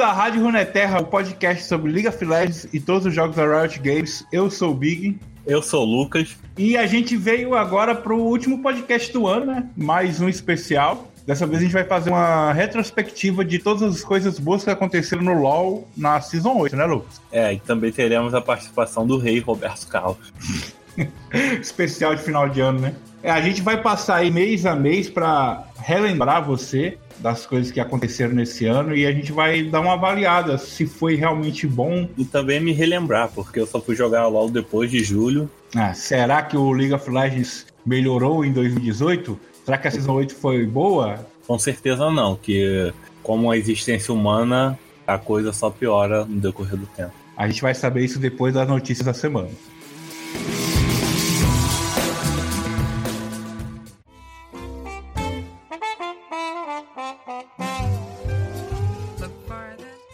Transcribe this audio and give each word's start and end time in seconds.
Bem-vindo 0.00 0.18
à 0.18 0.24
Rádio 0.24 0.42
Runeterra, 0.42 1.00
o 1.02 1.04
podcast 1.04 1.64
sobre 1.64 1.92
League 1.92 2.08
of 2.08 2.24
Legends 2.24 2.66
e 2.72 2.80
todos 2.80 3.04
os 3.04 3.14
jogos 3.14 3.36
da 3.36 3.44
Riot 3.44 3.78
Games. 3.80 4.24
Eu 4.32 4.50
sou 4.50 4.70
o 4.70 4.74
Big. 4.74 5.18
Eu 5.46 5.62
sou 5.62 5.82
o 5.82 5.84
Lucas. 5.84 6.38
E 6.56 6.74
a 6.74 6.86
gente 6.86 7.18
veio 7.18 7.54
agora 7.54 7.94
para 7.94 8.14
o 8.14 8.18
último 8.18 8.62
podcast 8.62 9.12
do 9.12 9.26
ano, 9.26 9.44
né? 9.44 9.68
Mais 9.76 10.18
um 10.18 10.26
especial. 10.26 11.06
Dessa 11.26 11.46
vez 11.46 11.58
a 11.58 11.64
gente 11.64 11.74
vai 11.74 11.84
fazer 11.84 12.08
uma 12.08 12.50
retrospectiva 12.50 13.44
de 13.44 13.58
todas 13.58 13.82
as 13.82 14.02
coisas 14.02 14.38
boas 14.38 14.64
que 14.64 14.70
aconteceram 14.70 15.22
no 15.22 15.34
LoL 15.34 15.86
na 15.94 16.18
Season 16.18 16.56
8, 16.56 16.76
né, 16.76 16.86
Lucas? 16.86 17.20
É, 17.30 17.52
e 17.52 17.60
também 17.60 17.92
teremos 17.92 18.32
a 18.32 18.40
participação 18.40 19.06
do 19.06 19.18
rei 19.18 19.38
Roberto 19.38 19.86
Carlos. 19.86 20.32
Especial 21.60 22.14
de 22.14 22.22
final 22.22 22.48
de 22.48 22.62
ano, 22.62 22.80
né? 22.80 22.94
É, 23.22 23.30
a 23.30 23.40
gente 23.42 23.60
vai 23.60 23.82
passar 23.82 24.16
aí 24.16 24.30
mês 24.30 24.64
a 24.64 24.74
mês 24.74 25.10
para 25.10 25.62
relembrar 25.78 26.42
você 26.42 26.96
das 27.20 27.46
coisas 27.46 27.70
que 27.70 27.80
aconteceram 27.80 28.34
nesse 28.34 28.66
ano 28.66 28.94
e 28.94 29.06
a 29.06 29.12
gente 29.12 29.32
vai 29.32 29.62
dar 29.62 29.80
uma 29.80 29.92
avaliada 29.92 30.58
se 30.58 30.86
foi 30.86 31.14
realmente 31.14 31.66
bom. 31.66 32.08
E 32.16 32.24
também 32.24 32.60
me 32.60 32.72
relembrar, 32.72 33.30
porque 33.34 33.60
eu 33.60 33.66
só 33.66 33.80
fui 33.80 33.94
jogar 33.94 34.26
LoL 34.26 34.50
depois 34.50 34.90
de 34.90 35.02
julho. 35.02 35.50
Ah, 35.74 35.94
será 35.94 36.42
que 36.42 36.56
o 36.56 36.72
League 36.72 36.92
of 36.92 37.08
Legends 37.10 37.66
melhorou 37.84 38.44
em 38.44 38.52
2018? 38.52 39.38
Será 39.64 39.78
que 39.78 39.88
a 39.88 39.90
Season 39.90 40.12
8 40.12 40.34
foi 40.34 40.66
boa? 40.66 41.26
Com 41.46 41.58
certeza 41.58 42.10
não, 42.10 42.36
que 42.36 42.92
como 43.22 43.50
a 43.50 43.56
existência 43.56 44.12
humana, 44.12 44.78
a 45.06 45.18
coisa 45.18 45.52
só 45.52 45.70
piora 45.70 46.24
no 46.24 46.40
decorrer 46.40 46.76
do 46.76 46.86
tempo. 46.86 47.12
A 47.36 47.46
gente 47.48 47.62
vai 47.62 47.74
saber 47.74 48.04
isso 48.04 48.18
depois 48.18 48.54
das 48.54 48.68
notícias 48.68 49.06
da 49.06 49.14
semana. 49.14 49.48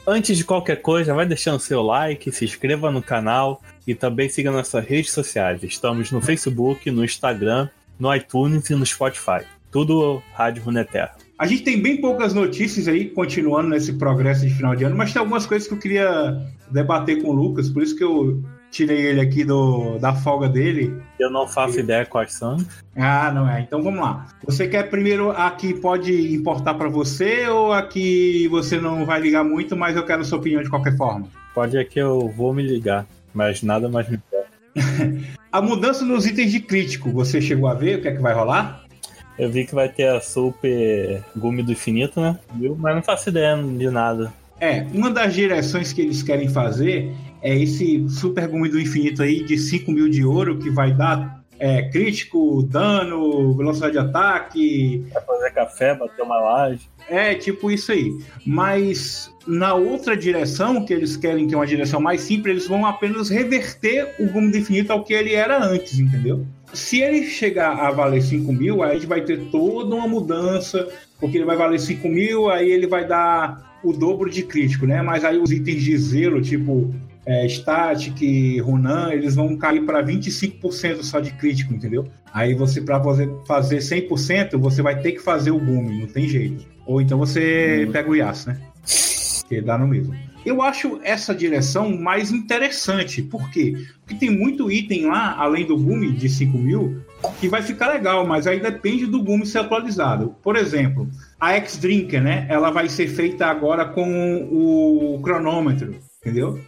Antes 0.09 0.39
de 0.39 0.45
qualquer 0.45 0.81
coisa, 0.81 1.13
vai 1.13 1.27
deixando 1.27 1.59
seu 1.59 1.83
like, 1.83 2.31
se 2.31 2.45
inscreva 2.45 2.93
no 2.93 3.03
canal 3.03 3.61
e 3.85 3.93
também 3.93 4.29
siga 4.29 4.53
nossas 4.53 4.85
redes 4.85 5.11
sociais. 5.11 5.61
Estamos 5.65 6.13
no 6.13 6.21
Facebook, 6.21 6.89
no 6.93 7.05
Instagram, 7.05 7.69
no 7.99 8.15
iTunes 8.15 8.71
e 8.71 8.77
no 8.77 8.87
Spotify. 8.87 9.45
Tudo 9.69 10.23
Rádio 10.33 10.63
Runeterra. 10.63 11.17
A 11.37 11.45
gente 11.49 11.65
tem 11.65 11.83
bem 11.83 12.01
poucas 12.01 12.33
notícias 12.33 12.87
aí, 12.87 13.07
continuando 13.11 13.71
nesse 13.71 13.95
progresso 13.95 14.47
de 14.47 14.55
final 14.55 14.77
de 14.77 14.85
ano, 14.85 14.95
mas 14.95 15.13
tem 15.13 15.19
algumas 15.19 15.45
coisas 15.45 15.67
que 15.67 15.75
eu 15.75 15.79
queria 15.79 16.41
debater 16.71 17.21
com 17.21 17.31
o 17.31 17.33
Lucas, 17.33 17.69
por 17.69 17.83
isso 17.83 17.97
que 17.97 18.05
eu 18.05 18.45
tirei 18.71 19.07
ele 19.07 19.21
aqui 19.21 19.45
do, 19.45 19.99
da 19.99 20.15
folga 20.15 20.49
dele. 20.49 20.95
Eu 21.19 21.31
não 21.31 21.47
faço 21.47 21.79
e... 21.79 21.81
ideia 21.81 22.05
quais 22.05 22.33
são. 22.33 22.57
Ah, 22.95 23.31
não 23.33 23.49
é. 23.49 23.61
Então 23.61 23.83
vamos 23.83 24.01
lá. 24.01 24.27
Você 24.45 24.69
quer 24.69 24.91
primeiro 24.91 25.31
a 25.31 25.51
que 25.51 25.75
pode 25.75 26.35
importar 26.35 26.75
para 26.75 26.89
você 26.89 27.49
ou 27.49 27.73
a 27.73 27.83
que 27.83 28.49
você 28.49 28.79
não 28.81 29.05
vai 29.05 29.21
ligar 29.21 29.45
muito, 29.45 29.77
mas 29.77 29.97
eu 29.97 30.05
quero 30.05 30.25
sua 30.25 30.39
opinião 30.39 30.63
de 30.63 30.71
qualquer 30.71 30.97
forma? 30.97 31.29
Pode 31.55 31.77
é 31.77 31.85
que 31.85 31.99
eu 31.99 32.29
vou 32.29 32.53
me 32.53 32.63
ligar, 32.63 33.07
mas 33.33 33.63
nada 33.63 33.89
mais 33.89 34.09
me 34.09 34.17
importa. 34.17 34.47
a 35.51 35.63
mudança 35.63 36.05
nos 36.05 36.27
itens 36.27 36.53
de 36.53 36.61
crítico, 36.61 37.11
você 37.11 37.41
chegou 37.41 37.69
a 37.69 37.75
ver 37.75 37.99
o 37.99 38.03
que 38.03 38.09
é 38.09 38.13
que 38.13 38.21
vai 38.21 38.35
rolar? 38.35 38.85
Eu 39.39 39.51
vi 39.51 39.67
que 39.67 39.75
vai 39.75 39.89
ter 39.89 40.09
a 40.09 40.21
Super 40.21 41.23
Gume 41.37 41.63
do 41.63 41.73
Infinito, 41.73 42.21
né? 42.21 42.39
Mas 42.79 42.95
não 42.95 43.03
faço 43.03 43.29
ideia 43.29 43.57
de 43.57 43.91
nada. 43.91 44.33
É, 44.59 44.87
uma 44.95 45.11
das 45.11 45.35
direções 45.35 45.93
que 45.93 46.01
eles 46.01 46.23
querem 46.23 46.49
fazer 46.49 47.13
é 47.43 47.57
esse 47.57 48.09
Super 48.09 48.49
Gume 48.49 48.69
do 48.69 48.81
Infinito 48.81 49.23
aí 49.23 49.45
de 49.45 49.59
5 49.59 49.91
mil 49.91 50.09
de 50.09 50.25
ouro 50.25 50.59
que 50.59 50.71
vai 50.71 50.93
dar 50.93 51.45
é, 51.59 51.83
crítico, 51.83 52.63
dano, 52.63 53.55
velocidade 53.55 53.93
de 53.93 53.99
ataque. 53.99 55.07
Vai 55.13 55.23
fazer 55.23 55.51
café, 55.53 55.95
bater 55.95 56.23
uma 56.23 56.39
laje. 56.39 56.89
É, 57.09 57.35
tipo 57.35 57.71
isso 57.71 57.93
aí. 57.93 58.13
Mas 58.45 59.33
na 59.47 59.75
outra 59.75 60.17
direção, 60.17 60.85
que 60.85 60.93
eles 60.93 61.17
querem 61.17 61.47
que 61.47 61.55
é 61.55 61.57
uma 61.57 61.67
direção 61.67 62.01
mais 62.01 62.21
simples, 62.23 62.53
eles 62.53 62.69
vão 62.69 62.85
apenas 62.85 63.29
reverter 63.29 64.15
o 64.19 64.27
Gume 64.27 64.51
do 64.51 64.59
Infinito 64.59 64.93
ao 64.93 65.05
que 65.05 65.15
ele 65.15 65.35
era 65.35 65.63
antes, 65.63 65.99
entendeu? 65.99 66.45
Se 66.73 67.01
ele 67.01 67.25
chegar 67.27 67.79
a 67.79 67.91
valer 67.91 68.23
5 68.23 68.53
mil, 68.53 68.83
aí 68.83 68.91
a 68.91 68.95
gente 68.95 69.07
vai 69.07 69.21
ter 69.21 69.39
toda 69.51 69.95
uma 69.95 70.09
mudança, 70.09 70.89
porque 71.21 71.39
ele 71.39 71.45
vai 71.45 71.57
valer 71.57 71.79
5 71.79 72.09
mil, 72.09 72.51
aí 72.51 72.71
ele 72.71 72.87
vai 72.87 73.07
dar 73.07 73.79
o 73.85 73.93
dobro 73.93 74.29
de 74.29 74.43
crítico, 74.43 74.85
né? 74.85 75.01
Mas 75.01 75.25
aí 75.25 75.39
os 75.39 75.53
itens 75.53 75.83
de 75.83 75.97
zelo, 75.97 76.43
tipo 76.43 76.93
é, 77.27 77.45
Static, 77.49 78.61
Runan, 78.61 79.13
eles 79.13 79.35
vão 79.35 79.57
cair 79.57 79.85
para 79.85 80.03
25% 80.03 81.03
só 81.03 81.19
de 81.19 81.33
crítico, 81.33 81.75
entendeu? 81.75 82.07
Aí 82.33 82.55
você, 82.55 82.81
para 82.81 83.03
fazer, 83.03 83.29
fazer 83.47 83.79
100%, 83.79 84.57
você 84.57 84.81
vai 84.81 85.01
ter 85.01 85.13
que 85.13 85.21
fazer 85.21 85.51
o 85.51 85.59
boom, 85.59 85.83
não 85.83 86.07
tem 86.07 86.29
jeito. 86.29 86.65
Ou 86.87 87.01
então 87.01 87.19
você 87.19 87.85
hum. 87.87 87.91
pega 87.91 88.09
o 88.09 88.15
Yas, 88.15 88.47
né? 88.47 88.57
Que 89.49 89.61
dá 89.61 89.77
no 89.77 89.89
mesmo. 89.89 90.15
Eu 90.45 90.63
acho 90.63 91.01
essa 91.03 91.35
direção 91.35 91.97
mais 91.97 92.31
interessante. 92.31 93.21
Por 93.21 93.51
quê? 93.51 93.75
Porque 94.01 94.15
tem 94.15 94.31
muito 94.31 94.71
item 94.71 95.07
lá, 95.07 95.35
além 95.37 95.67
do 95.67 95.77
boom 95.77 96.13
de 96.13 96.29
5 96.29 96.57
mil, 96.57 97.03
que 97.41 97.49
vai 97.49 97.63
ficar 97.63 97.89
legal, 97.89 98.25
mas 98.25 98.47
aí 98.47 98.61
depende 98.61 99.07
do 99.07 99.21
boom 99.21 99.45
ser 99.45 99.59
atualizado. 99.59 100.37
Por 100.45 100.55
exemplo, 100.55 101.09
a 101.41 101.55
X-Drinker, 101.55 102.23
né? 102.23 102.47
Ela 102.49 102.71
vai 102.71 102.89
ser 102.89 103.09
feita 103.09 103.47
agora 103.47 103.85
com 103.85 104.49
o 104.49 105.21
cronômetro, 105.21 105.97
entendeu? 106.21 106.61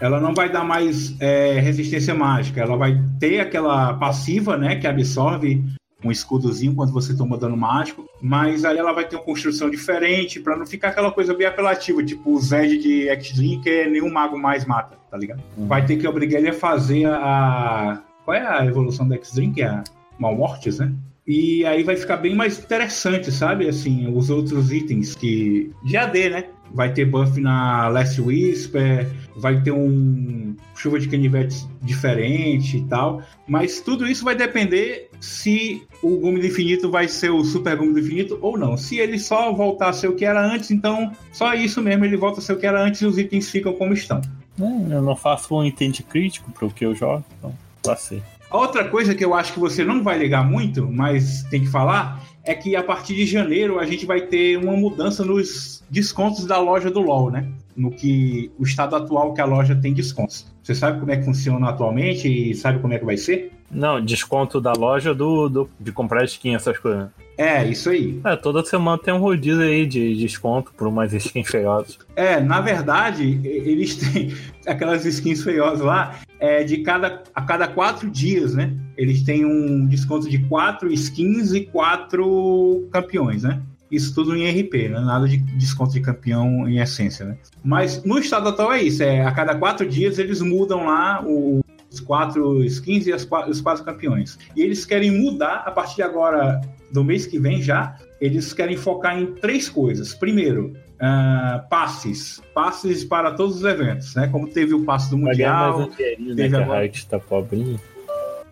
Ela 0.00 0.20
não 0.20 0.34
vai 0.34 0.50
dar 0.50 0.64
mais 0.64 1.18
é, 1.20 1.58
resistência 1.60 2.14
mágica, 2.14 2.60
ela 2.60 2.76
vai 2.76 3.02
ter 3.18 3.40
aquela 3.40 3.94
passiva, 3.94 4.56
né, 4.56 4.76
que 4.76 4.86
absorve 4.86 5.62
um 6.04 6.12
escudozinho 6.12 6.74
quando 6.74 6.92
você 6.92 7.16
toma 7.16 7.38
dano 7.38 7.56
mágico, 7.56 8.06
mas 8.20 8.64
aí 8.64 8.76
ela 8.76 8.92
vai 8.92 9.08
ter 9.08 9.16
uma 9.16 9.24
construção 9.24 9.70
diferente 9.70 10.38
para 10.38 10.56
não 10.56 10.66
ficar 10.66 10.88
aquela 10.88 11.10
coisa 11.10 11.34
bem 11.34 11.46
apelativa, 11.46 12.04
tipo 12.04 12.30
o 12.30 12.38
Zed 12.38 12.78
de 12.78 13.08
X-Link 13.08 13.62
que 13.62 13.86
nenhum 13.86 14.12
mago 14.12 14.38
mais 14.38 14.66
mata, 14.66 14.96
tá 15.10 15.16
ligado? 15.16 15.42
Uhum. 15.56 15.66
Vai 15.66 15.84
ter 15.86 15.96
que 15.96 16.06
obrigar 16.06 16.40
ele 16.40 16.50
a 16.50 16.54
fazer 16.54 17.06
a. 17.06 18.02
Qual 18.24 18.36
é 18.36 18.46
a 18.46 18.66
evolução 18.66 19.08
do 19.08 19.14
X-Link? 19.14 19.60
É 19.62 19.66
a 19.66 19.84
Malmortes, 20.18 20.78
né? 20.78 20.92
E 21.26 21.64
aí 21.64 21.82
vai 21.82 21.96
ficar 21.96 22.18
bem 22.18 22.34
mais 22.34 22.58
interessante, 22.58 23.32
sabe? 23.32 23.66
Assim, 23.66 24.14
os 24.14 24.28
outros 24.28 24.70
itens 24.70 25.14
que. 25.14 25.72
De 25.82 25.96
AD, 25.96 26.28
né? 26.28 26.44
Vai 26.72 26.92
ter 26.92 27.04
buff 27.04 27.40
na 27.40 27.88
Last 27.88 28.20
Whisper, 28.20 29.08
vai 29.36 29.60
ter 29.62 29.70
um 29.70 30.56
chuva 30.74 30.98
de 30.98 31.08
canivetes 31.08 31.68
diferente 31.82 32.78
e 32.78 32.84
tal. 32.84 33.22
Mas 33.46 33.80
tudo 33.80 34.06
isso 34.06 34.24
vai 34.24 34.34
depender 34.34 35.08
se 35.20 35.86
o 36.02 36.16
Gume 36.18 36.40
do 36.40 36.46
Infinito 36.46 36.90
vai 36.90 37.08
ser 37.08 37.30
o 37.30 37.44
Super 37.44 37.76
Gume 37.76 37.92
do 37.92 38.00
Infinito 38.00 38.38
ou 38.42 38.58
não. 38.58 38.76
Se 38.76 38.98
ele 38.98 39.18
só 39.18 39.52
voltar 39.52 39.90
a 39.90 39.92
ser 39.92 40.08
o 40.08 40.14
que 40.14 40.24
era 40.24 40.44
antes, 40.44 40.70
então 40.70 41.12
só 41.32 41.54
isso 41.54 41.80
mesmo, 41.80 42.04
ele 42.04 42.16
volta 42.16 42.40
a 42.40 42.42
ser 42.42 42.54
o 42.54 42.58
que 42.58 42.66
era 42.66 42.82
antes 42.82 43.00
e 43.00 43.06
os 43.06 43.18
itens 43.18 43.48
ficam 43.50 43.72
como 43.72 43.92
estão. 43.92 44.20
É, 44.60 44.94
eu 44.94 45.02
não 45.02 45.16
faço 45.16 45.54
um 45.54 45.64
item 45.64 45.90
de 45.90 46.02
crítico 46.02 46.50
para 46.52 46.66
o 46.66 46.70
que 46.70 46.84
eu 46.84 46.94
jogo, 46.94 47.24
então 47.38 47.54
vai 47.84 47.96
ser. 47.96 48.22
Outra 48.50 48.84
coisa 48.88 49.14
que 49.14 49.24
eu 49.24 49.34
acho 49.34 49.52
que 49.52 49.58
você 49.58 49.84
não 49.84 50.02
vai 50.02 50.16
ligar 50.16 50.48
muito, 50.48 50.86
mas 50.88 51.42
tem 51.44 51.62
que 51.62 51.66
falar, 51.66 52.22
é 52.44 52.54
que 52.54 52.76
a 52.76 52.82
partir 52.82 53.14
de 53.14 53.26
janeiro 53.26 53.78
a 53.78 53.86
gente 53.86 54.04
vai 54.04 54.20
ter 54.20 54.58
uma 54.58 54.76
mudança 54.76 55.24
nos 55.24 55.82
descontos 55.90 56.44
da 56.46 56.58
loja 56.58 56.90
do 56.90 57.00
LoL, 57.00 57.30
né? 57.30 57.48
No 57.76 57.90
que 57.90 58.50
o 58.58 58.64
estado 58.64 58.94
atual 58.94 59.32
que 59.32 59.40
a 59.40 59.44
loja 59.44 59.74
tem 59.74 59.92
descontos. 59.92 60.46
Você 60.62 60.74
sabe 60.74 61.00
como 61.00 61.10
é 61.10 61.16
que 61.16 61.24
funciona 61.24 61.68
atualmente 61.68 62.28
e 62.28 62.54
sabe 62.54 62.78
como 62.78 62.92
é 62.92 62.98
que 62.98 63.04
vai 63.04 63.16
ser? 63.16 63.52
Não, 63.70 64.00
desconto 64.02 64.60
da 64.60 64.72
loja 64.72 65.14
do, 65.14 65.48
do 65.48 65.70
de 65.80 65.90
comprar 65.90 66.24
skin, 66.24 66.54
essas 66.54 66.78
coisas. 66.78 67.08
É, 67.36 67.66
isso 67.66 67.90
aí. 67.90 68.20
É, 68.24 68.36
toda 68.36 68.64
semana 68.64 68.98
tem 68.98 69.12
um 69.12 69.18
rodízio 69.18 69.62
aí 69.62 69.86
de 69.86 70.16
desconto 70.16 70.72
por 70.76 70.86
umas 70.86 71.12
skins 71.12 71.48
feiosas. 71.48 71.98
É, 72.14 72.40
na 72.40 72.60
verdade, 72.60 73.40
eles 73.44 73.96
têm 74.12 74.34
aquelas 74.66 75.04
skins 75.04 75.42
feiosas 75.42 75.80
lá, 75.80 76.20
é, 76.38 76.62
de 76.62 76.78
cada, 76.78 77.22
a 77.34 77.42
cada 77.42 77.66
quatro 77.66 78.08
dias, 78.10 78.54
né? 78.54 78.74
Eles 78.96 79.22
têm 79.22 79.44
um 79.44 79.86
desconto 79.86 80.28
de 80.28 80.38
quatro 80.38 80.92
skins 80.92 81.52
e 81.52 81.62
quatro 81.62 82.86
campeões, 82.92 83.42
né? 83.42 83.60
Isso 83.90 84.14
tudo 84.14 84.34
em 84.34 84.48
RP, 84.48 84.88
né? 84.88 85.00
nada 85.00 85.28
de 85.28 85.36
desconto 85.36 85.92
de 85.92 86.00
campeão 86.00 86.68
em 86.68 86.78
essência, 86.78 87.24
né? 87.24 87.36
Mas 87.62 88.02
no 88.04 88.18
estado 88.18 88.48
atual 88.48 88.72
é 88.72 88.82
isso, 88.82 89.02
é 89.02 89.24
a 89.24 89.30
cada 89.30 89.54
quatro 89.54 89.88
dias 89.88 90.18
eles 90.18 90.40
mudam 90.40 90.86
lá 90.86 91.22
o, 91.24 91.60
os 91.90 92.00
quatro 92.00 92.64
skins 92.64 93.06
e 93.06 93.12
as, 93.12 93.28
os 93.48 93.60
quatro 93.60 93.84
campeões. 93.84 94.38
E 94.56 94.62
eles 94.62 94.84
querem 94.84 95.10
mudar 95.10 95.62
a 95.66 95.70
partir 95.70 95.96
de 95.96 96.02
agora 96.02 96.60
do 96.94 97.02
mês 97.02 97.26
que 97.26 97.40
vem 97.40 97.60
já, 97.60 97.96
eles 98.20 98.52
querem 98.52 98.76
focar 98.76 99.18
em 99.18 99.26
três 99.26 99.68
coisas. 99.68 100.14
Primeiro, 100.14 100.74
uh, 100.94 101.68
passes. 101.68 102.40
Passes 102.54 103.02
para 103.02 103.32
todos 103.32 103.56
os 103.56 103.64
eventos, 103.64 104.14
né? 104.14 104.28
Como 104.28 104.46
teve 104.46 104.74
o 104.74 104.84
passe 104.84 105.10
do 105.10 105.18
Mundial. 105.18 105.88
Teve 105.88 106.48
né, 106.48 106.56
agora... 106.56 106.88
tá 107.10 107.18
pobrinho. 107.18 107.80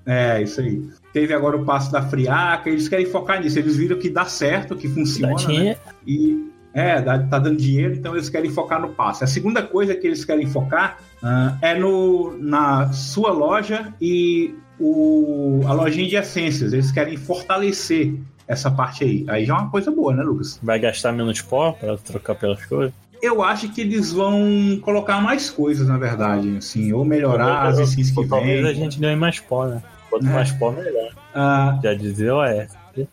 É, 0.05 0.43
isso 0.43 0.61
aí. 0.61 0.83
Teve 1.13 1.33
agora 1.33 1.57
o 1.57 1.65
passe 1.65 1.93
da 1.93 2.03
Friaca, 2.03 2.69
eles 2.69 2.89
querem 2.89 3.07
focar 3.07 3.41
nisso. 3.41 3.61
Eles 3.61 3.77
viram 3.77 3.97
que 3.97 4.11
dá 4.11 4.25
certo, 4.25 4.75
que 4.75 4.89
funciona. 4.89 5.37
Né? 5.47 5.77
E 6.05 6.51
é, 6.75 7.01
dá, 7.01 7.21
tá 7.21 7.39
dando 7.39 7.59
dinheiro, 7.59 7.95
então 7.95 8.15
eles 8.15 8.29
querem 8.29 8.51
focar 8.51 8.81
no 8.81 8.89
passe. 8.89 9.23
A 9.23 9.29
segunda 9.29 9.63
coisa 9.63 9.95
que 9.95 10.05
eles 10.05 10.25
querem 10.25 10.49
focar 10.49 10.99
uh, 11.23 11.57
é 11.63 11.77
no, 11.77 12.37
na 12.39 12.93
sua 12.93 13.31
loja 13.31 13.95
e 14.01 14.53
o, 14.83 15.61
a 15.67 15.73
lojinha 15.73 16.09
de 16.09 16.17
essências. 16.17 16.73
Eles 16.73 16.91
querem 16.91 17.17
fortalecer 17.17 18.15
essa 18.49 18.71
parte 18.71 19.05
aí. 19.05 19.25
Aí 19.29 19.45
já 19.45 19.55
é 19.55 19.59
uma 19.59 19.71
coisa 19.71 19.91
boa, 19.91 20.13
né, 20.15 20.23
Lucas? 20.23 20.59
Vai 20.63 20.79
gastar 20.79 21.13
menos 21.13 21.41
pó 21.41 21.73
para 21.73 21.97
trocar 21.97 22.35
pelas 22.35 22.65
coisas? 22.67 22.93
Eu 23.23 23.41
acho 23.43 23.69
que 23.69 23.81
eles 23.83 24.13
vão 24.13 24.81
colocar 24.83 25.21
mais 25.21 25.49
coisas, 25.49 25.87
na 25.87 25.97
verdade, 25.97 26.57
assim, 26.57 26.93
ou 26.93 27.05
melhorar 27.05 27.67
as 27.69 27.79
skins 27.79 28.11
que 28.11 28.21
vêm. 28.21 28.29
Talvez 28.29 28.67
a 28.67 28.73
gente 28.73 28.99
ganhe 28.99 29.15
mais 29.15 29.39
pó, 29.39 29.67
né? 29.67 29.81
Quanto 30.11 30.27
É. 30.27 30.33
mais 30.33 30.51
pó, 30.51 30.73
melhor. 30.73 31.11
Ah, 31.33 31.79
Já 31.83 31.95
dizia 31.95 32.35
o 32.35 32.43
é. 32.43 32.67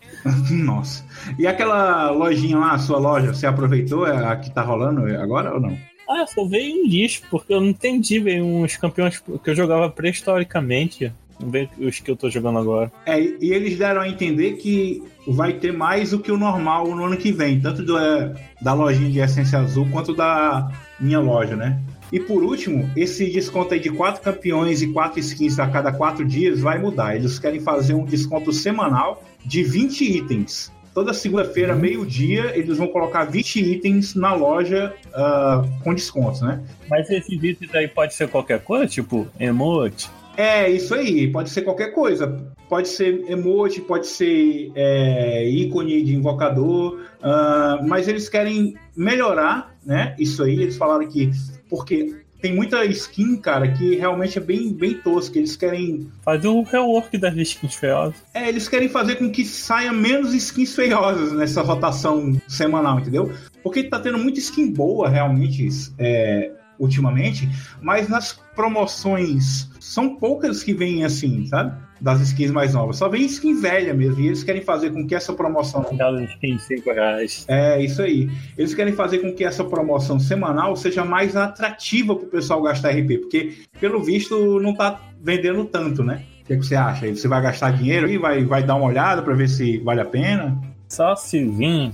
nossa. 0.51 1.06
E 1.38 1.45
aquela 1.48 2.10
lojinha 2.10 2.57
lá, 2.57 2.72
a 2.74 2.80
sua 2.80 2.98
loja, 2.98 3.33
você 3.33 3.45
aproveitou 3.45 4.06
é 4.07 4.25
a 4.25 4.36
que 4.36 4.50
tá 4.51 4.62
rolando 4.63 5.06
agora 5.22 5.54
ou 5.54 5.62
não? 5.62 5.77
Ah, 6.10 6.25
só 6.27 6.44
veio 6.44 6.83
um 6.83 6.88
lixo, 6.88 7.22
porque 7.30 7.54
eu 7.54 7.62
não 7.62 7.68
entendi, 7.68 8.19
veio 8.19 8.44
uns 8.44 8.75
campeões 8.77 9.19
que 9.19 9.50
eu 9.50 9.56
jogava 9.56 9.89
pré-historicamente. 9.92 11.13
Não 11.39 11.88
os 11.88 12.00
que 12.00 12.12
eu 12.12 12.15
tô 12.15 12.30
jogando 12.30 12.59
agora. 12.59 12.91
É, 13.06 13.19
e 13.19 13.53
eles 13.53 13.77
deram 13.77 14.01
a 14.01 14.09
entender 14.09 14.53
que 14.53 15.01
vai 15.27 15.53
ter 15.53 15.71
mais 15.71 16.12
do 16.12 16.19
que 16.19 16.31
o 16.31 16.38
normal 16.38 16.88
no 16.95 17.06
ano 17.06 17.18
que 17.18 17.31
vem, 17.31 17.59
tanto 17.59 17.83
do, 17.83 17.97
é, 17.97 18.33
da 18.62 18.74
lojinha 18.74 19.09
de 19.09 19.19
essência 19.19 19.59
azul 19.59 19.88
quanto 19.91 20.13
da 20.13 20.71
minha 21.00 21.19
loja, 21.19 21.56
né? 21.56 21.80
E 22.12 22.19
por 22.19 22.44
último, 22.44 22.89
esse 22.95 23.30
desconto 23.30 23.74
aí 23.74 23.80
de 23.80 23.91
quatro 23.91 24.21
campeões 24.21 24.81
e 24.81 24.88
quatro 24.88 25.19
skins 25.19 25.59
a 25.59 25.68
cada 25.68 25.91
quatro 25.91 26.25
dias 26.25 26.59
vai 26.59 26.80
mudar. 26.80 27.15
Eles 27.15 27.38
querem 27.38 27.59
fazer 27.59 27.94
um 27.94 28.03
desconto 28.03 28.51
semanal 28.51 29.24
de 29.45 29.63
20 29.63 30.18
itens. 30.18 30.71
Toda 30.91 31.13
segunda-feira, 31.13 31.75
meio-dia, 31.75 32.51
eles 32.57 32.77
vão 32.77 32.88
colocar 32.88 33.25
20 33.25 33.59
itens 33.59 34.15
na 34.15 34.33
loja 34.33 34.94
ah, 35.13 35.63
com 35.83 35.94
descontos, 35.94 36.41
né? 36.41 36.63
Mas 36.89 37.09
esses 37.12 37.41
itens 37.44 37.74
aí 37.75 37.88
pode 37.88 38.15
ser 38.15 38.27
qualquer 38.27 38.59
coisa, 38.62 38.88
tipo 38.88 39.27
emote. 39.39 40.09
É, 40.39 40.71
isso 40.71 40.95
aí, 40.95 41.30
pode 41.30 41.50
ser 41.50 41.63
qualquer 41.63 41.91
coisa. 41.94 42.25
Pode 42.69 42.88
ser 42.88 43.30
emote, 43.30 43.81
pode 43.81 44.07
ser 44.07 44.71
é, 44.74 45.45
ícone 45.50 46.01
de 46.01 46.15
invocador, 46.15 47.01
ah, 47.21 47.81
mas 47.86 48.07
eles 48.07 48.30
querem 48.30 48.74
melhorar, 48.95 49.75
né? 49.86 50.15
Isso 50.18 50.41
aí, 50.41 50.62
eles 50.62 50.77
falaram 50.77 51.06
que. 51.06 51.30
Porque 51.69 52.15
tem 52.41 52.56
muita 52.56 52.86
skin, 52.86 53.36
cara, 53.36 53.69
que 53.69 53.95
realmente 53.95 54.38
é 54.38 54.41
bem, 54.41 54.71
bem 54.71 54.94
tosca. 54.94 55.38
Eles 55.38 55.57
querem. 55.57 56.09
Fazer 56.24 56.47
o 56.47 56.62
rework 56.62 57.18
das 57.18 57.36
skins 57.36 57.75
feiosas. 57.75 58.15
É, 58.33 58.47
eles 58.47 58.69
querem 58.69 58.88
fazer 58.88 59.15
com 59.15 59.30
que 59.30 59.44
saia 59.44 59.91
menos 59.91 60.33
skins 60.33 60.74
feiosas 60.74 61.33
nessa 61.33 61.62
rotação 61.62 62.41
semanal, 62.47 62.97
entendeu? 63.01 63.30
Porque 63.62 63.83
tá 63.83 64.00
tendo 64.00 64.18
muita 64.18 64.39
skin 64.39 64.71
boa, 64.71 65.09
realmente, 65.09 65.68
é, 65.97 66.51
ultimamente, 66.79 67.47
mas 67.81 68.07
nas 68.07 68.33
promoções 68.55 69.69
são 69.79 70.15
poucas 70.15 70.63
que 70.63 70.73
vêm 70.73 71.03
assim, 71.03 71.45
sabe? 71.45 71.75
Das 71.99 72.21
skins 72.21 72.51
mais 72.51 72.73
novas. 72.73 72.95
Só 72.97 73.09
vem 73.09 73.25
skin 73.25 73.59
velha 73.59 73.93
mesmo. 73.93 74.21
E 74.21 74.27
eles 74.27 74.43
querem 74.43 74.61
fazer 74.61 74.91
com 74.91 75.05
que 75.05 75.13
essa 75.13 75.33
promoção. 75.33 75.81
Aquelas 75.81 76.29
skins 76.29 76.63
5 76.63 76.93
reais. 76.93 77.45
É, 77.47 77.83
isso 77.83 78.01
aí. 78.01 78.29
Eles 78.57 78.73
querem 78.73 78.93
fazer 78.93 79.19
com 79.19 79.33
que 79.33 79.43
essa 79.43 79.65
promoção 79.65 80.17
semanal 80.17 80.75
seja 80.77 81.03
mais 81.03 81.35
atrativa 81.35 82.15
pro 82.15 82.27
pessoal 82.27 82.61
gastar 82.61 82.91
RP. 82.91 83.17
Porque, 83.19 83.57
pelo 83.81 84.01
visto, 84.01 84.59
não 84.61 84.73
tá 84.73 85.01
vendendo 85.21 85.65
tanto, 85.65 86.01
né? 86.01 86.23
O 86.41 86.45
que, 86.45 86.57
que 86.57 86.65
você 86.65 86.75
acha? 86.75 87.13
Você 87.13 87.27
vai 87.27 87.41
gastar 87.41 87.71
dinheiro 87.71 88.09
e 88.09 88.17
vai, 88.17 88.45
vai 88.45 88.63
dar 88.63 88.75
uma 88.75 88.85
olhada 88.85 89.21
para 89.21 89.33
ver 89.33 89.49
se 89.49 89.77
vale 89.79 89.99
a 89.99 90.05
pena? 90.05 90.57
Só 90.87 91.15
se 91.15 91.43
vir 91.43 91.91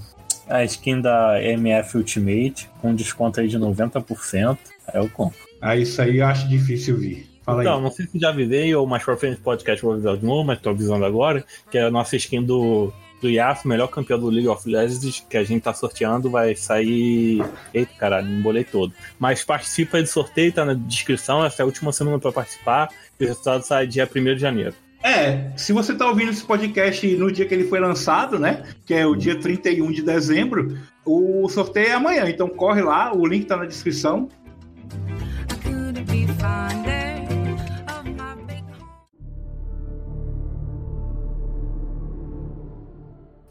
a 0.49 0.63
skin 0.63 1.01
da 1.01 1.41
MF 1.41 1.97
Ultimate 1.97 2.69
com 2.81 2.93
desconto 2.93 3.39
aí 3.39 3.47
de 3.47 3.57
90%, 3.57 4.57
aí 4.87 5.01
eu 5.01 5.09
compro. 5.09 5.37
Ah, 5.61 5.75
isso 5.75 6.01
aí 6.01 6.17
eu 6.17 6.25
acho 6.25 6.47
difícil 6.47 6.97
vir. 6.97 7.29
Fala 7.43 7.61
aí. 7.61 7.67
Então, 7.67 7.81
não 7.81 7.91
sei 7.91 8.07
se 8.07 8.19
já 8.19 8.29
avisei 8.29 8.73
ou 8.75 8.87
mais 8.87 9.03
pra 9.03 9.15
frente 9.15 9.37
no 9.37 9.43
podcast 9.43 9.83
vou 9.83 9.93
avisar 9.93 10.17
de 10.17 10.25
novo, 10.25 10.43
mas 10.43 10.59
tô 10.59 10.69
avisando 10.69 11.05
agora, 11.05 11.43
que 11.69 11.77
é 11.77 11.83
a 11.83 11.91
nossa 11.91 12.15
skin 12.15 12.43
do, 12.43 12.91
do 13.21 13.29
Yasuo, 13.29 13.69
melhor 13.69 13.87
campeão 13.87 14.19
do 14.19 14.29
League 14.29 14.47
of 14.47 14.67
Legends, 14.67 15.25
que 15.29 15.37
a 15.37 15.43
gente 15.43 15.61
tá 15.61 15.73
sorteando, 15.73 16.29
vai 16.29 16.55
sair... 16.55 17.43
Eita, 17.73 17.93
caralho, 17.97 18.27
me 18.27 18.39
embolei 18.39 18.63
todo. 18.63 18.93
Mas 19.19 19.43
participa 19.43 19.97
aí 19.97 20.03
do 20.03 20.09
sorteio, 20.09 20.51
tá 20.51 20.65
na 20.65 20.73
descrição, 20.73 21.45
essa 21.45 21.61
é 21.61 21.63
a 21.63 21.65
última 21.65 21.91
semana 21.91 22.19
pra 22.19 22.31
participar, 22.31 22.89
e 23.19 23.25
o 23.25 23.27
resultado 23.27 23.63
sai 23.63 23.85
dia 23.87 24.09
1 24.13 24.23
de 24.35 24.39
janeiro. 24.39 24.73
É, 25.05 25.51
se 25.55 25.71
você 25.71 25.93
tá 25.93 26.07
ouvindo 26.07 26.31
esse 26.31 26.43
podcast 26.43 27.05
no 27.15 27.31
dia 27.31 27.45
que 27.45 27.53
ele 27.53 27.65
foi 27.65 27.79
lançado, 27.79 28.39
né? 28.39 28.63
Que 28.87 28.95
é 28.95 29.05
o 29.05 29.15
dia 29.15 29.39
31 29.39 29.91
de 29.91 30.01
dezembro, 30.01 30.79
o 31.05 31.47
sorteio 31.47 31.89
é 31.89 31.91
amanhã. 31.91 32.27
Então 32.27 32.49
corre 32.49 32.81
lá, 32.81 33.13
o 33.13 33.23
link 33.23 33.45
tá 33.45 33.55
na 33.55 33.65
descrição. 33.65 34.27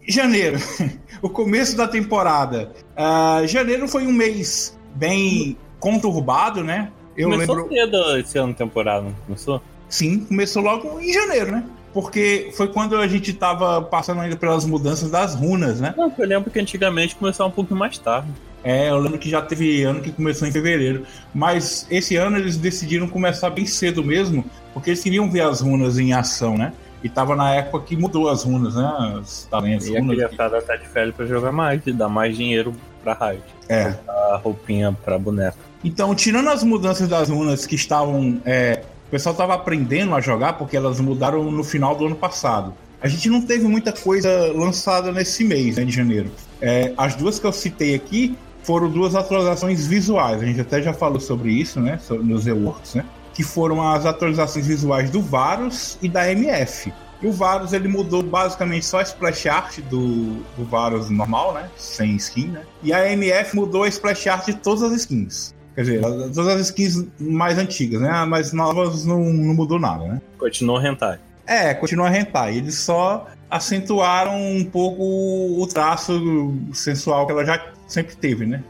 Janeiro, 0.09 0.59
o 1.23 1.31
começo 1.31 1.77
da 1.77 1.87
temporada. 1.87 2.73
Ah, 2.97 3.43
janeiro 3.47 3.87
foi 3.87 4.05
um 4.09 4.13
mês 4.13 4.77
bem 4.97 5.57
conturbado, 5.79 6.65
né? 6.65 6.91
Eu 7.17 7.31
Começou 7.31 7.55
lembro. 7.55 7.73
cedo 7.73 8.19
esse 8.19 8.39
ano 8.39 8.53
temporada, 8.53 9.03
não 9.03 9.13
começou? 9.25 9.63
Sim, 9.89 10.21
começou 10.21 10.63
logo 10.63 10.99
em 11.01 11.13
janeiro, 11.13 11.53
né? 11.53 11.65
Porque 11.93 12.51
foi 12.57 12.67
quando 12.69 12.97
a 12.97 13.07
gente 13.07 13.33
tava 13.33 13.81
passando 13.83 14.21
ainda 14.21 14.37
pelas 14.37 14.65
mudanças 14.65 15.11
das 15.11 15.35
runas, 15.35 15.81
né? 15.81 15.95
Não, 15.97 16.13
eu 16.19 16.27
lembro 16.27 16.51
que 16.51 16.59
antigamente 16.59 17.15
começava 17.15 17.49
um 17.49 17.53
pouco 17.53 17.75
mais 17.75 17.97
tarde. 17.99 18.29
É, 18.65 18.89
eu 18.91 18.99
lembro 18.99 19.19
que 19.19 19.29
já 19.31 19.41
teve 19.43 19.85
ano 19.85 20.01
que 20.01 20.11
começou 20.11 20.49
em 20.49 20.51
fevereiro. 20.53 21.05
Mas 21.33 21.87
esse 21.91 22.17
ano 22.17 22.37
eles 22.39 22.57
decidiram 22.57 23.07
começar 23.07 23.51
bem 23.51 23.67
cedo 23.67 24.03
mesmo, 24.03 24.45
porque 24.73 24.91
eles 24.91 25.03
queriam 25.03 25.31
ver 25.31 25.43
as 25.43 25.61
runas 25.61 25.99
em 25.99 26.13
ação, 26.13 26.57
né? 26.59 26.73
E 27.03 27.09
tava 27.09 27.37
na 27.37 27.55
época 27.55 27.85
que 27.85 27.95
mudou 27.97 28.29
as 28.31 28.43
runas, 28.43 28.75
né? 28.75 29.19
Os 29.23 29.45
talentos, 29.51 29.87
E 29.87 29.97
a 29.97 30.01
runas. 30.01 30.17
criançada 30.17 30.63
tá 30.63 30.75
de 30.77 30.89
férias 30.89 31.15
pra 31.15 31.27
jogar 31.27 31.53
mais 31.53 31.83
e 31.87 31.93
dar 31.93 32.09
mais 32.09 32.35
dinheiro 32.37 32.75
pra 33.05 33.13
raid. 33.13 33.43
É. 33.69 33.95
A 34.09 34.41
roupinha 34.43 34.97
pra 35.05 35.19
boneca. 35.19 35.59
Então, 35.85 36.15
tirando 36.15 36.49
as 36.49 36.65
mudanças 36.65 37.07
das 37.07 37.29
runas 37.29 37.67
que 37.67 37.75
estavam. 37.75 38.41
é, 38.47 38.83
pessoal 39.15 39.33
estava 39.33 39.55
aprendendo 39.55 40.13
a 40.13 40.21
jogar 40.21 40.55
porque 40.55 40.77
elas 40.77 40.99
mudaram 40.99 41.49
no 41.49 41.63
final 41.63 41.95
do 41.95 42.05
ano 42.07 42.17
passado. 42.17 42.75
A 43.01 43.07
gente 43.07 43.31
não 43.31 43.41
teve 43.41 43.65
muita 43.65 43.93
coisa 43.93 44.53
lançada 44.53 45.13
nesse 45.13 45.45
mês, 45.45 45.77
né, 45.77 45.85
de 45.85 45.93
janeiro. 45.93 46.33
É, 46.61 46.93
as 46.97 47.15
duas 47.15 47.39
que 47.39 47.47
eu 47.47 47.53
citei 47.53 47.95
aqui 47.95 48.37
foram 48.65 48.91
duas 48.91 49.15
atualizações 49.15 49.87
visuais. 49.87 50.43
A 50.43 50.45
gente 50.45 50.61
até 50.61 50.83
já 50.83 50.93
falou 50.93 51.21
sobre 51.21 51.53
isso, 51.53 51.79
né? 51.81 52.01
Nos 52.11 52.47
reworks, 52.47 52.95
né? 52.95 53.05
Que 53.33 53.45
foram 53.45 53.89
as 53.89 54.05
atualizações 54.05 54.67
visuais 54.67 55.11
do 55.11 55.23
Varus 55.23 55.97
e 56.03 56.09
da 56.09 56.29
MF. 56.33 56.93
E 57.23 57.27
o 57.29 57.33
Varus 57.33 57.73
ele 57.73 57.87
mudou 57.87 58.21
basicamente 58.21 58.85
só 58.85 58.99
a 58.99 59.03
splash 59.03 59.47
art 59.47 59.79
do, 59.83 60.43
do 60.57 60.65
Varus 60.65 61.09
normal, 61.09 61.55
né? 61.55 61.71
Sem 61.77 62.17
skin, 62.17 62.49
né? 62.49 62.63
E 62.83 62.93
a 62.93 63.13
MF 63.13 63.55
mudou 63.55 63.85
a 63.85 63.89
splash 63.89 64.27
art 64.27 64.47
de 64.47 64.55
todas 64.55 64.83
as 64.83 64.93
skins. 65.03 65.55
Quer 65.75 65.81
dizer, 65.83 66.01
todas 66.01 66.49
as 66.49 66.61
skins 66.69 67.05
mais 67.19 67.59
antigas, 67.59 68.01
né? 68.01 68.09
As 68.09 68.29
mais 68.29 68.53
novas 68.53 69.05
não, 69.05 69.21
não 69.21 69.55
mudou 69.55 69.79
nada, 69.79 70.07
né? 70.07 70.23
Continuou 70.39 70.81
hentai. 70.81 71.19
É, 71.47 71.75
continua 71.75 72.09
a 72.09 72.17
hentai. 72.17 72.57
Eles 72.57 72.77
só 72.77 73.27
acentuaram 73.51 74.37
um 74.37 74.65
pouco 74.65 75.03
o 75.03 75.67
traço 75.67 76.55
sensual 76.73 77.27
que 77.27 77.33
ela 77.33 77.45
já 77.45 77.73
sempre 77.89 78.15
teve, 78.17 78.47
né? 78.47 78.63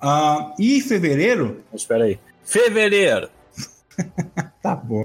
Ah, 0.00 0.54
e 0.58 0.82
fevereiro, 0.82 1.62
Mas 1.72 1.82
espera 1.82 2.04
aí. 2.04 2.18
Fevereiro! 2.44 3.30
Bom. 4.84 5.04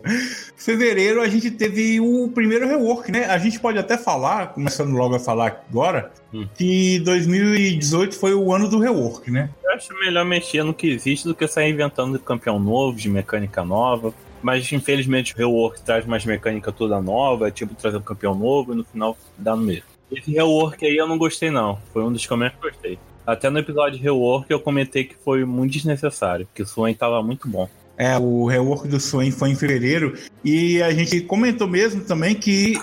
Fevereiro 0.57 1.21
a 1.21 1.27
gente 1.27 1.49
teve 1.49 1.99
o 1.99 2.27
primeiro 2.29 2.67
rework, 2.67 3.11
né? 3.11 3.25
A 3.25 3.37
gente 3.37 3.59
pode 3.59 3.77
até 3.77 3.97
falar, 3.97 4.53
começando 4.53 4.91
logo 4.91 5.15
a 5.15 5.19
falar 5.19 5.63
agora, 5.69 6.11
Hum. 6.33 6.45
que 6.53 6.99
2018 6.99 8.15
foi 8.15 8.33
o 8.33 8.53
ano 8.53 8.69
do 8.69 8.77
rework, 8.77 9.31
né? 9.31 9.49
Eu 9.63 9.71
acho 9.71 9.93
melhor 9.99 10.25
mexer 10.25 10.63
no 10.63 10.73
que 10.73 10.87
existe 10.87 11.27
do 11.27 11.33
que 11.33 11.47
sair 11.47 11.71
inventando 11.71 12.17
de 12.17 12.23
campeão 12.23 12.59
novo, 12.59 12.97
de 12.97 13.09
mecânica 13.09 13.63
nova. 13.63 14.13
Mas 14.41 14.71
infelizmente 14.71 15.33
o 15.33 15.37
rework 15.37 15.81
traz 15.81 16.05
mais 16.05 16.23
mecânica 16.25 16.71
toda 16.71 17.01
nova, 17.01 17.47
é 17.47 17.51
tipo 17.51 17.73
trazer 17.75 17.97
um 17.97 18.01
campeão 18.01 18.33
novo 18.33 18.73
e 18.73 18.75
no 18.75 18.83
final 18.85 19.17
dá 19.37 19.55
no 19.55 19.63
mesmo. 19.63 19.83
Esse 20.11 20.31
rework 20.31 20.85
aí 20.85 20.95
eu 20.95 21.07
não 21.07 21.17
gostei 21.17 21.51
não, 21.51 21.77
foi 21.91 22.03
um 22.03 22.11
dos 22.11 22.25
que 22.25 22.31
eu 22.31 22.37
menos 22.37 22.55
gostei. 22.61 22.97
Até 23.27 23.49
no 23.49 23.59
episódio 23.59 23.97
de 23.97 24.03
rework 24.03 24.49
eu 24.49 24.59
comentei 24.59 25.03
que 25.03 25.15
foi 25.23 25.45
muito 25.45 25.73
desnecessário, 25.73 26.47
que 26.53 26.63
o 26.63 26.65
Swain 26.65 26.93
tava 26.93 27.21
muito 27.21 27.47
bom. 27.47 27.69
É, 27.99 28.17
o 28.17 28.45
rework 28.47 28.87
do 28.87 28.97
Swain 28.99 29.29
foi 29.29 29.49
em 29.49 29.55
fevereiro 29.55 30.17
e 30.43 30.81
a 30.81 30.91
gente 30.93 31.19
comentou 31.19 31.67
mesmo 31.67 32.01
também 32.01 32.33
que 32.33 32.79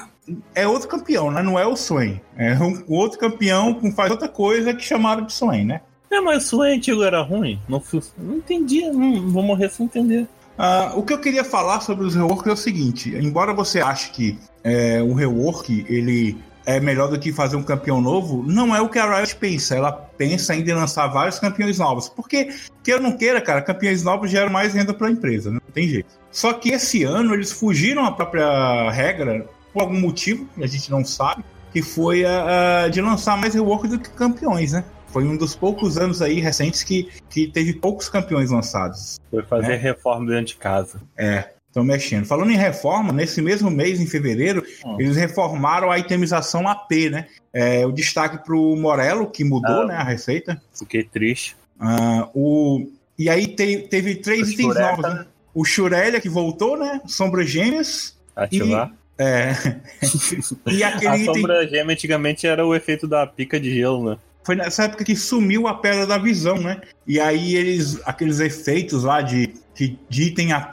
é 0.54 0.68
outro 0.68 0.86
campeão, 0.88 1.30
né? 1.30 1.42
Não 1.42 1.58
é 1.58 1.66
o 1.66 1.74
Swain. 1.74 2.20
É 2.36 2.52
um 2.58 2.84
outro 2.86 3.18
campeão 3.18 3.72
com 3.74 3.90
faz 3.92 4.10
outra 4.10 4.28
coisa 4.28 4.74
que 4.74 4.84
chamaram 4.84 5.24
de 5.24 5.32
Swain, 5.32 5.64
né? 5.64 5.80
É, 6.10 6.20
mas 6.20 6.44
o 6.44 6.48
Swain 6.48 6.76
antigo 6.76 7.02
era 7.02 7.22
ruim? 7.22 7.58
Não, 7.66 7.80
fui- 7.80 8.02
não 8.18 8.36
entendi, 8.36 8.82
não, 8.90 9.28
vou 9.30 9.42
morrer 9.42 9.70
sem 9.70 9.86
entender. 9.86 10.26
Ah, 10.58 10.92
o 10.94 11.02
que 11.02 11.12
eu 11.12 11.18
queria 11.18 11.44
falar 11.44 11.80
sobre 11.80 12.06
os 12.06 12.14
reworks 12.14 12.46
é 12.46 12.52
o 12.52 12.56
seguinte: 12.56 13.14
embora 13.16 13.52
você 13.54 13.80
ache 13.80 14.10
que 14.10 14.38
é, 14.62 15.02
o 15.02 15.14
rework 15.14 15.84
ele 15.88 16.36
é 16.66 16.80
melhor 16.80 17.08
do 17.08 17.18
que 17.18 17.32
fazer 17.32 17.56
um 17.56 17.62
campeão 17.62 18.00
novo, 18.00 18.42
não 18.42 18.74
é 18.74 18.80
o 18.80 18.88
que 18.88 18.98
a 18.98 19.16
Riot 19.16 19.36
pensa. 19.36 19.76
Ela 19.76 19.92
pensa 19.92 20.52
ainda 20.52 20.70
em 20.72 20.74
lançar 20.74 21.06
vários 21.06 21.38
campeões 21.38 21.78
novos. 21.78 22.08
Porque, 22.08 22.52
queira 22.82 23.00
ou 23.00 23.08
não 23.08 23.16
queira, 23.16 23.40
cara, 23.40 23.62
campeões 23.62 24.02
novos 24.02 24.30
geram 24.30 24.50
mais 24.50 24.74
renda 24.74 24.92
para 24.92 25.06
a 25.06 25.10
empresa. 25.10 25.50
Né? 25.50 25.60
tem 25.72 25.88
jeito. 25.88 26.08
Só 26.30 26.52
que 26.54 26.70
esse 26.70 27.04
ano 27.04 27.34
eles 27.34 27.52
fugiram 27.52 28.04
à 28.04 28.10
própria 28.10 28.90
regra 28.90 29.46
por 29.72 29.82
algum 29.82 30.00
motivo, 30.00 30.46
que 30.54 30.64
a 30.64 30.66
gente 30.66 30.90
não 30.90 31.04
sabe, 31.04 31.44
que 31.72 31.82
foi 31.82 32.24
a, 32.24 32.84
a 32.84 32.88
de 32.88 33.00
lançar 33.00 33.36
mais 33.36 33.54
rework 33.54 33.86
do 33.88 33.98
que 33.98 34.08
campeões, 34.10 34.72
né? 34.72 34.84
Foi 35.08 35.24
um 35.24 35.36
dos 35.36 35.54
poucos 35.54 35.98
anos 35.98 36.20
aí 36.20 36.40
recentes 36.40 36.82
que, 36.82 37.10
que 37.28 37.46
teve 37.46 37.74
poucos 37.74 38.08
campeões 38.08 38.50
lançados. 38.50 39.20
Foi 39.30 39.42
fazer 39.42 39.72
É. 39.72 39.76
reforma 39.76 40.26
dentro 40.30 40.46
de 40.46 40.56
casa. 40.56 41.00
É, 41.16 41.50
estão 41.76 41.84
mexendo. 41.84 42.24
Falando 42.24 42.50
em 42.50 42.56
reforma, 42.56 43.12
nesse 43.12 43.42
mesmo 43.42 43.70
mês, 43.70 44.00
em 44.00 44.06
fevereiro, 44.06 44.64
eles 44.98 45.16
reformaram 45.16 45.90
a 45.90 45.98
itemização 45.98 46.66
AP, 46.66 47.10
né? 47.10 47.26
É, 47.52 47.86
o 47.86 47.92
destaque 47.92 48.42
pro 48.44 48.74
Morello, 48.76 49.30
que 49.30 49.44
mudou, 49.44 49.82
Ah. 49.82 49.86
né, 49.86 49.94
a 49.94 50.02
receita. 50.02 50.60
Fiquei 50.76 51.04
triste. 51.04 51.54
Ah, 51.78 52.28
o... 52.34 52.86
E 53.18 53.28
aí 53.30 53.46
te- 53.46 53.86
teve 53.90 54.14
três 54.16 54.48
O 54.48 54.52
itens 54.52 54.74
novos, 54.74 55.02
né? 55.02 55.26
O 55.54 55.64
Shurelia, 55.64 56.20
que 56.20 56.28
voltou, 56.28 56.76
né? 56.78 57.00
Sombras 57.06 57.48
Gêmeas. 57.48 58.16
Ativar. 58.34 58.92
É. 59.18 59.52
e 60.70 60.82
aquele 60.84 61.08
A 61.08 61.16
item. 61.18 61.34
sombra 61.34 61.66
gêmea 61.66 61.94
antigamente 61.94 62.46
era 62.46 62.66
o 62.66 62.74
efeito 62.74 63.08
da 63.08 63.26
pica 63.26 63.58
de 63.58 63.74
gelo, 63.74 64.10
né? 64.10 64.18
Foi 64.46 64.54
nessa 64.54 64.84
época 64.84 65.02
que 65.02 65.16
sumiu 65.16 65.66
a 65.66 65.74
pedra 65.74 66.06
da 66.06 66.18
visão, 66.18 66.56
né? 66.56 66.80
E 67.04 67.18
aí 67.18 67.56
eles. 67.56 68.00
Aqueles 68.06 68.38
efeitos 68.38 69.02
lá 69.02 69.20
de, 69.20 69.52
de, 69.74 69.98
de 70.08 70.22
item 70.22 70.52
AP, 70.52 70.72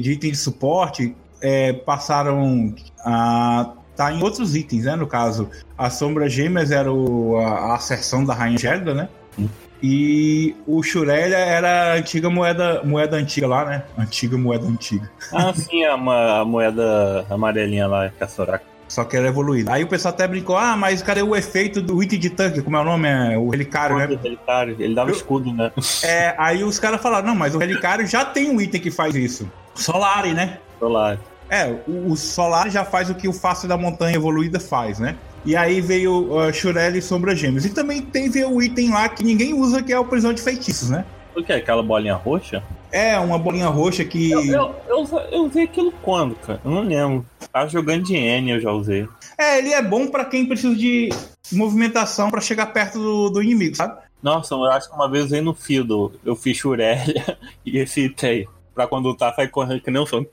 de 0.00 0.12
item 0.12 0.30
de 0.30 0.38
suporte, 0.38 1.14
é, 1.42 1.74
passaram 1.74 2.74
a. 3.04 3.74
Tá 3.94 4.10
em 4.10 4.22
outros 4.22 4.56
itens, 4.56 4.84
né? 4.84 4.96
No 4.96 5.06
caso, 5.06 5.50
a 5.76 5.90
Sombra 5.90 6.30
Gêmeas 6.30 6.70
era 6.70 6.90
o, 6.90 7.36
a, 7.36 7.74
a 7.74 8.24
da 8.24 8.32
Rainha 8.32 8.56
Gélida, 8.56 8.94
né? 8.94 9.10
Sim. 9.36 9.50
E 9.82 10.56
o 10.66 10.82
Shurelia 10.82 11.36
era 11.36 11.92
a 11.92 11.96
antiga 11.96 12.30
moeda, 12.30 12.82
moeda 12.82 13.18
antiga 13.18 13.46
lá, 13.46 13.66
né? 13.66 13.82
Antiga 13.98 14.38
moeda 14.38 14.66
antiga. 14.66 15.10
Ah, 15.30 15.52
sim, 15.52 15.84
a, 15.84 15.92
a 16.40 16.44
moeda 16.46 17.26
amarelinha 17.28 17.86
lá, 17.86 18.08
que 18.08 18.22
é 18.22 18.24
a 18.24 18.28
Soraka. 18.28 18.69
Só 18.90 19.04
que 19.04 19.16
era 19.16 19.28
evoluída. 19.28 19.72
Aí 19.72 19.84
o 19.84 19.86
pessoal 19.86 20.12
até 20.12 20.26
brincou: 20.26 20.56
ah, 20.58 20.76
mas 20.76 21.00
cadê 21.00 21.22
o 21.22 21.36
efeito 21.36 21.80
do 21.80 22.02
item 22.02 22.18
de 22.18 22.28
tanque? 22.28 22.60
Como 22.60 22.76
é 22.76 22.80
o 22.80 22.84
nome? 22.84 23.08
É 23.08 23.38
o 23.38 23.48
relicário, 23.48 23.96
né? 23.96 24.18
Cara, 24.44 24.74
ele 24.76 24.96
dava 24.96 25.10
Eu- 25.10 25.14
escudo, 25.14 25.52
né? 25.54 25.70
É, 26.02 26.34
aí 26.36 26.64
os 26.64 26.80
caras 26.80 27.00
falaram, 27.00 27.28
não, 27.28 27.34
mas 27.36 27.54
o 27.54 27.58
Relicário 27.58 28.04
já 28.04 28.24
tem 28.24 28.50
um 28.50 28.60
item 28.60 28.80
que 28.80 28.90
faz 28.90 29.14
isso. 29.14 29.48
Solari, 29.76 30.34
né? 30.34 30.58
Lá. 30.80 31.16
É, 31.48 31.72
o, 31.86 32.10
o 32.10 32.16
Solari 32.16 32.70
já 32.70 32.84
faz 32.84 33.08
o 33.08 33.14
que 33.14 33.28
o 33.28 33.32
Face 33.32 33.68
da 33.68 33.76
Montanha 33.76 34.16
Evoluída 34.16 34.58
faz, 34.58 34.98
né? 34.98 35.14
E 35.44 35.54
aí 35.54 35.80
veio 35.80 36.32
uh, 36.32 36.52
Shurelli 36.52 36.98
e 36.98 37.02
Sombra 37.02 37.36
Gêmeos. 37.36 37.64
E 37.64 37.70
também 37.70 38.02
teve 38.02 38.44
o 38.44 38.60
item 38.60 38.90
lá 38.90 39.08
que 39.08 39.22
ninguém 39.22 39.54
usa, 39.54 39.82
que 39.84 39.92
é 39.92 39.98
o 39.98 40.04
Prisão 40.04 40.32
de 40.32 40.42
Feitiços, 40.42 40.90
né? 40.90 41.04
O 41.34 41.42
que? 41.42 41.52
Aquela 41.52 41.82
bolinha 41.82 42.14
roxa? 42.14 42.62
É, 42.92 43.18
uma 43.18 43.38
bolinha 43.38 43.68
roxa 43.68 44.04
que... 44.04 44.30
Eu, 44.30 44.42
eu, 44.42 44.74
eu, 44.88 45.18
eu 45.30 45.44
usei 45.44 45.64
aquilo 45.64 45.92
quando, 46.02 46.34
cara? 46.36 46.60
Eu 46.64 46.70
não 46.70 46.82
lembro. 46.82 47.26
Tava 47.52 47.68
jogando 47.68 48.04
de 48.04 48.16
N, 48.16 48.50
eu 48.50 48.60
já 48.60 48.72
usei. 48.72 49.08
É, 49.38 49.58
ele 49.58 49.72
é 49.72 49.82
bom 49.82 50.08
pra 50.08 50.24
quem 50.24 50.46
precisa 50.46 50.74
de 50.74 51.08
movimentação 51.52 52.30
pra 52.30 52.40
chegar 52.40 52.66
perto 52.66 52.98
do, 52.98 53.30
do 53.30 53.42
inimigo, 53.42 53.76
sabe? 53.76 54.00
Nossa, 54.22 54.54
eu 54.54 54.64
acho 54.64 54.88
que 54.88 54.94
uma 54.94 55.08
vez 55.10 55.22
eu 55.22 55.26
usei 55.26 55.40
no 55.40 55.54
Fido. 55.54 56.12
Eu 56.24 56.36
fiz 56.36 56.56
Shurelia 56.56 57.38
e 57.64 57.78
esse 57.78 58.02
item. 58.02 58.46
Pra 58.74 58.86
quando 58.86 59.14
tá, 59.16 59.32
sai 59.34 59.48
correndo 59.48 59.80
que 59.80 59.90
nem 59.90 60.00
um 60.00 60.06
som. 60.06 60.24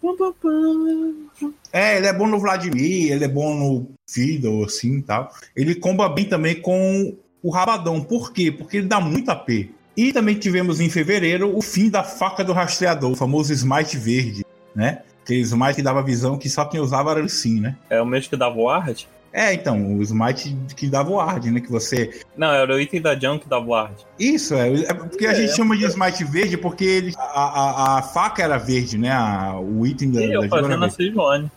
É, 1.71 1.97
ele 1.97 2.07
é 2.07 2.13
bom 2.13 2.27
no 2.27 2.39
Vladimir, 2.39 3.11
ele 3.11 3.25
é 3.25 3.27
bom 3.27 3.53
no 3.53 3.87
Fiddle, 4.09 4.63
assim 4.63 4.97
e 4.97 5.01
tal. 5.01 5.31
Ele 5.55 5.75
comba 5.75 6.07
bem 6.07 6.25
também 6.25 6.61
com 6.61 7.15
o 7.41 7.49
Rabadão. 7.49 8.01
Por 8.03 8.31
quê? 8.31 8.51
Porque 8.51 8.77
ele 8.77 8.87
dá 8.87 8.99
muito 8.99 9.29
AP. 9.31 9.69
E 9.97 10.13
também 10.13 10.35
tivemos 10.35 10.79
em 10.79 10.89
fevereiro 10.89 11.57
o 11.57 11.61
fim 11.61 11.89
da 11.89 12.03
faca 12.03 12.43
do 12.43 12.53
rastreador, 12.53 13.11
o 13.11 13.15
famoso 13.15 13.51
Smite 13.51 13.97
verde, 13.97 14.45
né? 14.75 15.01
Aquele 15.23 15.41
Smite 15.41 15.75
que 15.75 15.81
dava 15.81 16.01
visão 16.03 16.37
que 16.37 16.49
só 16.49 16.63
quem 16.65 16.79
usava 16.79 17.09
era 17.11 17.19
ele 17.19 17.29
sim, 17.29 17.59
né? 17.59 17.75
É 17.89 17.99
o 18.01 18.05
mesmo 18.05 18.29
que 18.29 18.37
dava 18.37 18.55
ward? 18.55 19.07
É, 19.33 19.53
então, 19.53 19.97
o 19.97 20.01
Smite 20.01 20.55
que 20.75 20.87
dava 20.87 21.09
o 21.11 21.15
Ward, 21.15 21.51
né? 21.51 21.59
Que 21.59 21.69
você. 21.69 22.21
Não, 22.35 22.47
era 22.49 22.73
o 22.73 22.79
item 22.79 23.01
da 23.01 23.13
Junk 23.13 23.43
que 23.43 23.49
dava 23.49 23.65
ward. 23.65 23.93
Isso, 24.17 24.55
é. 24.55 24.69
é 24.83 24.93
porque 24.93 25.27
a 25.27 25.31
É, 25.31 25.35
gente 25.35 25.51
é. 25.51 25.55
chama 25.55 25.75
de 25.77 25.83
Smite 25.85 26.23
verde 26.23 26.57
porque 26.57 26.85
ele, 26.85 27.13
a, 27.17 27.21
a, 27.41 27.99
a 27.99 28.01
faca 28.03 28.41
era 28.41 28.57
verde, 28.57 28.97
né? 28.97 29.11
A- 29.11 29.59
o 29.59 29.85
item 29.85 30.11
da, 30.11 30.21
E 30.23 30.27
da 30.29 30.33
eu 30.35 30.49
fazendo 30.49 30.85
a 30.85 30.89
Sejuani. 30.89 31.51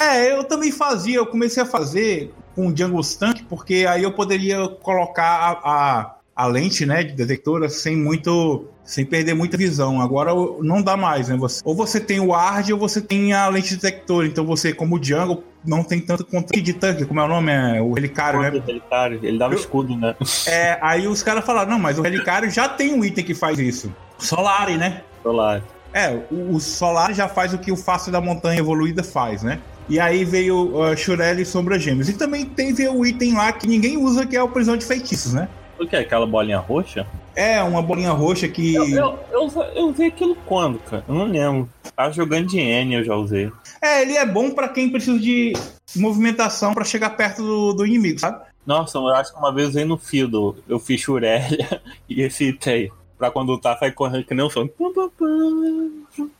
É, 0.00 0.32
eu 0.32 0.44
também 0.44 0.70
fazia, 0.72 1.16
eu 1.16 1.26
comecei 1.26 1.62
a 1.62 1.66
fazer 1.66 2.34
com 2.54 2.66
o 2.68 2.76
Jungle 2.76 3.00
Tank, 3.18 3.44
porque 3.48 3.86
aí 3.88 4.02
eu 4.02 4.12
poderia 4.12 4.66
colocar 4.68 5.24
a, 5.24 5.50
a, 5.70 6.15
a 6.36 6.46
lente, 6.46 6.84
né, 6.84 7.02
de 7.02 7.14
detectora 7.14 7.66
sem 7.70 7.96
muito. 7.96 8.66
sem 8.84 9.06
perder 9.06 9.34
muita 9.34 9.56
visão. 9.56 10.02
Agora 10.02 10.32
não 10.60 10.82
dá 10.82 10.94
mais, 10.96 11.28
né? 11.28 11.36
Você, 11.38 11.62
ou 11.64 11.74
você 11.74 11.98
tem 11.98 12.20
o 12.20 12.34
ARD 12.34 12.74
ou 12.74 12.78
você 12.78 13.00
tem 13.00 13.32
a 13.32 13.48
lente 13.48 13.74
detectora. 13.74 14.26
Então 14.26 14.44
você, 14.44 14.72
como 14.74 15.02
Jungle, 15.02 15.42
não 15.64 15.82
tem 15.82 15.98
tanto 15.98 16.24
controle 16.26 16.62
de 16.62 16.74
tanque, 16.74 17.06
como 17.06 17.18
é 17.18 17.24
o 17.24 17.28
nome? 17.28 17.50
É 17.50 17.80
o 17.80 17.92
Relicário, 17.94 18.40
né? 18.42 18.62
Ele, 18.68 18.82
cara, 18.88 19.14
ele 19.14 19.38
dava 19.38 19.54
Eu- 19.54 19.58
escudo, 19.58 19.96
né? 19.96 20.14
É, 20.46 20.78
aí 20.82 21.08
os 21.08 21.22
caras 21.22 21.44
falaram, 21.44 21.70
não, 21.72 21.78
mas 21.78 21.98
o 21.98 22.02
Relicário 22.02 22.50
já 22.50 22.68
tem 22.68 22.92
um 22.92 23.02
item 23.04 23.24
que 23.24 23.34
faz 23.34 23.58
isso. 23.58 23.92
Solari, 24.18 24.76
né? 24.76 25.00
Lá. 25.24 25.60
É, 25.92 26.10
o, 26.30 26.54
o 26.54 26.60
Solar 26.60 27.14
já 27.14 27.26
faz 27.28 27.54
o 27.54 27.58
que 27.58 27.72
o 27.72 27.76
Face 27.76 28.10
da 28.10 28.20
Montanha 28.20 28.58
Evoluída 28.60 29.02
faz, 29.02 29.42
né? 29.42 29.58
E 29.88 29.98
aí 29.98 30.24
veio 30.24 30.76
uh, 30.76 30.96
Shurelli 30.96 31.42
e 31.42 31.46
Sombra 31.46 31.78
Gêmeos. 31.78 32.08
E 32.08 32.12
também 32.12 32.44
teve 32.44 32.86
o 32.88 33.06
item 33.06 33.34
lá 33.34 33.50
que 33.52 33.66
ninguém 33.66 33.96
usa, 33.96 34.26
que 34.26 34.36
é 34.36 34.42
o 34.42 34.48
Prisão 34.48 34.76
de 34.76 34.84
Feitiços, 34.84 35.32
né? 35.32 35.48
O 35.78 35.86
que? 35.86 35.96
Aquela 35.96 36.26
bolinha 36.26 36.58
roxa? 36.58 37.06
É, 37.34 37.62
uma 37.62 37.82
bolinha 37.82 38.12
roxa 38.12 38.48
que. 38.48 38.74
Eu, 38.74 39.18
eu, 39.30 39.50
eu, 39.74 39.88
usei 39.88 40.08
aquilo 40.08 40.36
quando, 40.46 40.78
cara? 40.78 41.04
Eu 41.06 41.14
não 41.14 41.26
lembro. 41.26 41.68
Tava 41.94 42.12
jogando 42.12 42.46
de 42.46 42.58
N, 42.58 42.94
eu 42.94 43.04
já 43.04 43.14
usei. 43.14 43.50
É, 43.80 44.02
ele 44.02 44.16
é 44.16 44.24
bom 44.24 44.50
pra 44.50 44.68
quem 44.68 44.90
precisa 44.90 45.18
de 45.18 45.52
movimentação 45.94 46.72
pra 46.72 46.84
chegar 46.84 47.10
perto 47.10 47.42
do, 47.42 47.72
do 47.74 47.86
inimigo, 47.86 48.18
sabe? 48.18 48.44
Nossa, 48.64 48.98
eu 48.98 49.08
acho 49.08 49.32
que 49.32 49.38
uma 49.38 49.52
vez 49.52 49.66
eu 49.66 49.70
usei 49.70 49.84
no 49.84 49.98
Fido. 49.98 50.56
Eu 50.68 50.80
fiz 50.80 51.00
Shurelia 51.00 51.80
e 52.08 52.22
esse 52.22 52.48
item. 52.48 52.90
Pra 53.18 53.30
quando 53.30 53.58
tá, 53.58 53.76
sai 53.78 53.92
correndo 53.92 54.26
que 54.26 54.34
nem 54.34 54.44
um 54.44 54.50
som. 54.50 54.68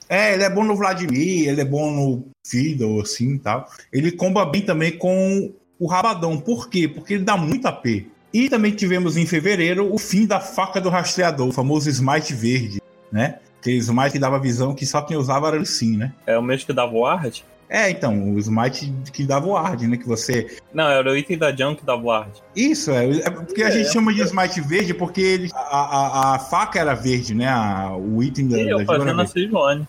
É, 0.08 0.34
ele 0.34 0.42
é 0.42 0.50
bom 0.50 0.62
no 0.62 0.76
Vladimir, 0.76 1.48
ele 1.48 1.60
é 1.60 1.64
bom 1.64 1.90
no 1.90 2.24
Fiddle, 2.46 3.00
assim 3.00 3.34
e 3.34 3.38
tal. 3.38 3.66
Ele 3.90 4.12
comba 4.12 4.44
bem 4.44 4.60
também 4.60 4.96
com 4.96 5.52
o 5.78 5.86
Rabadão. 5.86 6.38
Por 6.38 6.68
quê? 6.68 6.86
Porque 6.86 7.14
ele 7.14 7.24
dá 7.24 7.36
muito 7.36 7.66
AP. 7.66 8.06
E 8.44 8.48
também 8.50 8.72
tivemos 8.72 9.16
em 9.16 9.24
fevereiro 9.26 9.92
o 9.92 9.98
fim 9.98 10.26
da 10.26 10.40
faca 10.40 10.80
do 10.80 10.88
rastreador, 10.90 11.48
o 11.48 11.52
famoso 11.52 11.88
Smite 11.88 12.34
verde, 12.34 12.82
né? 13.10 13.38
Aquele 13.60 13.78
Smite 13.78 14.12
que 14.12 14.18
dava 14.18 14.38
visão 14.38 14.74
que 14.74 14.84
só 14.84 15.00
quem 15.02 15.16
usava 15.16 15.48
era 15.48 15.56
ele 15.56 15.66
sim, 15.66 15.96
né? 15.96 16.12
É 16.26 16.36
o 16.38 16.42
mesmo 16.42 16.66
que 16.66 16.72
dava 16.72 16.92
ward? 16.92 17.44
É, 17.68 17.90
então, 17.90 18.32
o 18.32 18.38
Smite 18.38 18.92
que 19.12 19.24
dava 19.24 19.46
o 19.46 19.50
Ward, 19.50 19.88
né? 19.88 19.96
Que 19.96 20.06
você. 20.06 20.56
Não, 20.72 20.86
era 20.88 21.10
o 21.10 21.16
item 21.16 21.36
da 21.36 21.50
Junk 21.50 21.80
que 21.80 21.84
dava 21.86 22.00
ward. 22.00 22.30
Isso, 22.54 22.92
é. 22.92 23.10
é 23.10 23.30
porque 23.30 23.62
a 23.64 23.68
É, 23.68 23.72
gente 23.72 23.88
é. 23.88 23.92
chama 23.92 24.14
de 24.14 24.20
Smite 24.22 24.60
verde 24.60 24.94
porque 24.94 25.20
ele, 25.20 25.50
a, 25.52 25.58
a, 25.60 26.34
a 26.36 26.38
faca 26.38 26.78
era 26.78 26.94
verde, 26.94 27.34
né? 27.34 27.48
A- 27.48 27.96
o 27.96 28.22
item 28.22 28.46
da, 28.46 28.58
E 28.58 28.68
eu 28.68 28.78
da 28.78 28.84
fazendo 28.84 29.20
a 29.20 29.26
Sejuani. 29.26 29.88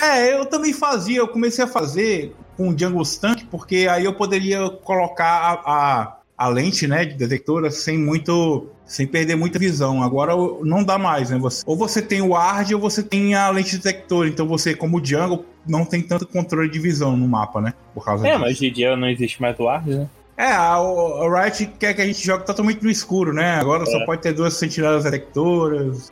É, 0.00 0.34
eu 0.38 0.46
também 0.46 0.72
fazia, 0.72 1.18
eu 1.18 1.26
comecei 1.28 1.64
a 1.64 1.68
fazer 1.68 2.32
com 2.56 2.68
o 2.68 2.78
Jungle 2.78 3.02
Tank, 3.20 3.44
porque 3.50 3.88
aí 3.90 4.04
eu 4.04 4.12
poderia 4.14 4.70
colocar 4.70 5.26
a, 5.26 5.52
a, 5.72 6.16
a 6.40 6.48
lente, 6.48 6.86
né, 6.86 7.04
de 7.04 7.14
detectora 7.14 7.70
sem 7.70 7.98
muito. 7.98 8.66
sem 8.86 9.06
perder 9.06 9.36
muita 9.36 9.58
visão. 9.58 10.02
Agora 10.02 10.32
não 10.62 10.82
dá 10.82 10.96
mais, 10.98 11.28
né? 11.30 11.38
Você, 11.38 11.62
ou 11.66 11.76
você 11.76 12.00
tem 12.00 12.22
o 12.22 12.34
ARD 12.34 12.74
ou 12.74 12.80
você 12.80 13.02
tem 13.02 13.34
a 13.34 13.50
lente 13.50 13.76
detectora. 13.76 14.26
Então 14.26 14.46
você, 14.48 14.74
como 14.74 15.04
Jungle, 15.04 15.44
não 15.66 15.84
tem 15.84 16.00
tanto 16.00 16.26
controle 16.26 16.70
de 16.70 16.78
visão 16.78 17.14
no 17.16 17.28
mapa, 17.28 17.60
né? 17.60 17.74
Por 17.94 18.02
causa 18.04 18.26
É, 18.26 18.30
disso. 18.30 18.40
mas 18.40 18.56
hoje 18.56 18.66
em 18.68 18.72
dia 18.72 18.96
não 18.96 19.08
existe 19.08 19.40
mais 19.42 19.56
ward, 19.58 19.90
né? 19.90 20.08
É, 20.36 20.46
a, 20.52 20.76
a 20.76 21.42
Riot 21.44 21.66
quer 21.78 21.92
que 21.92 22.00
a 22.00 22.06
gente 22.06 22.24
jogue 22.26 22.46
totalmente 22.46 22.82
no 22.82 22.90
escuro, 22.90 23.34
né? 23.34 23.56
Agora 23.56 23.84
só 23.84 23.98
É. 23.98 24.06
pode 24.06 24.22
ter 24.22 24.32
duas 24.32 24.54
sentinelas 24.54 25.04
detectoras. 25.04 26.10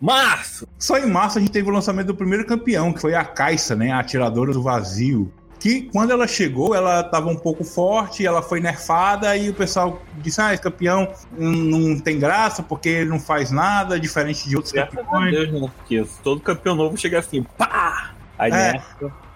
Março! 0.00 0.66
Só 0.78 0.98
em 0.98 1.06
março 1.06 1.38
a 1.38 1.40
gente 1.40 1.50
teve 1.50 1.68
o 1.68 1.72
lançamento 1.72 2.08
do 2.08 2.14
primeiro 2.14 2.44
campeão, 2.44 2.92
que 2.92 3.00
foi 3.00 3.14
a 3.14 3.24
Caixa, 3.24 3.74
né? 3.74 3.92
A 3.92 4.00
atiradora 4.00 4.52
do 4.52 4.62
vazio. 4.62 5.32
Que 5.58 5.82
quando 5.90 6.10
ela 6.10 6.28
chegou, 6.28 6.74
ela 6.74 7.00
estava 7.00 7.28
um 7.28 7.36
pouco 7.36 7.64
forte, 7.64 8.26
ela 8.26 8.42
foi 8.42 8.60
nerfada 8.60 9.34
e 9.36 9.48
o 9.48 9.54
pessoal 9.54 10.02
disse: 10.18 10.40
Ah, 10.40 10.52
esse 10.52 10.62
campeão 10.62 11.08
não 11.36 11.98
tem 11.98 12.18
graça 12.18 12.62
porque 12.62 12.88
ele 12.88 13.10
não 13.10 13.18
faz 13.18 13.50
nada, 13.50 13.98
diferente 13.98 14.48
de 14.48 14.54
outros 14.54 14.72
Graças 14.72 14.94
campeões. 14.94 15.32
Deus, 15.32 15.52
né? 15.52 15.70
Porque 15.76 16.06
todo 16.22 16.40
campeão 16.40 16.74
novo 16.74 16.96
chega 16.96 17.18
assim, 17.18 17.42
pá! 17.56 18.12
Aí 18.38 18.52
É. 18.52 18.82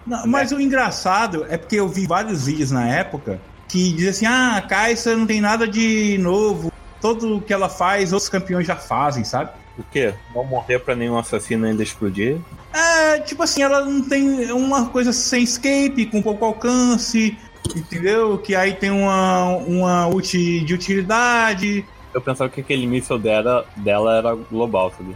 Não, 0.05 0.25
mas 0.27 0.51
o 0.51 0.59
engraçado 0.59 1.45
é 1.49 1.57
porque 1.57 1.75
eu 1.75 1.87
vi 1.87 2.05
vários 2.05 2.45
vídeos 2.45 2.71
na 2.71 2.87
época 2.87 3.39
que 3.67 3.91
dizem 3.91 4.09
assim: 4.09 4.25
ah, 4.27 4.57
a 4.57 4.61
Caixa 4.61 5.15
não 5.15 5.25
tem 5.25 5.41
nada 5.41 5.67
de 5.67 6.17
novo. 6.19 6.71
Tudo 6.99 7.37
o 7.37 7.41
que 7.41 7.51
ela 7.51 7.67
faz, 7.67 8.13
outros 8.13 8.29
campeões 8.29 8.67
já 8.67 8.75
fazem, 8.75 9.23
sabe? 9.23 9.49
O 9.77 9.83
quê? 9.83 10.13
Não 10.35 10.43
morrer 10.43 10.79
pra 10.79 10.95
nenhum 10.95 11.17
assassino 11.17 11.65
ainda 11.65 11.81
explodir? 11.81 12.37
É, 12.73 13.19
tipo 13.19 13.41
assim, 13.43 13.63
ela 13.63 13.83
não 13.83 14.01
tem 14.01 14.51
uma 14.51 14.87
coisa 14.89 15.13
sem 15.13 15.43
escape, 15.43 16.05
com 16.05 16.21
pouco 16.21 16.45
alcance. 16.45 17.37
entendeu? 17.75 18.37
Que 18.37 18.55
aí 18.55 18.73
tem 18.73 18.91
uma, 18.91 19.45
uma 19.57 20.07
ult 20.07 20.61
de 20.61 20.73
utilidade. 20.73 21.85
Eu 22.13 22.21
pensava 22.21 22.49
que 22.49 22.61
aquele 22.61 22.85
míssil 22.85 23.17
dela, 23.17 23.65
dela 23.77 24.17
era 24.17 24.35
global, 24.35 24.91
sabe? 24.95 25.15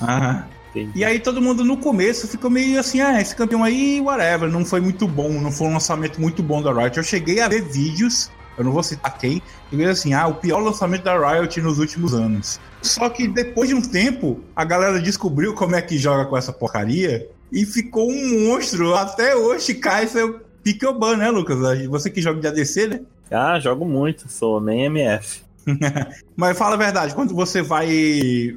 Aham. 0.00 0.46
Entendi. 0.70 1.00
E 1.00 1.04
aí 1.04 1.18
todo 1.18 1.42
mundo 1.42 1.64
no 1.64 1.76
começo 1.76 2.28
ficou 2.28 2.48
meio 2.48 2.78
assim, 2.78 3.00
ah, 3.00 3.20
esse 3.20 3.34
campeão 3.34 3.64
aí, 3.64 4.00
whatever, 4.00 4.48
não 4.48 4.64
foi 4.64 4.80
muito 4.80 5.06
bom, 5.08 5.28
não 5.40 5.50
foi 5.50 5.66
um 5.66 5.72
lançamento 5.72 6.20
muito 6.20 6.44
bom 6.44 6.62
da 6.62 6.72
Riot. 6.72 6.96
Eu 6.96 7.02
cheguei 7.02 7.40
a 7.40 7.48
ver 7.48 7.62
vídeos, 7.62 8.30
eu 8.56 8.62
não 8.62 8.70
vou 8.70 8.82
citar 8.82 9.18
quem, 9.18 9.42
e 9.72 9.76
veio 9.76 9.90
assim, 9.90 10.14
ah, 10.14 10.28
o 10.28 10.34
pior 10.34 10.60
lançamento 10.60 11.02
da 11.02 11.18
Riot 11.18 11.60
nos 11.60 11.80
últimos 11.80 12.14
anos. 12.14 12.60
Só 12.82 13.08
que 13.08 13.28
depois 13.28 13.68
de 13.68 13.74
um 13.74 13.82
tempo, 13.82 14.40
a 14.54 14.64
galera 14.64 15.00
descobriu 15.00 15.54
como 15.54 15.76
é 15.76 15.82
que 15.82 15.98
joga 15.98 16.24
com 16.24 16.36
essa 16.36 16.52
porcaria 16.52 17.28
e 17.52 17.64
ficou 17.66 18.10
um 18.10 18.48
monstro. 18.48 18.94
Até 18.94 19.36
hoje 19.36 19.74
cai 19.74 20.06
seu 20.06 20.40
Pickoban, 20.62 21.16
né, 21.16 21.30
Lucas? 21.30 21.58
Você 21.88 22.10
que 22.10 22.22
joga 22.22 22.40
de 22.40 22.46
ADC, 22.48 22.86
né? 22.86 23.00
Ah, 23.30 23.58
jogo 23.60 23.84
muito, 23.84 24.30
sou 24.30 24.60
nem 24.60 24.84
MF. 24.86 25.42
Mas 26.36 26.58
fala 26.58 26.74
a 26.74 26.78
verdade, 26.78 27.14
quando 27.14 27.34
você 27.34 27.62
vai 27.62 27.88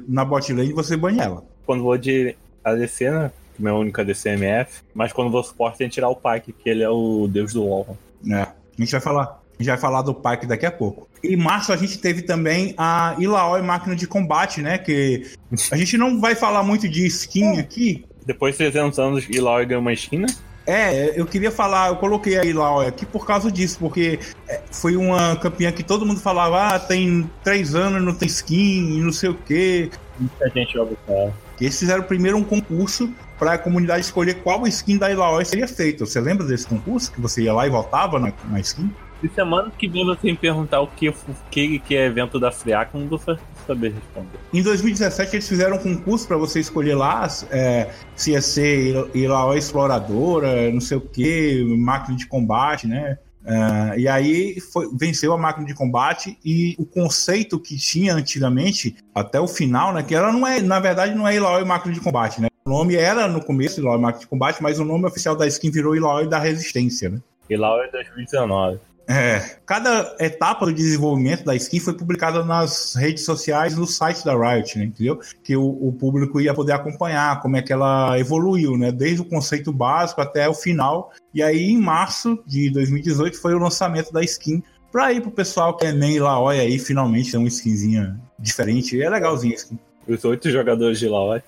na 0.08 0.24
bot 0.24 0.52
lane, 0.52 0.72
você 0.72 0.96
banha 0.96 1.24
ela. 1.24 1.44
Quando 1.64 1.82
vou 1.82 1.96
de 1.96 2.36
ADC, 2.62 3.10
né? 3.10 3.32
Que 3.54 3.62
meu 3.62 3.76
único 3.76 4.00
ADC 4.00 4.30
é 4.30 4.32
MF. 4.34 4.82
Mas 4.94 5.12
quando 5.12 5.30
vou 5.30 5.44
suporte, 5.44 5.78
tem 5.78 5.88
que 5.88 5.94
tirar 5.94 6.08
o 6.08 6.16
Pyke, 6.16 6.52
que 6.52 6.68
ele 6.68 6.82
é 6.82 6.90
o 6.90 7.28
deus 7.28 7.52
do 7.52 7.62
LoL. 7.62 7.96
É, 8.30 8.42
a 8.42 8.54
gente 8.78 8.90
vai 8.90 9.00
falar. 9.00 9.24
A 9.24 9.62
gente 9.62 9.68
vai 9.68 9.78
falar 9.78 10.02
do 10.02 10.12
Pyke 10.12 10.46
daqui 10.46 10.66
a 10.66 10.72
pouco. 10.72 11.08
Em 11.24 11.36
março 11.36 11.72
a 11.72 11.76
gente 11.76 11.98
teve 11.98 12.22
também 12.22 12.74
a 12.76 13.16
Ilaoi 13.18 13.62
máquina 13.62 13.96
de 13.96 14.06
combate, 14.06 14.60
né? 14.60 14.78
Que 14.78 15.26
a 15.70 15.76
gente 15.76 15.96
não 15.96 16.20
vai 16.20 16.34
falar 16.34 16.62
muito 16.62 16.88
de 16.88 17.06
skin 17.06 17.58
aqui. 17.58 18.04
Depois 18.26 18.54
de 18.54 18.58
300 18.58 18.98
anos, 18.98 19.28
Ilaoi 19.28 19.66
ganhou 19.66 19.80
uma 19.80 19.92
esquina. 19.92 20.26
É, 20.66 21.18
eu 21.18 21.26
queria 21.26 21.50
falar, 21.50 21.88
eu 21.88 21.96
coloquei 21.96 22.38
a 22.38 22.44
Ilaoi 22.44 22.86
aqui 22.86 23.04
por 23.04 23.26
causa 23.26 23.50
disso, 23.52 23.78
porque 23.78 24.18
é, 24.48 24.62
foi 24.70 24.96
uma 24.96 25.36
campeã 25.36 25.70
que 25.70 25.82
todo 25.82 26.06
mundo 26.06 26.20
falava, 26.20 26.68
ah, 26.68 26.78
tem 26.78 27.30
três 27.42 27.74
anos, 27.74 28.02
não 28.02 28.14
tem 28.14 28.26
skin, 28.26 28.98
e 28.98 29.00
não 29.00 29.12
sei 29.12 29.28
o 29.30 29.34
quê. 29.34 29.90
Muita 30.18 30.48
gente 30.48 30.72
joga 30.72 30.96
ela. 31.06 31.34
Eles 31.60 31.78
fizeram 31.78 32.02
primeiro 32.02 32.36
um 32.36 32.44
concurso 32.44 33.12
para 33.38 33.54
a 33.54 33.58
comunidade 33.58 34.04
escolher 34.04 34.34
qual 34.36 34.66
skin 34.66 34.96
da 34.96 35.10
Ilaoi 35.10 35.44
seria 35.44 35.68
feita. 35.68 36.06
Você 36.06 36.20
lembra 36.20 36.46
desse 36.46 36.66
concurso? 36.66 37.12
Que 37.12 37.20
você 37.20 37.42
ia 37.42 37.52
lá 37.52 37.66
e 37.66 37.70
votava 37.70 38.18
na, 38.18 38.32
na 38.50 38.60
skin? 38.60 38.90
Semana 39.34 39.70
que 39.70 39.86
vem 39.88 40.04
você 40.04 40.26
me 40.30 40.36
perguntar 40.36 40.80
o 40.80 40.86
que, 40.86 41.08
o 41.08 41.14
que, 41.50 41.78
que 41.78 41.96
é 41.96 42.06
evento 42.06 42.38
da 42.40 42.50
Friaca, 42.50 42.96
eu 42.96 43.00
não 43.02 43.08
vou 43.08 43.18
sa- 43.18 43.38
saber 43.66 43.92
responder. 43.92 44.38
Em 44.52 44.62
2017 44.62 45.36
eles 45.36 45.48
fizeram 45.48 45.76
um 45.76 45.78
concurso 45.78 46.26
para 46.26 46.36
você 46.36 46.60
escolher 46.60 46.94
lá 46.94 47.26
é, 47.50 47.90
se 48.16 48.32
ia 48.32 48.40
ser 48.42 49.08
Ilaoi 49.14 49.58
exploradora, 49.58 50.70
não 50.72 50.80
sei 50.80 50.96
o 50.96 51.00
que, 51.00 51.64
máquina 51.78 52.16
de 52.16 52.26
combate, 52.26 52.86
né? 52.86 53.18
Ah, 53.46 53.92
e 53.96 54.08
aí 54.08 54.58
foi- 54.72 54.88
venceu 54.98 55.32
a 55.32 55.36
máquina 55.38 55.66
de 55.66 55.74
combate 55.74 56.38
e 56.44 56.74
o 56.78 56.86
conceito 56.86 57.60
que 57.60 57.76
tinha 57.76 58.14
antigamente 58.14 58.96
até 59.14 59.38
o 59.38 59.46
final, 59.46 59.92
né? 59.92 60.02
Que 60.02 60.14
ela 60.14 60.32
não 60.32 60.46
é, 60.46 60.60
na 60.62 60.80
verdade, 60.80 61.14
não 61.14 61.28
é 61.28 61.36
Ilaoi 61.36 61.62
máquina 61.64 61.92
de 61.92 62.00
combate, 62.00 62.40
né? 62.40 62.48
O 62.64 62.70
nome 62.70 62.96
era 62.96 63.28
no 63.28 63.44
começo 63.44 63.80
Ilaoi 63.80 63.98
máquina 64.00 64.20
de 64.20 64.26
combate, 64.28 64.62
mas 64.62 64.80
o 64.80 64.84
nome 64.84 65.06
oficial 65.06 65.36
da 65.36 65.46
skin 65.46 65.70
virou 65.70 65.94
Ilaoi 65.94 66.26
da 66.26 66.38
resistência, 66.38 67.10
né? 67.10 67.20
Ilaoi 67.50 67.86
é 67.86 67.90
2019. 67.90 68.78
É, 69.06 69.58
cada 69.66 70.16
etapa 70.18 70.64
do 70.64 70.72
desenvolvimento 70.72 71.44
da 71.44 71.54
skin 71.54 71.78
foi 71.78 71.94
publicada 71.94 72.42
nas 72.42 72.94
redes 72.94 73.24
sociais 73.24 73.76
no 73.76 73.86
site 73.86 74.24
da 74.24 74.34
Riot, 74.34 74.78
né, 74.78 74.86
entendeu? 74.86 75.20
Que 75.42 75.56
o, 75.56 75.64
o 75.64 75.92
público 75.92 76.40
ia 76.40 76.54
poder 76.54 76.72
acompanhar 76.72 77.40
como 77.42 77.56
é 77.56 77.62
que 77.62 77.72
ela 77.72 78.18
evoluiu, 78.18 78.78
né? 78.78 78.90
Desde 78.90 79.20
o 79.20 79.24
conceito 79.24 79.72
básico 79.72 80.20
até 80.20 80.48
o 80.48 80.54
final. 80.54 81.12
E 81.34 81.42
aí, 81.42 81.70
em 81.70 81.78
março 81.78 82.42
de 82.46 82.70
2018, 82.70 83.38
foi 83.38 83.54
o 83.54 83.58
lançamento 83.58 84.12
da 84.12 84.22
skin 84.22 84.62
pra 84.90 85.12
ir 85.12 85.20
pro 85.20 85.30
pessoal 85.30 85.76
que 85.76 85.84
é 85.84 85.92
nem 85.92 86.18
lá, 86.18 86.40
olha 86.40 86.62
aí, 86.62 86.78
finalmente 86.78 87.32
tem 87.32 87.40
uma 87.40 87.48
skinzinha 87.48 88.18
diferente. 88.38 89.00
É 89.00 89.10
legalzinha 89.10 89.52
a 89.52 89.56
skin. 89.56 89.78
Os 90.08 90.24
oito 90.24 90.50
jogadores 90.50 90.98
de 90.98 91.06
Ilaoi. 91.06 91.42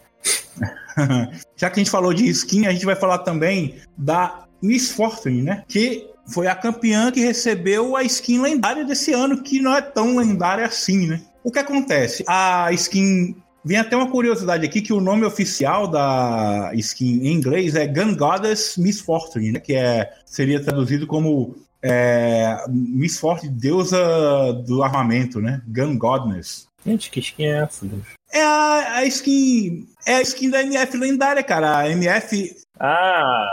Já 1.56 1.70
que 1.70 1.80
a 1.80 1.82
gente 1.82 1.90
falou 1.90 2.12
de 2.12 2.28
skin, 2.28 2.66
a 2.66 2.72
gente 2.72 2.84
vai 2.84 2.96
falar 2.96 3.18
também 3.18 3.76
da 3.96 4.44
Miss 4.60 4.90
Fortune, 4.90 5.42
né? 5.42 5.64
Que 5.68 6.10
foi 6.26 6.46
a 6.46 6.54
campeã 6.54 7.10
que 7.10 7.20
recebeu 7.20 7.96
a 7.96 8.02
skin 8.02 8.40
lendária 8.40 8.84
desse 8.84 9.12
ano, 9.12 9.42
que 9.42 9.60
não 9.60 9.74
é 9.74 9.80
tão 9.80 10.16
lendária 10.16 10.66
assim, 10.66 11.06
né? 11.06 11.22
O 11.42 11.50
que 11.50 11.58
acontece? 11.58 12.24
A 12.26 12.72
skin. 12.72 13.36
Vem 13.64 13.78
até 13.78 13.96
uma 13.96 14.10
curiosidade 14.10 14.64
aqui 14.64 14.80
que 14.80 14.92
o 14.92 15.00
nome 15.00 15.24
oficial 15.24 15.88
da 15.88 16.70
skin 16.74 17.20
em 17.26 17.32
inglês 17.32 17.74
é 17.74 17.84
Gun 17.86 18.14
Goddess 18.14 18.76
Miss 18.78 19.00
Fortune, 19.00 19.52
né? 19.52 19.60
Que 19.60 19.74
é, 19.74 20.12
seria 20.24 20.62
traduzido 20.62 21.06
como 21.06 21.56
é, 21.82 22.64
Miss 22.68 23.20
deusa 23.50 24.52
do 24.66 24.82
armamento, 24.82 25.40
né? 25.40 25.62
Gun 25.66 25.98
Goddess. 25.98 26.66
Gente, 26.84 27.10
que 27.10 27.18
skin 27.18 27.44
é 27.44 27.62
essa, 27.62 27.84
Deus? 27.84 28.04
É 28.32 28.42
a, 28.42 28.98
a 28.98 29.04
skin. 29.06 29.88
É 30.06 30.16
a 30.16 30.22
skin 30.22 30.50
da 30.50 30.62
MF 30.62 30.96
lendária, 30.96 31.42
cara. 31.42 31.78
A 31.78 31.90
MF 31.90 32.56
Ah, 32.78 33.48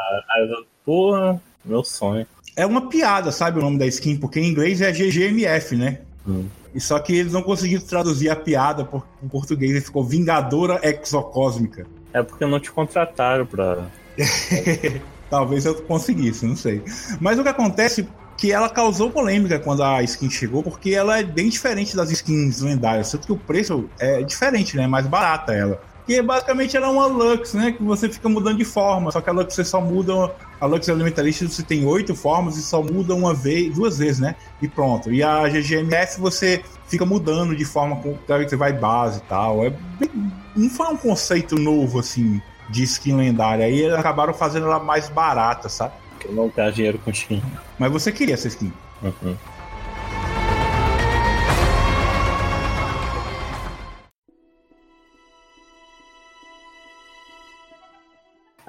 porra, 0.86 1.42
meu 1.66 1.84
sonho. 1.84 2.28
É 2.56 2.66
uma 2.66 2.90
piada, 2.90 3.32
sabe 3.32 3.60
o 3.60 3.62
nome 3.62 3.78
da 3.78 3.86
skin? 3.88 4.18
Porque 4.18 4.40
em 4.40 4.50
inglês 4.50 4.82
é 4.82 4.92
GGMF, 4.92 5.76
né? 5.76 6.00
Hum. 6.28 6.46
E 6.74 6.80
só 6.80 7.00
que 7.00 7.14
eles 7.14 7.32
não 7.32 7.44
conseguiram 7.44 7.84
traduzir 7.84 8.30
a 8.30 8.36
piada 8.36 8.84
por, 8.84 9.06
em 9.22 9.28
português 9.28 9.76
e 9.76 9.82
ficou 9.82 10.04
Vingadora 10.04 10.80
Exocósmica. 10.82 11.86
É 12.12 12.22
porque 12.24 12.46
não 12.46 12.60
te 12.60 12.72
contrataram 12.72 13.46
pra. 13.46 13.88
Talvez 15.30 15.66
eu 15.66 15.76
conseguisse, 15.84 16.46
não 16.46 16.56
sei. 16.56 16.84
Mas 17.20 17.40
o 17.40 17.44
que 17.44 17.50
acontece 17.50 18.02
é 18.02 18.08
que 18.38 18.52
ela 18.52 18.70
causou 18.70 19.10
polêmica 19.10 19.60
quando 19.60 19.84
a 19.84 20.02
skin 20.04 20.30
chegou, 20.30 20.62
porque 20.64 20.92
ela 20.92 21.20
é 21.20 21.24
bem 21.24 21.50
diferente 21.50 21.96
das 21.96 22.12
skins 22.12 22.62
lendárias. 22.62 23.12
Tanto 23.12 23.26
que 23.28 23.34
o 23.34 23.38
preço 23.38 23.90
é 24.00 24.22
diferente, 24.22 24.78
né? 24.78 24.84
É 24.84 24.88
mais 24.88 25.08
barata 25.08 25.54
ela. 25.54 25.82
Que 26.06 26.22
basicamente 26.22 26.76
ela 26.76 26.88
é 26.88 26.90
uma 26.90 27.06
Lux, 27.06 27.54
né? 27.54 27.72
Que 27.72 27.82
você 27.82 28.10
fica 28.10 28.28
mudando 28.28 28.58
de 28.58 28.66
forma. 28.66 29.10
Só 29.12 29.22
que 29.22 29.30
a 29.30 29.34
Lux 29.34 29.54
você 29.54 29.64
só 29.64 29.80
muda. 29.80 30.32
A 30.60 30.66
Lux 30.66 30.88
Elementalista 30.88 31.48
você 31.48 31.64
tem 31.64 31.86
oito 31.86 32.14
formas 32.16 32.58
e 32.58 32.62
só 32.62 32.82
muda 32.82 33.14
uma 33.16 33.34
vez, 33.34 33.74
duas 33.76 33.98
vezes, 33.98 34.20
né? 34.20 34.36
E 34.62 34.68
pronto. 34.68 35.12
E 35.12 35.24
a 35.24 35.48
GGMF 35.48 36.20
você 36.20 36.62
fica 36.88 37.06
mudando 37.06 37.56
de 37.56 37.66
forma 37.66 37.96
com 37.98 38.18
que 38.18 38.50
você 38.50 38.56
vai 38.56 38.74
base 38.74 39.20
e 39.20 39.22
tal. 39.24 39.64
É 39.66 39.70
bem- 39.70 40.32
não 40.56 40.70
foi 40.70 40.88
um 40.88 40.98
conceito 40.98 41.56
novo, 41.56 42.00
assim, 42.00 42.42
de 42.70 42.84
skin 42.84 43.16
lendária. 43.16 43.66
Aí 43.66 43.80
eles 43.82 43.98
acabaram 43.98 44.34
fazendo 44.34 44.66
ela 44.68 44.80
mais 44.80 45.10
barata, 45.10 45.70
sabe? 45.70 45.94
que 46.20 46.28
eu 46.30 46.34
não 46.34 46.50
tenho 46.50 46.72
dinheiro 46.72 47.00
com 47.00 47.12
skin. 47.12 47.42
Mas 47.78 47.92
você 47.92 48.10
queria 48.12 48.36
essa 48.36 48.48
skin. 48.48 48.72
Uhum. 49.02 49.36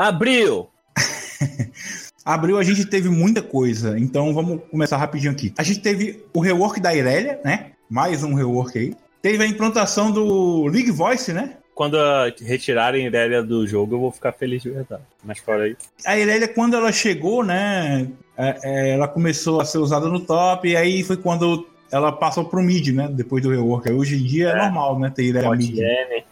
Abril! 0.09 0.69
Abril 2.25 2.59
a 2.59 2.63
gente 2.63 2.85
teve 2.85 3.09
muita 3.09 3.41
coisa, 3.41 3.99
então 3.99 4.35
vamos 4.35 4.61
começar 4.71 4.99
rapidinho 4.99 5.33
aqui. 5.33 5.55
A 5.57 5.63
gente 5.63 5.81
teve 5.81 6.23
o 6.35 6.41
rework 6.41 6.79
da 6.79 6.95
Irelia, 6.95 7.41
né? 7.43 7.71
Mais 7.89 8.23
um 8.23 8.35
rework 8.35 8.79
aí. 8.79 8.95
Teve 9.23 9.43
a 9.43 9.47
implantação 9.47 10.11
do 10.11 10.67
League 10.67 10.91
Voice, 10.91 11.33
né? 11.33 11.57
Quando 11.75 11.97
retirarem 12.43 13.07
Irelia 13.07 13.43
do 13.43 13.67
jogo, 13.67 13.95
eu 13.95 14.01
vou 14.01 14.13
ficar 14.13 14.33
feliz 14.33 14.63
de 14.63 14.71
verdade. 14.71 15.03
Mas 15.25 15.39
fora 15.39 15.67
isso. 15.69 15.79
A 16.05 16.19
Irelia, 16.19 16.49
quando 16.49 16.77
ela 16.77 16.93
chegou, 16.93 17.43
né? 17.43 18.07
é, 18.37 18.59
é, 18.63 18.91
ela 18.91 19.09
começou 19.09 19.59
a 19.59 19.65
ser 19.65 19.79
usada 19.79 20.07
no 20.07 20.21
top, 20.21 20.69
e 20.69 20.77
aí 20.77 21.03
foi 21.03 21.17
quando 21.17 21.67
ela 21.91 22.13
passou 22.13 22.45
pro 22.45 22.63
mid, 22.63 22.89
né? 22.89 23.09
Depois 23.11 23.43
do 23.43 23.49
rework. 23.51 23.89
Aí 23.89 23.95
Hoje 23.95 24.17
em 24.17 24.25
dia 24.27 24.51
é, 24.51 24.53
É. 24.53 24.57
normal, 24.65 24.99
né? 24.99 25.11
Ter 25.15 25.23
Irelia 25.25 25.51
mid. 25.51 25.79
N. 25.81 26.25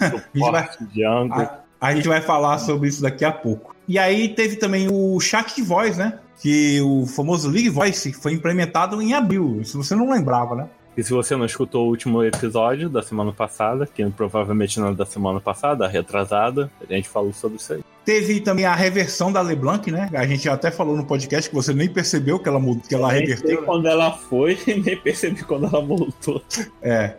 gente 0.00 0.50
vai- 0.52 0.68
Suporte 0.68 0.86
jungle. 0.94 1.40
A, 1.40 1.59
a 1.80 1.94
gente 1.94 2.06
vai 2.06 2.20
falar 2.20 2.58
sobre 2.58 2.88
isso 2.88 3.02
daqui 3.02 3.24
a 3.24 3.32
pouco. 3.32 3.74
E 3.88 3.98
aí 3.98 4.28
teve 4.28 4.56
também 4.56 4.88
o 4.90 5.18
chat 5.18 5.54
de 5.56 5.62
voz, 5.62 5.96
né? 5.96 6.18
Que 6.40 6.80
o 6.80 7.06
famoso 7.06 7.48
League 7.50 7.70
Voice 7.70 8.12
foi 8.12 8.32
implementado 8.32 9.00
em 9.00 9.14
abril. 9.14 9.60
Se 9.64 9.76
você 9.76 9.94
não 9.94 10.10
lembrava, 10.10 10.54
né? 10.54 10.68
E 10.96 11.02
se 11.02 11.12
você 11.12 11.36
não 11.36 11.46
escutou 11.46 11.86
o 11.86 11.88
último 11.88 12.22
episódio 12.22 12.88
da 12.88 13.02
semana 13.02 13.32
passada, 13.32 13.86
que 13.86 14.04
provavelmente 14.10 14.78
não 14.80 14.88
é 14.88 14.94
da 14.94 15.06
semana 15.06 15.40
passada, 15.40 15.86
a 15.86 15.88
retrasada, 15.88 16.70
a 16.88 16.92
gente 16.92 17.08
falou 17.08 17.32
sobre 17.32 17.58
isso 17.58 17.72
aí. 17.72 17.80
Teve 18.04 18.40
também 18.40 18.64
a 18.64 18.74
reversão 18.74 19.32
da 19.32 19.40
LeBlanc, 19.40 19.90
né? 19.90 20.10
A 20.12 20.26
gente 20.26 20.48
até 20.48 20.70
falou 20.70 20.96
no 20.96 21.06
podcast 21.06 21.48
que 21.48 21.54
você 21.54 21.72
nem 21.72 21.88
percebeu 21.88 22.38
que 22.38 22.48
ela, 22.48 22.58
mudou, 22.58 22.82
que 22.86 22.94
ela 22.94 23.10
reverteu. 23.10 23.60
né? 23.60 23.66
quando 23.66 23.86
ela 23.86 24.12
foi 24.12 24.58
e 24.66 24.74
nem 24.80 24.96
percebi 24.96 25.42
quando 25.44 25.66
ela 25.66 25.80
voltou. 25.84 26.42
É. 26.82 27.16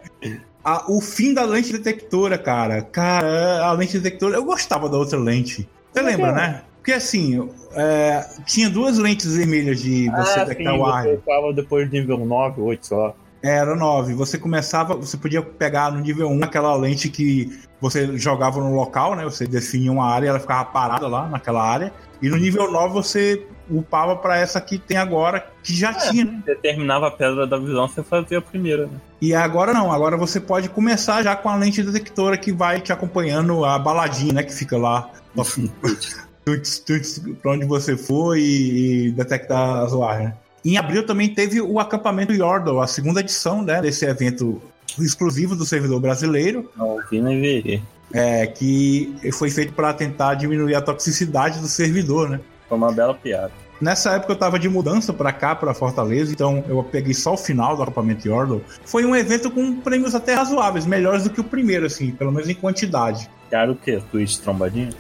A- 0.64 0.86
o 0.88 1.02
fim 1.02 1.34
da 1.34 1.44
lente 1.44 1.72
detectora, 1.72 2.38
cara. 2.38 2.82
Cara, 2.82 3.66
a 3.66 3.72
lente 3.74 3.98
detectora. 4.00 4.36
Eu 4.36 4.46
gostava 4.46 4.88
da 4.88 4.98
outra 4.98 5.18
lente. 5.18 5.68
Você 5.92 6.00
é 6.00 6.04
lembra, 6.04 6.28
que 6.28 6.32
é? 6.32 6.42
né? 6.42 6.62
Porque 6.78 6.94
assim, 6.94 7.50
é, 7.74 8.26
tinha 8.46 8.70
duas 8.70 8.98
lentes 8.98 9.36
vermelhas 9.36 9.80
de 9.82 10.10
você 10.10 10.40
ah, 10.40 10.44
detectar 10.46 10.74
sim, 10.74 10.80
o 10.80 10.86
ar. 10.86 11.04
você 11.04 11.18
tava 11.18 11.54
depois 11.54 11.88
do 11.88 11.94
nível 11.94 12.18
9, 12.18 12.62
8 12.62 12.88
só. 12.88 13.16
Era 13.44 13.76
9. 13.76 14.14
Você 14.14 14.38
começava, 14.38 14.96
você 14.96 15.18
podia 15.18 15.42
pegar 15.42 15.92
no 15.92 16.00
nível 16.00 16.28
1 16.30 16.44
aquela 16.44 16.76
lente 16.76 17.10
que 17.10 17.60
você 17.80 18.18
jogava 18.18 18.60
no 18.60 18.76
local, 18.76 19.16
né? 19.16 19.24
Você 19.24 19.48
definia 19.48 19.92
uma 19.92 20.06
área 20.06 20.28
e 20.28 20.30
ela 20.30 20.40
ficava 20.40 20.66
parada 20.66 21.08
lá 21.08 21.28
naquela 21.28 21.64
área. 21.64 21.92
E 22.22 22.30
no 22.30 22.38
nível 22.38 22.72
9 22.72 22.94
você 22.94 23.46
upava 23.70 24.16
pra 24.16 24.38
essa 24.38 24.60
que 24.62 24.78
tem 24.78 24.98
agora, 24.98 25.46
que 25.64 25.74
já 25.74 25.94
tinha, 25.94 26.26
né? 26.26 26.42
Você 26.46 26.56
terminava 26.56 27.08
a 27.08 27.12
pedra 27.12 27.48
da 27.48 27.58
visão, 27.58 27.88
você 27.88 28.04
fazia 28.04 28.38
a 28.40 28.42
primeira, 28.42 28.86
né? 28.86 29.00
E 29.22 29.36
agora 29.36 29.72
não, 29.72 29.92
agora 29.92 30.18
você 30.18 30.40
pode 30.40 30.68
começar 30.68 31.22
já 31.22 31.36
com 31.36 31.48
a 31.48 31.56
lente 31.56 31.84
detectora 31.84 32.36
que 32.36 32.52
vai 32.52 32.82
te 32.82 32.92
acompanhando 32.92 33.64
a 33.64 33.78
baladinha, 33.78 34.34
né? 34.34 34.44
Que 34.44 34.54
fica 34.54 34.78
lá. 34.78 35.12
tuts, 36.44 36.80
tuts, 36.80 37.22
pra 37.42 37.52
onde 37.52 37.66
você 37.66 37.96
for 37.96 38.36
e, 38.36 39.08
e 39.08 39.12
detectar 39.12 39.84
as 39.84 39.94
UAR, 39.94 40.20
né? 40.20 40.34
Em 40.66 40.78
abril 40.78 41.06
também 41.06 41.30
teve 41.30 41.62
o 41.62 41.80
acampamento 41.80 42.34
Yordle, 42.34 42.80
a 42.82 42.88
segunda 42.88 43.20
edição 43.20 43.64
né, 43.64 43.82
desse 43.82 44.06
evento 44.06 44.62
exclusivo 45.00 45.56
do 45.56 45.66
servidor 45.66 46.00
brasileiro, 46.00 46.70
Não 46.76 46.98
vi 47.10 47.22
nem 47.22 47.42
vi. 47.42 47.82
é, 48.14 48.46
que 48.46 49.16
foi 49.34 49.50
feito 49.50 49.74
para 49.74 49.94
tentar 49.94 50.36
diminuir 50.36 50.76
a 50.76 50.82
toxicidade 50.82 51.60
do 51.60 51.68
servidor, 51.68 52.30
né? 52.30 52.40
Foi 52.68 52.78
uma 52.78 52.92
bela 52.92 53.14
piada. 53.14 53.52
Nessa 53.82 54.12
época 54.12 54.34
eu 54.34 54.38
tava 54.38 54.60
de 54.60 54.70
mudança 54.70 55.12
pra 55.12 55.34
cá, 55.34 55.56
pra 55.56 55.74
Fortaleza, 55.74 56.32
então 56.32 56.64
eu 56.68 56.84
peguei 56.84 57.16
só 57.16 57.34
o 57.34 57.38
final 57.38 57.76
do 57.76 57.82
acampamento 57.82 58.28
Yordle. 58.28 58.64
Foi 58.86 59.04
um 59.04 59.16
evento 59.16 59.50
com 59.50 59.82
prêmios 59.82 60.14
até 60.14 60.36
razoáveis, 60.36 60.86
melhores 60.86 61.24
do 61.24 61.32
que 61.32 61.42
o 61.42 61.44
primeiro, 61.44 61.88
assim, 61.88 62.12
pelo 62.12 62.32
menos 62.32 62.48
em 62.48 62.54
quantidade. 62.54 63.28
Cara, 63.50 63.72
o 63.72 63.76
quê? 63.76 64.00
Twitch 64.12 64.38
trombadinha? 64.38 64.92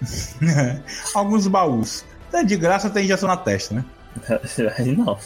Alguns 1.14 1.46
baús. 1.46 2.06
De 2.46 2.56
graça 2.56 2.88
tem 2.88 3.04
injeção 3.04 3.28
na 3.28 3.36
testa, 3.36 3.74
né? 3.74 3.84
Aí 4.78 4.96
não. 4.96 5.18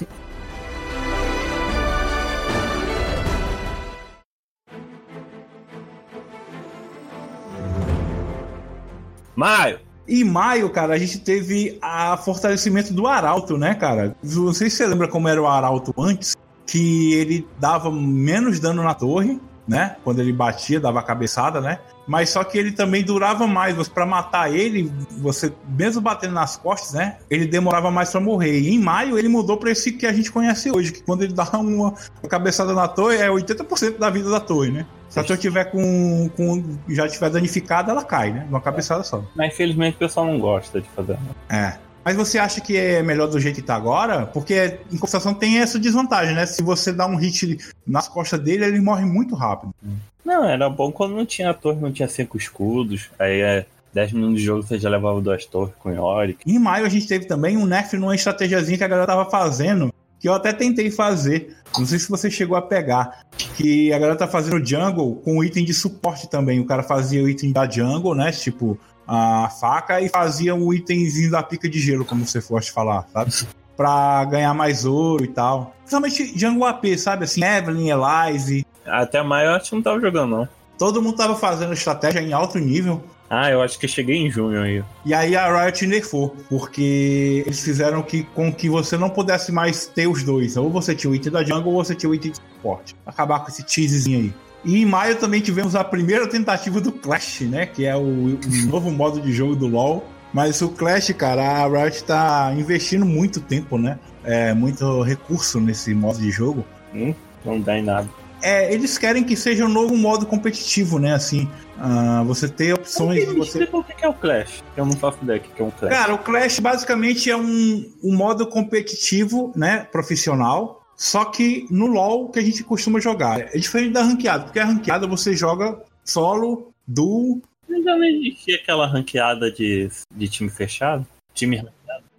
Maio! 9.36 9.85
Em 10.08 10.22
maio, 10.24 10.70
cara, 10.70 10.94
a 10.94 10.98
gente 10.98 11.18
teve 11.18 11.78
a 11.82 12.16
fortalecimento 12.16 12.92
do 12.92 13.06
Arauto, 13.06 13.58
né, 13.58 13.74
cara? 13.74 14.14
Não 14.22 14.52
sei 14.52 14.70
se 14.70 14.76
você 14.76 14.86
lembra 14.86 15.08
como 15.08 15.28
era 15.28 15.42
o 15.42 15.46
Arauto 15.46 15.92
antes, 15.98 16.36
que 16.66 17.14
ele 17.14 17.46
dava 17.58 17.90
menos 17.90 18.60
dano 18.60 18.82
na 18.82 18.94
torre, 18.94 19.40
né? 19.66 19.96
Quando 20.04 20.20
ele 20.20 20.32
batia, 20.32 20.78
dava 20.78 21.00
a 21.00 21.02
cabeçada, 21.02 21.60
né? 21.60 21.80
Mas 22.06 22.30
só 22.30 22.44
que 22.44 22.56
ele 22.56 22.70
também 22.70 23.02
durava 23.02 23.46
mais. 23.46 23.74
Você 23.74 23.90
para 23.90 24.06
matar 24.06 24.52
ele, 24.52 24.92
você 25.18 25.52
mesmo 25.68 26.00
batendo 26.00 26.34
nas 26.34 26.56
costas, 26.56 26.92
né? 26.92 27.16
Ele 27.28 27.46
demorava 27.46 27.90
mais 27.90 28.10
para 28.10 28.20
morrer. 28.20 28.60
E 28.60 28.70
em 28.70 28.78
maio 28.78 29.18
ele 29.18 29.28
mudou 29.28 29.56
para 29.56 29.70
esse 29.70 29.92
que 29.92 30.06
a 30.06 30.12
gente 30.12 30.30
conhece 30.30 30.70
hoje, 30.70 30.92
que 30.92 31.02
quando 31.02 31.22
ele 31.22 31.32
dá 31.34 31.48
uma 31.58 31.94
cabeçada 32.28 32.72
na 32.74 32.86
torre 32.86 33.16
é 33.16 33.28
80% 33.28 33.98
da 33.98 34.08
vida 34.08 34.30
da 34.30 34.38
torre, 34.38 34.70
né? 34.70 34.86
Se 35.16 35.20
a 35.20 35.24
torre 35.24 35.40
tiver 35.40 35.64
com, 35.64 36.28
com 36.36 36.78
já 36.90 37.08
tiver 37.08 37.30
danificada, 37.30 37.90
ela 37.90 38.04
cai, 38.04 38.32
né? 38.34 38.46
Uma 38.50 38.60
cabeçada 38.60 39.02
só. 39.02 39.24
Mas 39.34 39.54
infelizmente 39.54 39.94
o 39.94 39.98
pessoal 39.98 40.26
não 40.26 40.38
gosta 40.38 40.78
de 40.78 40.88
fazer. 40.90 41.16
É. 41.48 41.78
Mas 42.04 42.14
você 42.16 42.38
acha 42.38 42.60
que 42.60 42.76
é 42.76 43.02
melhor 43.02 43.26
do 43.26 43.40
jeito 43.40 43.56
que 43.56 43.62
tá 43.62 43.74
agora? 43.74 44.26
Porque 44.26 44.78
em 44.92 44.98
compensação 44.98 45.32
tem 45.32 45.58
essa 45.58 45.78
desvantagem, 45.78 46.34
né? 46.34 46.44
Se 46.44 46.62
você 46.62 46.92
dá 46.92 47.06
um 47.06 47.16
hit 47.16 47.56
nas 47.86 48.08
costas 48.08 48.38
dele, 48.40 48.66
ele 48.66 48.78
morre 48.78 49.06
muito 49.06 49.34
rápido. 49.34 49.74
Não, 50.22 50.44
era 50.44 50.68
bom 50.68 50.92
quando 50.92 51.16
não 51.16 51.24
tinha 51.24 51.50
a 51.50 51.54
torre, 51.54 51.80
não 51.80 51.90
tinha 51.90 52.08
cinco 52.08 52.36
escudos. 52.36 53.08
Aí 53.18 53.40
é 53.40 53.66
10 53.94 54.12
minutos 54.12 54.36
de 54.38 54.44
jogo 54.44 54.62
você 54.62 54.78
já 54.78 54.90
levava 54.90 55.18
duas 55.22 55.46
torres 55.46 55.72
com 55.78 55.90
Yorick. 55.90 56.40
Em 56.46 56.58
maio 56.58 56.84
a 56.84 56.90
gente 56.90 57.08
teve 57.08 57.24
também 57.24 57.56
um 57.56 57.64
nerf 57.64 57.96
numa 57.96 58.14
estratégiazinha 58.14 58.76
que 58.76 58.84
a 58.84 58.88
galera 58.88 59.06
tava 59.06 59.30
fazendo, 59.30 59.90
que 60.26 60.28
eu 60.28 60.34
até 60.34 60.52
tentei 60.52 60.90
fazer. 60.90 61.56
Não 61.78 61.86
sei 61.86 62.00
se 62.00 62.08
você 62.08 62.28
chegou 62.28 62.56
a 62.56 62.62
pegar. 62.62 63.20
Que 63.56 63.92
a 63.92 63.98
galera 63.98 64.18
tá 64.18 64.26
fazendo 64.26 64.64
jungle 64.66 65.14
com 65.24 65.44
item 65.44 65.64
de 65.64 65.72
suporte 65.72 66.28
também. 66.28 66.58
O 66.58 66.66
cara 66.66 66.82
fazia 66.82 67.22
o 67.22 67.28
item 67.28 67.52
da 67.52 67.70
jungle, 67.70 68.12
né? 68.12 68.32
Tipo 68.32 68.76
a 69.06 69.48
faca, 69.48 70.00
e 70.00 70.08
fazia 70.08 70.52
um 70.52 70.72
itemzinho 70.74 71.30
da 71.30 71.44
pica 71.44 71.68
de 71.68 71.78
gelo, 71.78 72.04
como 72.04 72.26
você 72.26 72.40
fosse 72.40 72.72
falar, 72.72 73.06
sabe? 73.12 73.30
Pra 73.76 74.24
ganhar 74.24 74.52
mais 74.52 74.84
ouro 74.84 75.22
e 75.22 75.28
tal. 75.28 75.76
Principalmente 75.78 76.36
jungle 76.36 76.66
AP, 76.66 76.98
sabe? 76.98 77.22
Assim, 77.22 77.44
Evelyn, 77.44 77.90
Elise. 77.90 78.66
Até 78.84 79.22
maio 79.22 79.50
eu 79.50 79.54
acho 79.54 79.70
que 79.70 79.76
não 79.76 79.82
tava 79.82 80.00
jogando, 80.00 80.30
não. 80.38 80.48
Todo 80.76 81.00
mundo 81.00 81.16
tava 81.16 81.36
fazendo 81.36 81.72
estratégia 81.72 82.20
em 82.20 82.32
alto 82.32 82.58
nível. 82.58 83.00
Ah, 83.28 83.50
eu 83.50 83.60
acho 83.60 83.78
que 83.78 83.88
cheguei 83.88 84.16
em 84.16 84.30
junho 84.30 84.62
aí. 84.62 84.84
E 85.04 85.12
aí 85.12 85.36
a 85.36 85.64
Riot 85.64 85.86
nerfou, 85.86 86.36
porque 86.48 87.42
eles 87.44 87.60
fizeram 87.60 88.02
que, 88.02 88.22
com 88.22 88.52
que 88.52 88.68
você 88.68 88.96
não 88.96 89.10
pudesse 89.10 89.50
mais 89.50 89.86
ter 89.86 90.06
os 90.06 90.22
dois. 90.22 90.56
Ou 90.56 90.70
você 90.70 90.94
tinha 90.94 91.10
o 91.10 91.14
item 91.14 91.32
da 91.32 91.42
jungle 91.42 91.72
ou 91.72 91.84
você 91.84 91.94
tinha 91.94 92.08
o 92.08 92.14
item 92.14 92.30
de 92.30 92.38
suporte. 92.38 92.94
Acabar 93.04 93.40
com 93.40 93.48
esse 93.48 93.62
teasezinho 93.64 94.18
aí. 94.18 94.34
E 94.64 94.82
em 94.82 94.84
maio 94.84 95.16
também 95.16 95.40
tivemos 95.40 95.76
a 95.76 95.84
primeira 95.84 96.26
tentativa 96.28 96.80
do 96.80 96.90
Clash, 96.90 97.42
né? 97.42 97.66
Que 97.66 97.84
é 97.84 97.96
o, 97.96 98.00
o 98.00 98.38
novo 98.66 98.90
modo 98.90 99.20
de 99.20 99.32
jogo 99.32 99.54
do 99.54 99.66
LoL. 99.66 100.04
Mas 100.32 100.60
o 100.60 100.68
Clash, 100.68 101.12
cara, 101.12 101.42
a 101.42 101.68
Riot 101.68 102.04
tá 102.04 102.52
investindo 102.56 103.06
muito 103.06 103.40
tempo, 103.40 103.78
né? 103.78 103.98
É, 104.24 104.52
muito 104.52 105.02
recurso 105.02 105.60
nesse 105.60 105.94
modo 105.94 106.18
de 106.18 106.30
jogo. 106.30 106.64
Hum, 106.92 107.14
não 107.44 107.60
dá 107.60 107.78
em 107.78 107.82
nada. 107.82 108.08
É, 108.42 108.72
eles 108.72 108.98
querem 108.98 109.24
que 109.24 109.36
seja 109.36 109.64
um 109.64 109.68
novo 109.68 109.96
modo 109.96 110.26
competitivo, 110.26 110.98
né? 110.98 111.14
Assim, 111.14 111.48
ah, 111.78 112.22
você 112.24 112.48
ter 112.48 112.74
opções 112.74 113.26
Me 113.26 113.34
você. 113.34 113.68
o 113.70 113.84
que 113.84 114.04
é 114.04 114.08
o 114.08 114.14
Clash. 114.14 114.62
Eu 114.76 114.86
não 114.86 114.92
faço 114.92 115.18
ideia 115.22 115.38
que 115.38 115.60
é 115.60 115.64
um 115.64 115.70
Clash. 115.70 115.92
Cara, 115.92 116.14
o 116.14 116.18
Clash 116.18 116.60
basicamente 116.60 117.30
é 117.30 117.36
um, 117.36 117.90
um 118.02 118.14
modo 118.14 118.46
competitivo, 118.46 119.52
né? 119.56 119.86
Profissional. 119.90 120.82
Só 120.96 121.26
que 121.26 121.66
no 121.70 121.86
LoL 121.86 122.30
que 122.30 122.38
a 122.38 122.42
gente 122.42 122.64
costuma 122.64 122.98
jogar. 123.00 123.40
É 123.40 123.58
diferente 123.58 123.92
da 123.92 124.02
ranqueada, 124.02 124.44
porque 124.44 124.58
a 124.58 124.64
ranqueada 124.64 125.06
você 125.06 125.36
joga 125.36 125.78
solo, 126.02 126.72
duo. 126.86 127.42
Ainda 127.70 127.96
não 127.96 128.04
existia 128.04 128.56
aquela 128.56 128.86
ranqueada 128.86 129.50
de, 129.50 129.90
de 130.14 130.28
time 130.28 130.48
fechado? 130.48 131.06
Time? 131.34 131.66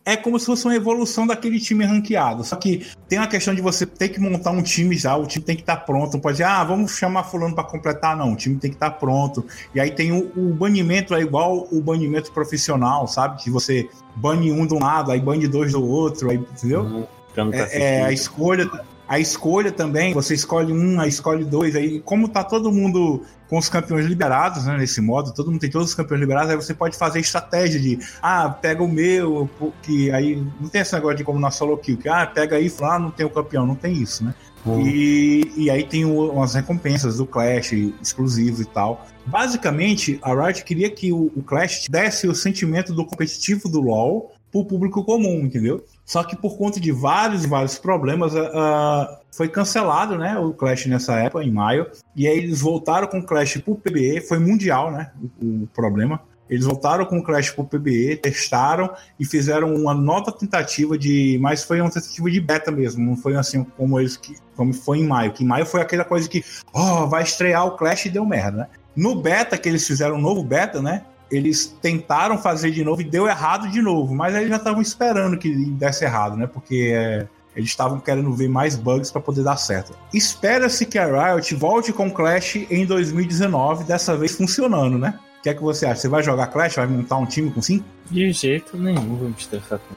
É 0.07 0.15
como 0.15 0.39
se 0.39 0.45
fosse 0.45 0.63
uma 0.63 0.73
evolução 0.73 1.27
daquele 1.27 1.59
time 1.59 1.83
ranqueado. 1.83 2.41
Só 2.41 2.55
que 2.55 2.87
tem 3.09 3.19
a 3.19 3.27
questão 3.27 3.53
de 3.53 3.61
você 3.61 3.85
ter 3.85 4.07
que 4.07 4.21
montar 4.21 4.51
um 4.51 4.61
time 4.61 4.95
já, 4.95 5.17
o 5.17 5.27
time 5.27 5.43
tem 5.43 5.55
que 5.55 5.63
estar 5.63 5.75
pronto. 5.75 6.13
Não 6.13 6.21
pode 6.21 6.35
dizer, 6.35 6.45
ah, 6.45 6.63
vamos 6.63 6.97
chamar 6.97 7.25
fulano 7.25 7.53
para 7.53 7.65
completar, 7.65 8.15
não. 8.15 8.31
O 8.31 8.35
time 8.37 8.55
tem 8.55 8.69
que 8.69 8.77
estar 8.77 8.91
pronto. 8.91 9.45
E 9.75 9.81
aí 9.81 9.91
tem 9.91 10.13
o, 10.13 10.31
o 10.33 10.53
banimento, 10.53 11.13
é 11.13 11.19
igual 11.19 11.67
o 11.69 11.81
banimento 11.81 12.31
profissional, 12.31 13.05
sabe? 13.05 13.43
Que 13.43 13.49
você 13.49 13.89
bane 14.15 14.49
um 14.49 14.65
de 14.65 14.73
um 14.73 14.79
lado, 14.79 15.11
aí 15.11 15.19
bane 15.19 15.45
dois 15.45 15.73
do 15.73 15.85
outro, 15.85 16.29
aí, 16.29 16.37
entendeu? 16.37 16.83
Uhum. 16.83 17.07
Nunca 17.35 17.57
É, 17.57 17.99
é, 17.99 18.05
a 18.05 18.11
escolha 18.13 18.69
a 19.07 19.19
escolha 19.19 19.71
também 19.71 20.13
você 20.13 20.33
escolhe 20.33 20.73
um 20.73 20.99
aí 20.99 21.09
escolhe 21.09 21.45
dois 21.45 21.75
aí 21.75 21.99
como 22.01 22.27
tá 22.27 22.43
todo 22.43 22.71
mundo 22.71 23.23
com 23.47 23.57
os 23.57 23.69
campeões 23.69 24.05
liberados 24.05 24.65
né, 24.65 24.77
nesse 24.77 24.99
modo 25.01 25.33
todo 25.33 25.49
mundo 25.49 25.61
tem 25.61 25.69
todos 25.69 25.89
os 25.89 25.95
campeões 25.95 26.19
liberados 26.19 26.51
aí 26.51 26.55
você 26.55 26.73
pode 26.73 26.97
fazer 26.97 27.19
estratégia 27.19 27.79
de 27.79 27.99
ah 28.21 28.49
pega 28.49 28.83
o 28.83 28.87
meu 28.87 29.49
que 29.81 30.11
aí 30.11 30.43
não 30.59 30.67
tem 30.67 30.81
esse 30.81 30.93
negócio 30.93 31.17
de 31.17 31.23
como 31.23 31.39
na 31.39 31.51
solo 31.51 31.77
kill 31.77 31.97
que 31.97 32.09
ah 32.09 32.25
pega 32.25 32.57
aí 32.57 32.71
lá 32.79 32.99
não 32.99 33.11
tem 33.11 33.25
o 33.25 33.29
campeão 33.29 33.65
não 33.65 33.75
tem 33.75 33.93
isso 33.93 34.23
né 34.23 34.33
Uhum. 34.65 34.85
e, 34.85 35.51
e 35.55 35.69
aí 35.69 35.83
tem 35.83 36.03
umas 36.03 36.53
recompensas 36.53 37.17
do 37.17 37.25
Clash 37.25 37.71
exclusivos 38.01 38.59
e 38.59 38.65
tal. 38.65 39.05
Basicamente, 39.25 40.19
a 40.21 40.33
Riot 40.33 40.63
queria 40.65 40.89
que 40.89 41.11
o, 41.11 41.31
o 41.35 41.41
Clash 41.41 41.87
desse 41.89 42.27
o 42.27 42.35
sentimento 42.35 42.93
do 42.93 43.05
competitivo 43.05 43.69
do 43.69 43.79
LoL 43.79 44.33
pro 44.51 44.65
público 44.65 45.03
comum, 45.03 45.45
entendeu? 45.45 45.83
Só 46.07 46.23
que 46.23 46.37
por 46.37 46.57
conta 46.57 46.79
de 46.79 46.89
vários 46.89 47.43
e 47.43 47.47
vários 47.47 47.77
problemas, 47.77 48.33
ah, 48.33 49.19
foi 49.29 49.49
cancelado, 49.49 50.17
né, 50.17 50.39
o 50.39 50.53
Clash 50.53 50.85
nessa 50.85 51.15
época, 51.17 51.43
em 51.43 51.51
maio. 51.51 51.85
E 52.15 52.25
aí 52.25 52.37
eles 52.37 52.61
voltaram 52.61 53.07
com 53.07 53.19
o 53.19 53.23
Clash 53.23 53.57
pro 53.57 53.75
PBE, 53.75 54.21
foi 54.21 54.39
mundial, 54.39 54.89
né, 54.89 55.11
o, 55.41 55.63
o 55.63 55.67
problema. 55.67 56.21
Eles 56.49 56.63
voltaram 56.63 57.05
com 57.05 57.17
o 57.17 57.23
Clash 57.23 57.51
pro 57.51 57.65
PBE, 57.65 58.15
testaram 58.15 58.89
e 59.19 59.25
fizeram 59.25 59.75
uma 59.75 59.93
nova 59.93 60.31
tentativa 60.31 60.97
de. 60.97 61.37
Mas 61.41 61.65
foi 61.65 61.81
uma 61.81 61.91
tentativa 61.91 62.31
de 62.31 62.39
beta 62.39 62.71
mesmo, 62.71 63.05
não 63.05 63.17
foi 63.17 63.35
assim 63.35 63.65
como 63.75 63.99
eles 63.99 64.15
que. 64.15 64.33
Como 64.55 64.73
foi 64.73 64.99
em 64.99 65.05
maio. 65.05 65.33
Que 65.33 65.43
em 65.43 65.47
maio 65.47 65.65
foi 65.65 65.81
aquela 65.81 66.05
coisa 66.05 66.29
que, 66.29 66.45
ó, 66.73 67.05
vai 67.05 67.23
estrear 67.23 67.67
o 67.67 67.71
Clash 67.71 68.05
e 68.05 68.09
deu 68.09 68.25
merda, 68.25 68.59
né? 68.59 68.67
No 68.95 69.21
beta, 69.21 69.57
que 69.57 69.67
eles 69.67 69.85
fizeram 69.85 70.15
um 70.15 70.21
novo 70.21 70.41
beta, 70.41 70.81
né? 70.81 71.03
Eles 71.29 71.75
tentaram 71.81 72.37
fazer 72.37 72.71
de 72.71 72.83
novo 72.83 73.01
e 73.01 73.03
deu 73.03 73.27
errado 73.27 73.69
de 73.69 73.81
novo. 73.81 74.15
Mas 74.15 74.35
aí 74.35 74.47
já 74.47 74.57
estavam 74.57 74.81
esperando 74.81 75.37
que 75.37 75.53
desse 75.71 76.05
errado, 76.05 76.37
né? 76.37 76.47
Porque 76.47 76.93
é, 76.95 77.27
eles 77.55 77.69
estavam 77.69 77.99
querendo 77.99 78.31
ver 78.33 78.47
mais 78.47 78.75
bugs 78.75 79.11
para 79.11 79.19
poder 79.19 79.43
dar 79.43 79.57
certo. 79.57 79.97
Espera-se 80.13 80.85
que 80.85 80.99
a 80.99 81.33
Riot 81.33 81.55
volte 81.55 81.91
com 81.91 82.09
Clash 82.09 82.57
em 82.69 82.85
2019, 82.85 83.83
dessa 83.83 84.15
vez 84.15 84.35
funcionando, 84.35 84.97
né? 84.97 85.19
O 85.39 85.41
que 85.41 85.49
é 85.49 85.53
que 85.53 85.63
você 85.63 85.85
acha? 85.85 86.01
Você 86.01 86.07
vai 86.07 86.21
jogar 86.21 86.47
Clash? 86.47 86.75
Vai 86.75 86.87
montar 86.87 87.17
um 87.17 87.25
time 87.25 87.49
com 87.51 87.61
5? 87.61 87.83
De 88.11 88.31
jeito 88.31 88.77
nenhum, 88.77 89.15
vou 89.15 89.29
me 89.29 89.35
estressar 89.37 89.79
com 89.79 89.95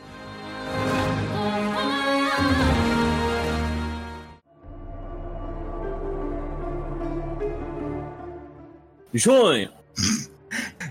Junho. 9.12 9.70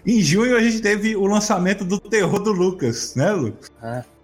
Em 0.05 0.21
junho 0.21 0.55
a 0.55 0.61
gente 0.61 0.81
teve 0.81 1.15
o 1.15 1.25
lançamento 1.25 1.83
do 1.83 1.99
terror 1.99 2.39
do 2.39 2.51
Lucas, 2.51 3.15
né, 3.15 3.31
Lucas? 3.31 3.71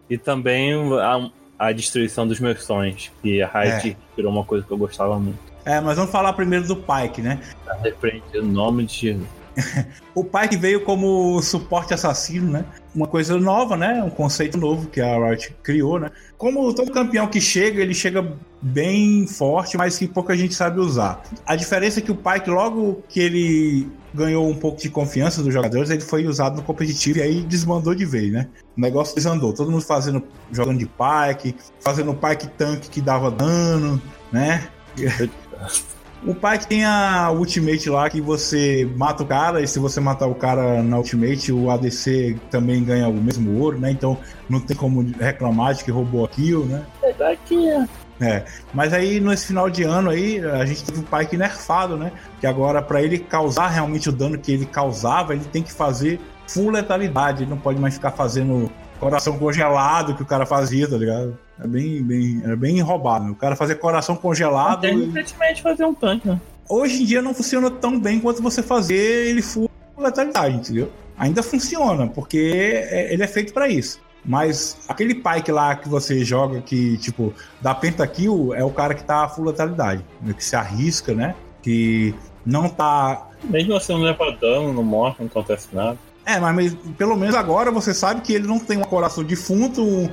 E 0.10 0.18
também 0.18 0.74
a, 1.00 1.30
a 1.58 1.72
destruição 1.72 2.28
dos 2.28 2.40
meus 2.40 2.64
sonhos. 2.64 3.12
Que 3.22 3.42
a 3.42 3.48
Riot 3.48 3.98
virou 4.16 4.32
uma 4.32 4.44
coisa 4.44 4.66
que 4.66 4.72
eu 4.72 4.78
gostava 4.78 5.20
muito. 5.20 5.40
É, 5.66 5.82
mas 5.82 5.98
vamos 5.98 6.12
falar 6.12 6.34
primeiro 6.34 6.68
do 6.68 6.76
Pike, 6.76 7.22
né? 7.22 7.40
Tá 7.66 7.76
repreendido 7.82 8.42
o 8.42 8.46
nome 8.46 8.86
de. 8.86 9.20
O 10.14 10.24
Pike 10.24 10.56
veio 10.56 10.82
como 10.82 11.42
suporte 11.42 11.94
assassino, 11.94 12.50
né? 12.50 12.66
uma 12.96 13.08
coisa 13.08 13.38
nova, 13.38 13.76
né? 13.76 14.02
Um 14.02 14.10
conceito 14.10 14.58
novo 14.58 14.88
que 14.88 15.02
a 15.02 15.18
Riot 15.18 15.54
criou, 15.62 16.00
né? 16.00 16.10
Como 16.38 16.74
todo 16.74 16.92
campeão 16.92 17.28
que 17.28 17.42
chega, 17.42 17.82
ele 17.82 17.94
chega 17.94 18.34
bem 18.62 19.28
forte, 19.28 19.78
mas 19.78 19.98
que 19.98 20.08
pouca 20.08 20.36
gente 20.36 20.56
sabe 20.56 20.80
usar. 20.80 21.22
A 21.46 21.56
diferença 21.56 22.00
é 22.00 22.02
que 22.02 22.12
o 22.12 22.16
Pyke, 22.16 22.50
logo 22.50 23.04
que 23.10 23.20
ele 23.20 23.88
ganhou 24.16 24.48
um 24.50 24.56
pouco 24.56 24.82
de 24.82 24.90
confiança 24.90 25.44
dos 25.44 25.54
jogadores, 25.54 25.90
ele 25.90 26.02
foi 26.02 26.26
usado 26.26 26.56
no 26.56 26.64
competitivo 26.64 27.20
e 27.20 27.22
aí 27.22 27.42
desmandou 27.42 27.94
de 27.94 28.06
vez, 28.06 28.32
né? 28.32 28.48
O 28.78 28.82
negócio 28.82 29.16
desandou. 29.16 29.54
Todo 29.54 29.72
mundo 29.72 29.84
fazendo, 29.84 30.24
jogando 30.52 30.80
de 30.80 30.86
Pyke, 30.86 31.56
fazendo 31.80 32.14
Pyke 32.14 32.48
tanque 32.48 32.90
que 32.90 33.02
dava 33.02 33.30
dano, 33.30 34.02
né? 34.32 34.68
O 36.26 36.34
Pyke 36.34 36.66
tem 36.66 36.84
a 36.84 37.30
Ultimate 37.32 37.88
lá 37.88 38.10
que 38.10 38.20
você 38.20 38.90
mata 38.96 39.22
o 39.22 39.28
cara 39.28 39.62
e 39.62 39.68
se 39.68 39.78
você 39.78 40.00
matar 40.00 40.26
o 40.26 40.34
cara 40.34 40.82
na 40.82 40.98
Ultimate, 40.98 41.52
o 41.52 41.70
ADC 41.70 42.36
também 42.50 42.84
ganha 42.84 43.08
o 43.08 43.14
mesmo 43.14 43.60
ouro, 43.60 43.78
né? 43.80 43.92
Então 43.92 44.18
não 44.50 44.60
tem 44.60 44.76
como 44.76 45.06
reclamar 45.20 45.76
de 45.76 45.84
que 45.84 45.92
roubou 45.92 46.26
a 46.26 46.28
kill, 46.28 46.66
né? 46.66 46.84
É. 47.68 48.05
É, 48.20 48.46
mas 48.74 48.94
aí 48.94 49.20
nesse 49.20 49.48
final 49.48 49.70
de 49.70 49.84
ano 49.84 50.10
aí 50.10 50.40
a 50.40 50.66
gente 50.66 50.84
teve 50.86 51.00
o 51.00 51.04
Pyke 51.04 51.36
nerfado, 51.36 51.98
né? 51.98 52.12
Que 52.40 52.48
agora 52.48 52.82
para 52.82 53.02
ele 53.02 53.20
causar 53.20 53.68
realmente 53.68 54.08
o 54.08 54.12
dano 54.12 54.38
que 54.38 54.52
ele 54.54 54.66
causava, 54.66 55.34
ele 55.34 55.44
tem 55.46 55.62
que 55.62 55.72
fazer 55.74 56.20
full 56.48 56.70
letalidade, 56.72 57.44
ele 57.44 57.50
não 57.50 57.58
pode 57.58 57.80
mais 57.80 57.96
ficar 57.96 58.12
fazendo 58.12 58.72
coração 59.00 59.38
congelado 59.38 60.16
que 60.16 60.24
o 60.24 60.26
cara 60.26 60.46
fazia, 60.46 60.88
tá 60.90 60.96
ligado? 60.98 61.38
É 61.62 61.68
bem, 61.68 62.02
bem, 62.04 62.42
é 62.46 62.56
bem 62.56 62.80
roubado. 62.82 63.32
O 63.32 63.36
cara 63.36 63.56
fazia 63.56 63.76
coração 63.76 64.16
congelado. 64.16 64.82
Tem 64.82 64.98
e- 64.98 65.12
praticamente 65.12 65.62
fazer 65.62 65.84
um 65.86 65.94
tanque, 65.94 66.28
né? 66.28 66.40
Hoje 66.70 67.04
em 67.04 67.06
dia 67.06 67.22
não 67.22 67.34
funciona 67.34 67.70
tão 67.70 68.00
bem 68.00 68.20
quanto 68.20 68.42
você 68.42 68.64
fazer 68.64 68.96
ele 68.96 69.42
full 69.42 69.70
letalidade, 69.98 70.56
entendeu? 70.56 70.92
Ainda 71.18 71.44
funciona, 71.44 72.08
porque 72.08 72.52
é- 72.54 73.14
ele 73.14 73.24
é 73.24 73.28
feito 73.28 73.54
pra 73.54 73.68
isso. 73.68 74.00
Mas 74.26 74.78
aquele 74.88 75.16
Pyke 75.16 75.52
lá 75.52 75.76
que 75.76 75.88
você 75.88 76.24
joga 76.26 76.62
que, 76.62 76.98
tipo, 76.98 77.34
dá 77.62 77.76
pentakill 77.76 78.54
é 78.54 78.64
o 78.64 78.72
cara 78.72 78.94
que 78.96 79.04
tá 79.04 79.28
full 79.30 79.46
letalidade. 79.46 80.04
né? 80.22 80.34
Que 80.34 80.44
se 80.44 80.56
arrisca, 80.56 81.14
né? 81.14 81.36
Que 81.62 82.14
não 82.46 82.68
tá. 82.68 83.30
Mesmo 83.44 83.74
você 83.74 83.94
não 83.94 84.02
leva 84.02 84.32
dano, 84.40 84.74
não 84.74 84.84
morre, 84.84 85.16
não 85.20 85.28
acontece 85.28 85.68
nada. 85.74 85.98
É, 86.26 86.40
mas, 86.40 86.56
mas 86.56 86.78
pelo 86.98 87.16
menos 87.16 87.36
agora 87.36 87.70
você 87.70 87.94
sabe 87.94 88.22
que 88.22 88.34
ele 88.34 88.48
não 88.48 88.58
tem 88.58 88.80
um 88.80 88.84
coração 88.84 89.24
defunto, 89.24 89.84
um, 89.84 90.10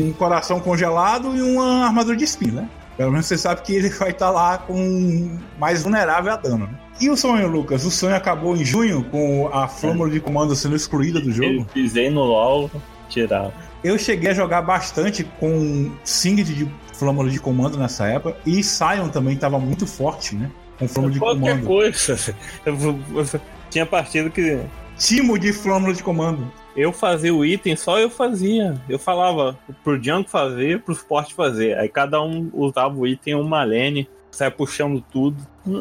um 0.00 0.12
coração 0.14 0.60
congelado 0.60 1.34
e 1.34 1.42
uma 1.42 1.86
armadura 1.86 2.16
de 2.16 2.22
espinho, 2.22 2.54
né? 2.54 2.70
Pelo 2.96 3.10
menos 3.10 3.26
você 3.26 3.36
sabe 3.38 3.62
que 3.62 3.72
ele 3.72 3.88
vai 3.90 4.10
estar 4.10 4.30
lá 4.30 4.58
com 4.58 5.36
mais 5.58 5.82
vulnerável 5.82 6.32
a 6.32 6.36
dano. 6.36 6.66
Né? 6.66 6.74
E 7.00 7.08
o 7.08 7.16
sonho, 7.16 7.46
Lucas? 7.48 7.84
O 7.84 7.90
sonho 7.92 8.14
acabou 8.16 8.56
em 8.56 8.64
junho 8.64 9.04
com 9.04 9.48
a 9.52 9.68
fórmula 9.68 10.10
de 10.10 10.18
comando 10.20 10.54
sendo 10.56 10.74
excluída 10.74 11.20
do 11.20 11.28
Eu 11.28 11.32
jogo. 11.32 11.66
pisei 11.72 12.10
no 12.10 12.24
LOL, 12.24 12.68
tirar. 13.08 13.50
Eu 13.82 13.98
cheguei 13.98 14.30
a 14.30 14.34
jogar 14.34 14.62
bastante 14.62 15.24
com 15.38 15.90
Singed 16.04 16.52
de 16.54 16.68
flâmula 16.92 17.30
de 17.30 17.38
comando 17.38 17.78
nessa 17.78 18.06
época 18.06 18.36
e 18.44 18.62
Sion 18.62 19.08
também 19.08 19.34
estava 19.34 19.58
muito 19.58 19.86
forte, 19.86 20.34
né? 20.34 20.50
Com 20.78 20.88
flâmula 20.88 21.12
de 21.12 21.18
Qualquer 21.20 21.40
comando. 21.60 21.66
coisa. 21.66 22.34
Eu- 22.66 22.74
eu- 23.14 23.40
Tinha 23.70 23.84
partido 23.86 24.30
que 24.30 24.58
Timo 24.96 25.38
de 25.38 25.52
flâmula 25.52 25.92
de 25.94 26.02
comando. 26.02 26.50
eu 26.76 26.92
fazia 26.92 27.32
o 27.34 27.44
item, 27.44 27.76
só 27.76 27.98
eu 27.98 28.08
fazia. 28.10 28.74
Eu 28.88 28.98
falava 28.98 29.56
pro 29.84 29.98
Django 29.98 30.28
fazer, 30.28 30.80
pro 30.82 30.94
suporte 30.94 31.34
fazer. 31.34 31.76
Aí 31.78 31.88
cada 31.88 32.20
um 32.22 32.50
usava 32.52 32.96
o 32.96 33.06
item 33.06 33.34
uma 33.34 33.62
lane, 33.62 34.08
saia 34.30 34.50
puxando 34.50 35.00
tudo. 35.12 35.36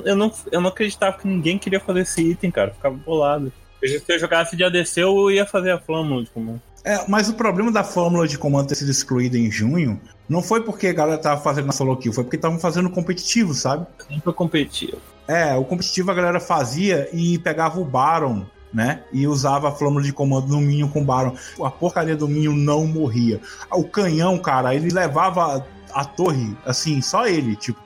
Eu 0.05 0.15
não, 0.15 0.31
eu 0.51 0.59
não 0.61 0.69
acreditava 0.69 1.17
que 1.17 1.27
ninguém 1.27 1.57
queria 1.57 1.79
fazer 1.79 2.01
esse 2.01 2.21
item, 2.21 2.51
cara. 2.51 2.69
Eu 2.69 2.73
ficava 2.75 2.95
bolado. 2.95 3.51
Se 3.83 4.03
eu 4.07 4.19
jogasse 4.19 4.55
de 4.55 4.63
ADC, 4.63 5.01
eu 5.01 5.31
ia 5.31 5.45
fazer 5.45 5.71
a 5.71 5.79
flâmula 5.79 6.23
de 6.23 6.29
comando. 6.29 6.61
É, 6.87 7.03
mas 7.05 7.27
o 7.27 7.33
problema 7.33 7.69
da 7.69 7.83
fórmula 7.83 8.25
de 8.25 8.37
comando 8.37 8.69
ter 8.69 8.75
sido 8.75 8.89
excluída 8.89 9.37
em 9.37 9.51
junho 9.51 9.99
não 10.29 10.41
foi 10.41 10.61
porque 10.61 10.87
a 10.87 10.93
galera 10.93 11.17
tava 11.17 11.41
fazendo 11.41 11.65
na 11.65 11.73
solo 11.73 11.97
kill, 11.97 12.13
foi 12.13 12.23
porque 12.23 12.37
estavam 12.37 12.57
fazendo 12.57 12.89
competitivo, 12.89 13.53
sabe? 13.53 13.85
Sempre 14.07 14.31
competitivo. 14.31 14.97
É, 15.27 15.53
o 15.57 15.65
competitivo 15.65 16.09
a 16.09 16.13
galera 16.13 16.39
fazia 16.39 17.09
e 17.11 17.37
pegava 17.39 17.77
o 17.77 17.83
Baron, 17.83 18.45
né? 18.73 19.01
E 19.11 19.27
usava 19.27 19.67
a 19.67 19.71
flâmula 19.73 20.01
de 20.01 20.13
comando 20.13 20.47
no 20.47 20.61
Minion 20.61 20.87
com 20.87 21.01
o 21.01 21.03
Baron. 21.03 21.35
A 21.61 21.69
porcaria 21.69 22.15
do 22.15 22.25
Minion 22.25 22.53
não 22.53 22.87
morria. 22.87 23.41
O 23.69 23.83
canhão, 23.83 24.37
cara, 24.37 24.73
ele 24.73 24.89
levava 24.89 25.67
a 25.93 26.05
torre, 26.05 26.55
assim, 26.65 27.01
só 27.01 27.27
ele, 27.27 27.57
tipo, 27.57 27.81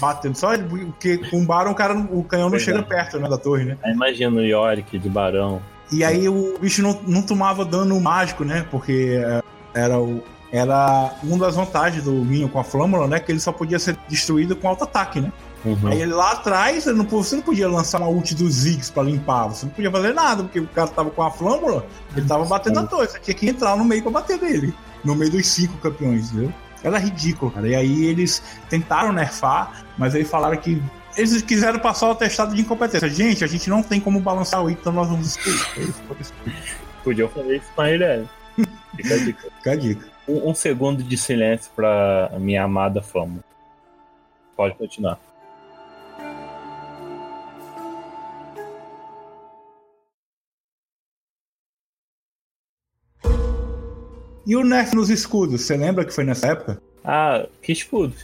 batendo. 0.00 0.38
Só 0.38 0.54
ele, 0.54 0.64
porque 0.64 1.18
com 1.18 1.42
o 1.42 1.44
Baron, 1.44 1.72
o, 1.72 1.74
cara, 1.74 1.98
o 1.98 2.24
canhão 2.24 2.48
não 2.48 2.58
Verdade. 2.58 2.64
chega 2.64 2.82
perto, 2.82 3.18
né, 3.18 3.28
da 3.28 3.36
torre, 3.36 3.66
né? 3.66 3.76
Imagina 3.84 4.40
o 4.40 4.42
Yorick 4.42 4.98
de 4.98 5.08
Barão. 5.10 5.60
E 5.90 6.04
aí 6.04 6.28
o 6.28 6.58
bicho 6.60 6.82
não, 6.82 7.00
não 7.06 7.22
tomava 7.22 7.64
dano 7.64 7.98
mágico, 8.00 8.44
né? 8.44 8.66
Porque 8.70 9.20
é, 9.22 9.42
era 9.74 9.98
o. 9.98 10.22
Era 10.50 11.14
uma 11.22 11.38
das 11.38 11.56
vantagens 11.56 12.04
do 12.04 12.12
Minion 12.12 12.48
com 12.48 12.58
a 12.58 12.64
Flâmula, 12.64 13.06
né? 13.06 13.20
Que 13.20 13.30
ele 13.30 13.40
só 13.40 13.52
podia 13.52 13.78
ser 13.78 13.98
destruído 14.08 14.56
com 14.56 14.66
alto 14.66 14.84
ataque, 14.84 15.20
né? 15.20 15.30
Uhum. 15.64 15.88
Aí 15.88 16.00
ele 16.00 16.12
lá 16.12 16.32
atrás, 16.32 16.86
ele 16.86 16.96
não, 16.96 17.04
você 17.04 17.36
não 17.36 17.42
podia 17.42 17.68
lançar 17.68 18.00
uma 18.00 18.08
ult 18.08 18.34
dos 18.34 18.54
Ziggs 18.54 18.90
pra 18.90 19.02
limpar, 19.02 19.48
você 19.48 19.66
não 19.66 19.72
podia 19.72 19.90
fazer 19.90 20.14
nada, 20.14 20.44
porque 20.44 20.60
o 20.60 20.66
cara 20.68 20.88
tava 20.88 21.10
com 21.10 21.22
a 21.22 21.30
flâmula, 21.30 21.84
ele 22.16 22.26
tava 22.26 22.44
batendo 22.44 22.78
a 22.78 22.86
torre, 22.86 23.08
você 23.08 23.18
tinha 23.18 23.34
que 23.34 23.48
entrar 23.48 23.76
no 23.76 23.84
meio 23.84 24.02
pra 24.02 24.12
bater 24.12 24.40
nele, 24.40 24.72
no 25.04 25.14
meio 25.14 25.30
dos 25.30 25.46
cinco 25.46 25.76
campeões, 25.78 26.30
entendeu? 26.30 26.52
Era 26.82 26.98
ridículo, 26.98 27.50
cara. 27.50 27.68
E 27.68 27.74
aí 27.74 28.04
eles 28.04 28.42
tentaram 28.70 29.12
nerfar, 29.12 29.84
mas 29.98 30.14
aí 30.14 30.24
falaram 30.24 30.56
que 30.56 30.80
eles 31.18 31.42
quiseram 31.42 31.80
passar 31.80 32.08
o 32.08 32.10
atestado 32.12 32.54
de 32.54 32.60
incompetência. 32.60 33.08
Gente, 33.08 33.42
a 33.42 33.46
gente 33.48 33.68
não 33.68 33.82
tem 33.82 34.00
como 34.00 34.20
balançar 34.20 34.62
o 34.62 34.70
item, 34.70 34.80
então 34.80 34.92
nós 34.92 35.08
vamos 35.08 35.26
excluir. 35.26 35.66
Aí 35.76 35.82
eles 35.82 35.96
foram 35.98 36.20
excluir. 36.20 36.76
Podia 37.02 37.28
fazer 37.28 37.56
isso 37.56 37.66
com 37.74 37.82
a 37.82 37.90
Irelia. 37.90 38.30
Fica 38.96 39.14
a 39.14 39.18
dica. 39.18 39.50
Fica 39.58 39.72
a 39.72 39.76
dica. 39.76 40.06
Um, 40.28 40.50
um 40.50 40.54
segundo 40.54 41.02
de 41.02 41.18
silêncio 41.18 41.72
pra 41.74 42.30
minha 42.38 42.62
amada 42.62 43.02
fama. 43.02 43.40
Pode 44.56 44.76
continuar. 44.76 45.18
E 54.46 54.56
o 54.56 54.64
nerf 54.64 54.94
nos 54.94 55.10
escudos, 55.10 55.62
você 55.62 55.76
lembra 55.76 56.06
que 56.06 56.12
foi 56.12 56.24
nessa 56.24 56.46
época? 56.46 56.80
Ah, 57.04 57.46
que 57.62 57.72
escudo. 57.72 58.14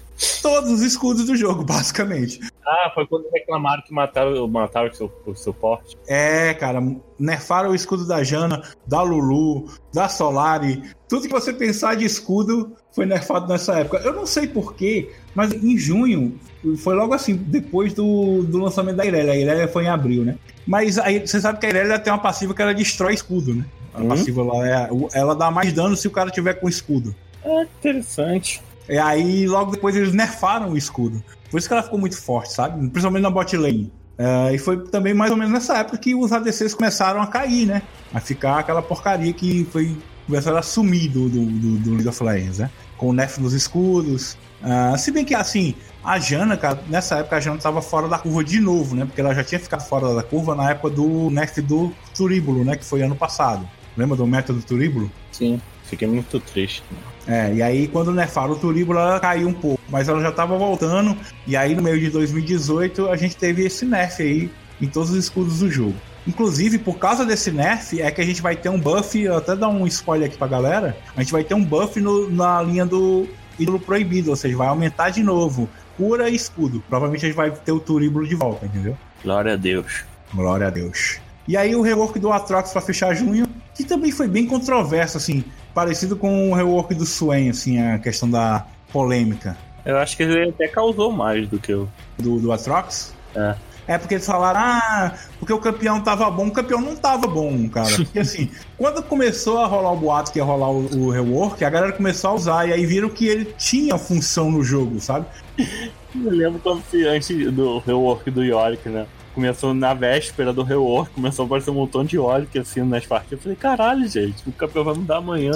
Todos 0.43 0.71
os 0.71 0.83
escudos 0.83 1.25
do 1.27 1.37
jogo, 1.37 1.63
basicamente. 1.65 2.41
Ah, 2.67 2.91
foi 2.95 3.07
quando 3.07 3.29
reclamaram 3.33 3.83
que 3.83 3.93
mataram, 3.93 4.47
mataram 4.49 4.89
o, 4.91 4.95
seu, 4.95 5.13
o 5.27 5.35
suporte. 5.35 5.97
É, 6.07 6.55
cara, 6.55 6.81
nerfaram 7.19 7.71
o 7.71 7.75
escudo 7.75 8.07
da 8.07 8.23
Jana, 8.23 8.63
da 8.87 9.03
Lulu, 9.03 9.69
da 9.93 10.09
Solari. 10.09 10.83
Tudo 11.09 11.27
que 11.27 11.33
você 11.33 11.53
pensar 11.53 11.97
de 11.97 12.05
escudo 12.05 12.73
foi 12.93 13.07
nerfado 13.07 13.49
nessa 13.49 13.81
época. 13.81 13.99
Eu 13.99 14.13
não 14.13 14.27
sei 14.27 14.47
porquê, 14.47 15.11
mas 15.35 15.53
em 15.53 15.77
junho, 15.77 16.39
foi 16.79 16.95
logo 16.95 17.13
assim, 17.15 17.35
depois 17.35 17.93
do, 17.93 18.43
do 18.45 18.59
lançamento 18.59 18.97
da 18.97 19.05
Irelia. 19.07 19.33
A 19.33 19.37
Irelia 19.37 19.69
foi 19.69 19.85
em 19.85 19.89
abril, 19.89 20.25
né? 20.25 20.37
Mas 20.67 20.99
aí 20.99 21.21
você 21.27 21.41
sabe 21.41 21.59
que 21.59 21.67
a 21.67 21.71
Irelia 21.71 21.99
tem 21.99 22.13
uma 22.13 22.19
passiva 22.19 22.55
que 22.55 22.63
ela 22.63 22.73
destrói 22.75 23.15
escudo, 23.15 23.55
né? 23.55 23.65
A 23.93 24.01
Hum. 24.01 24.09
passiva 24.09 24.43
lá 24.43 24.67
é, 24.67 24.89
ela 25.13 25.37
dá 25.37 25.51
mais 25.51 25.73
dano 25.73 25.97
se 25.97 26.09
o 26.09 26.11
cara 26.11 26.31
tiver 26.31 26.55
com 26.55 26.69
escudo. 26.69 27.15
Ah, 27.45 27.65
interessante. 27.79 28.63
E 28.89 28.99
aí, 28.99 29.47
logo 29.47 29.73
depois, 29.73 29.97
eles 29.97 30.13
nerfaram 30.13 30.71
o 30.71 30.77
escudo. 30.77 31.23
Por 31.51 31.59
isso 31.59 31.69
que 31.69 31.75
ela 31.75 31.83
ficou 31.83 31.99
muito 31.99 32.21
forte, 32.21 32.53
sabe? 32.53 32.79
Principalmente 32.89 33.23
na 33.23 33.31
bot 33.31 33.57
lane. 33.57 33.93
É, 34.17 34.55
e 34.55 34.59
foi 34.59 34.85
também 34.89 35.13
mais 35.13 35.31
ou 35.31 35.37
menos 35.37 35.53
nessa 35.53 35.79
época 35.79 35.99
que 35.99 36.15
os 36.15 36.33
ADCs 36.33 36.75
começaram 36.75 37.21
a 37.21 37.27
cair, 37.27 37.67
né? 37.67 37.83
A 38.13 38.21
ficar 38.21 38.59
aquela 38.59 38.83
porcaria 38.83 39.33
que 39.33 39.67
foi 39.73 39.97
começaram 40.27 40.57
a 40.57 40.63
sumir 40.63 41.11
do, 41.11 41.29
do, 41.29 41.45
do, 41.45 41.79
do 41.79 41.91
League 41.91 42.09
of 42.09 42.23
Legends, 42.23 42.59
né? 42.59 42.71
Com 42.97 43.09
o 43.09 43.13
nerf 43.13 43.41
nos 43.41 43.53
escudos. 43.53 44.39
Ah, 44.63 44.97
se 44.97 45.11
bem 45.11 45.25
que, 45.25 45.35
assim, 45.35 45.75
a 46.03 46.19
Jana, 46.19 46.57
cara, 46.57 46.81
nessa 46.89 47.17
época 47.17 47.37
a 47.37 47.41
Jana 47.41 47.59
tava 47.59 47.83
fora 47.83 48.09
da 48.09 48.19
curva 48.19 48.43
de 48.43 48.61
novo, 48.61 48.95
né? 48.95 49.05
Porque 49.05 49.21
ela 49.21 49.35
já 49.35 49.45
tinha 49.45 49.59
ficado 49.59 49.87
fora 49.87 50.15
da 50.15 50.23
curva 50.23 50.55
na 50.55 50.71
época 50.71 50.91
do 50.91 51.31
nerf 51.31 51.61
do 51.61 51.93
Turíbulo, 52.15 52.65
né? 52.65 52.77
Que 52.77 52.85
foi 52.85 53.03
ano 53.03 53.17
passado. 53.17 53.69
Lembra 53.97 54.17
do 54.17 54.27
método 54.27 54.63
Turíbulo? 54.63 55.11
Sim, 55.31 55.61
fiquei 55.85 56.09
muito 56.09 56.41
triste. 56.41 56.83
É, 57.27 57.55
e 57.55 57.63
aí 57.63 57.89
quando 57.89 58.13
nerfaram 58.13 58.53
o 58.53 58.57
Turíbulo, 58.57 58.99
ela 58.99 59.19
caiu 59.19 59.49
um 59.49 59.53
pouco, 59.53 59.81
mas 59.89 60.09
ela 60.09 60.21
já 60.21 60.31
tava 60.31 60.57
voltando, 60.59 61.17
e 61.47 61.57
aí 61.57 61.75
no 61.75 61.83
meio 61.83 61.99
de 61.99 62.11
2018 62.11 63.09
a 63.09 63.17
gente 63.17 63.37
teve 63.37 63.65
esse 63.65 63.85
nerf 63.87 64.23
aí 64.23 64.51
em 64.81 64.87
todos 64.87 65.11
os 65.11 65.17
escudos 65.17 65.61
do 65.61 65.71
jogo. 65.71 65.95
Inclusive, 66.27 66.79
por 66.79 66.99
causa 66.99 67.25
desse 67.25 67.51
nerf, 67.51 68.01
é 68.01 68.11
que 68.11 68.21
a 68.21 68.25
gente 68.25 68.41
vai 68.43 68.57
ter 68.57 68.69
um 68.71 68.79
buff, 68.81 69.19
eu 69.21 69.37
até 69.37 69.55
dar 69.55 69.69
um 69.69 69.87
spoiler 69.87 70.29
aqui 70.29 70.39
pra 70.39 70.47
galera, 70.47 70.97
a 71.17 71.21
gente 71.23 71.33
vai 71.33 71.45
ter 71.45 71.55
um 71.55 71.65
buff 71.65 72.01
no- 72.01 72.31
na 72.31 72.63
linha 72.63 72.85
do 72.87 73.27
ídolo 73.59 73.79
proibido, 73.79 74.31
ou 74.31 74.37
seja, 74.37 74.57
vai 74.57 74.69
aumentar 74.69 75.11
de 75.11 75.23
novo 75.23 75.69
cura 75.97 76.29
e 76.29 76.35
escudo. 76.35 76.83
Provavelmente 76.89 77.25
a 77.25 77.29
gente 77.29 77.37
vai 77.37 77.51
ter 77.51 77.73
o 77.73 77.79
Turíbulo 77.79 78.27
de 78.27 78.35
volta, 78.35 78.67
entendeu? 78.67 78.97
Glória 79.23 79.53
a 79.53 79.57
Deus. 79.57 80.05
Glória 80.35 80.67
a 80.67 80.71
Deus. 80.71 81.19
E 81.47 81.57
aí 81.57 81.77
o 81.77 81.83
rework 81.83 82.19
do 82.19 82.33
Atrox 82.33 82.73
pra 82.73 82.81
fechar 82.81 83.15
junho, 83.15 83.47
que 83.75 83.85
também 83.85 84.11
foi 84.11 84.27
bem 84.27 84.47
controverso, 84.47 85.19
assim, 85.19 85.45
parecido 85.75 86.17
com 86.17 86.51
o 86.51 86.55
rework 86.55 86.95
do 86.95 87.05
Swain, 87.05 87.51
assim, 87.51 87.81
a 87.81 87.99
questão 87.99 88.31
da 88.31 88.67
polêmica 88.93 89.57
Eu 89.85 89.99
acho 89.99 90.17
que 90.17 90.23
ele 90.23 90.51
até 90.51 90.69
causou 90.69 91.11
mais 91.11 91.49
do 91.49 91.59
que 91.59 91.73
eu. 91.73 91.89
do, 92.17 92.39
do 92.39 92.53
Atrox. 92.53 93.13
É. 93.35 93.57
É 93.87 93.99
porque 93.99 94.15
eles 94.15 94.25
falaram, 94.25 94.61
ah, 94.61 95.15
porque 95.39 95.53
o 95.53 95.59
campeão 95.59 96.01
tava 96.01 96.31
bom, 96.31 96.47
o 96.47 96.51
campeão 96.51 96.81
não 96.81 96.97
tava 96.97 97.27
bom, 97.27 97.69
cara. 97.69 97.95
Porque 97.95 98.19
assim, 98.19 98.51
quando 98.79 99.03
começou 99.03 99.59
a 99.59 99.67
rolar 99.67 99.93
o 99.93 99.97
boato 99.97 100.33
que 100.33 100.39
ia 100.39 100.45
rolar 100.45 100.71
o, 100.71 100.87
o 100.97 101.11
rework, 101.11 101.63
a 101.63 101.69
galera 101.69 101.93
começou 101.93 102.31
a 102.31 102.35
usar, 102.35 102.69
e 102.69 102.73
aí 102.73 102.87
viram 102.87 103.11
que 103.11 103.27
ele 103.27 103.45
tinha 103.59 103.99
função 103.99 104.51
no 104.51 104.63
jogo, 104.65 105.01
sabe? 105.01 105.27
Eu 106.15 106.31
lembro 106.31 106.61
quando 106.61 106.83
se, 106.85 107.05
antes 107.07 107.53
do 107.53 107.79
rework 107.81 108.31
do 108.31 108.43
Yorick, 108.43 108.89
né? 108.89 109.07
Começou 109.35 109.75
na 109.75 109.93
véspera 109.95 110.53
do 110.53 110.63
rework, 110.63 111.11
começou 111.13 111.43
a 111.43 111.47
aparecer 111.47 111.71
um 111.71 111.75
montão 111.75 112.05
de 112.05 112.17
Yorick 112.17 112.57
assim 112.59 112.83
nas 112.83 113.05
partidas. 113.05 113.39
Eu 113.39 113.43
falei, 113.43 113.57
caralho, 113.57 114.09
gente, 114.09 114.43
o 114.47 114.53
campeão 114.53 114.85
vai 114.85 114.95
mudar 114.95 115.17
amanhã. 115.17 115.53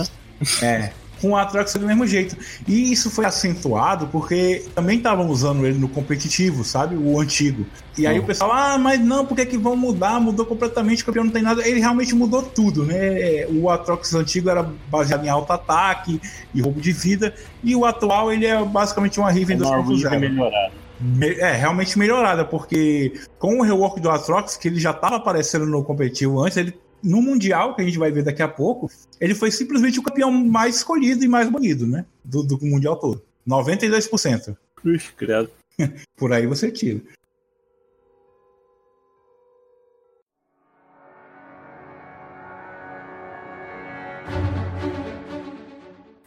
É. 0.63 0.91
Com 1.21 1.31
o 1.31 1.37
Atrox 1.37 1.75
do 1.75 1.85
mesmo 1.87 2.07
jeito. 2.07 2.37
E 2.67 2.93
isso 2.93 3.11
foi 3.11 3.25
acentuado 3.25 4.07
porque 4.07 4.65
também 4.73 4.99
estavam 4.99 5.27
usando 5.29 5.67
ele 5.67 5.77
no 5.77 5.89
competitivo, 5.89 6.63
sabe? 6.63 6.95
O 6.97 7.19
antigo. 7.21 7.67
E 7.97 8.07
aí 8.07 8.21
Hum. 8.21 8.23
o 8.23 8.27
pessoal, 8.27 8.53
ah, 8.53 8.79
mas 8.79 9.01
não, 9.01 9.27
por 9.27 9.35
que, 9.37 9.45
que 9.47 9.59
vão 9.59 9.77
mudar? 9.77 10.21
Mudou 10.21 10.47
completamente, 10.47 11.03
o 11.03 11.07
campeão 11.07 11.25
não 11.25 11.33
tem 11.33 11.43
nada. 11.43 11.67
Ele 11.67 11.81
realmente 11.81 12.15
mudou 12.15 12.43
tudo, 12.43 12.85
né? 12.85 13.47
O 13.49 13.69
Atrox 13.69 14.15
antigo 14.15 14.49
era 14.49 14.63
baseado 14.89 15.25
em 15.25 15.29
alto 15.29 15.53
ataque 15.53 16.21
e 16.55 16.61
roubo 16.61 16.81
de 16.81 16.93
vida. 16.93 17.35
E 17.65 17.75
o 17.75 17.85
atual, 17.85 18.33
ele 18.33 18.47
é 18.47 18.65
basicamente 18.65 19.19
uma 19.19 19.31
Riven 19.31 19.57
Uma 19.61 19.77
Riven 19.79 19.97
2.0. 19.97 20.21
melhorada. 20.21 20.88
É, 21.39 21.53
realmente 21.53 21.99
melhorada, 21.99 22.45
porque 22.45 23.21
com 23.39 23.61
o 23.61 23.63
rework 23.63 24.01
do 24.01 24.11
Atrox, 24.11 24.57
que 24.57 24.67
ele 24.67 24.81
já 24.81 24.91
estava 24.91 25.17
aparecendo 25.17 25.65
no 25.65 25.85
competitivo 25.85 26.41
antes, 26.43 26.57
ele 26.57 26.75
no 27.03 27.23
Mundial, 27.23 27.75
que 27.75 27.83
a 27.83 27.85
gente 27.85 27.99
vai 27.99 28.11
ver 28.11 28.25
daqui 28.25 28.43
a 28.43 28.49
pouco, 28.49 28.91
ele 29.21 29.35
foi 29.35 29.51
simplesmente 29.51 30.01
o 30.01 30.03
campeão 30.03 30.33
mais 30.33 30.77
escolhido 30.77 31.25
e 31.25 31.29
mais 31.29 31.49
banido, 31.49 31.87
né? 31.87 32.05
Do, 32.25 32.43
do 32.43 32.59
Mundial 32.61 32.97
todo. 32.97 33.23
92%. 33.47 34.57
Cruz, 34.75 35.13
credo. 35.17 35.51
Por 36.17 36.33
aí 36.33 36.47
você 36.47 36.71
tira. 36.71 37.01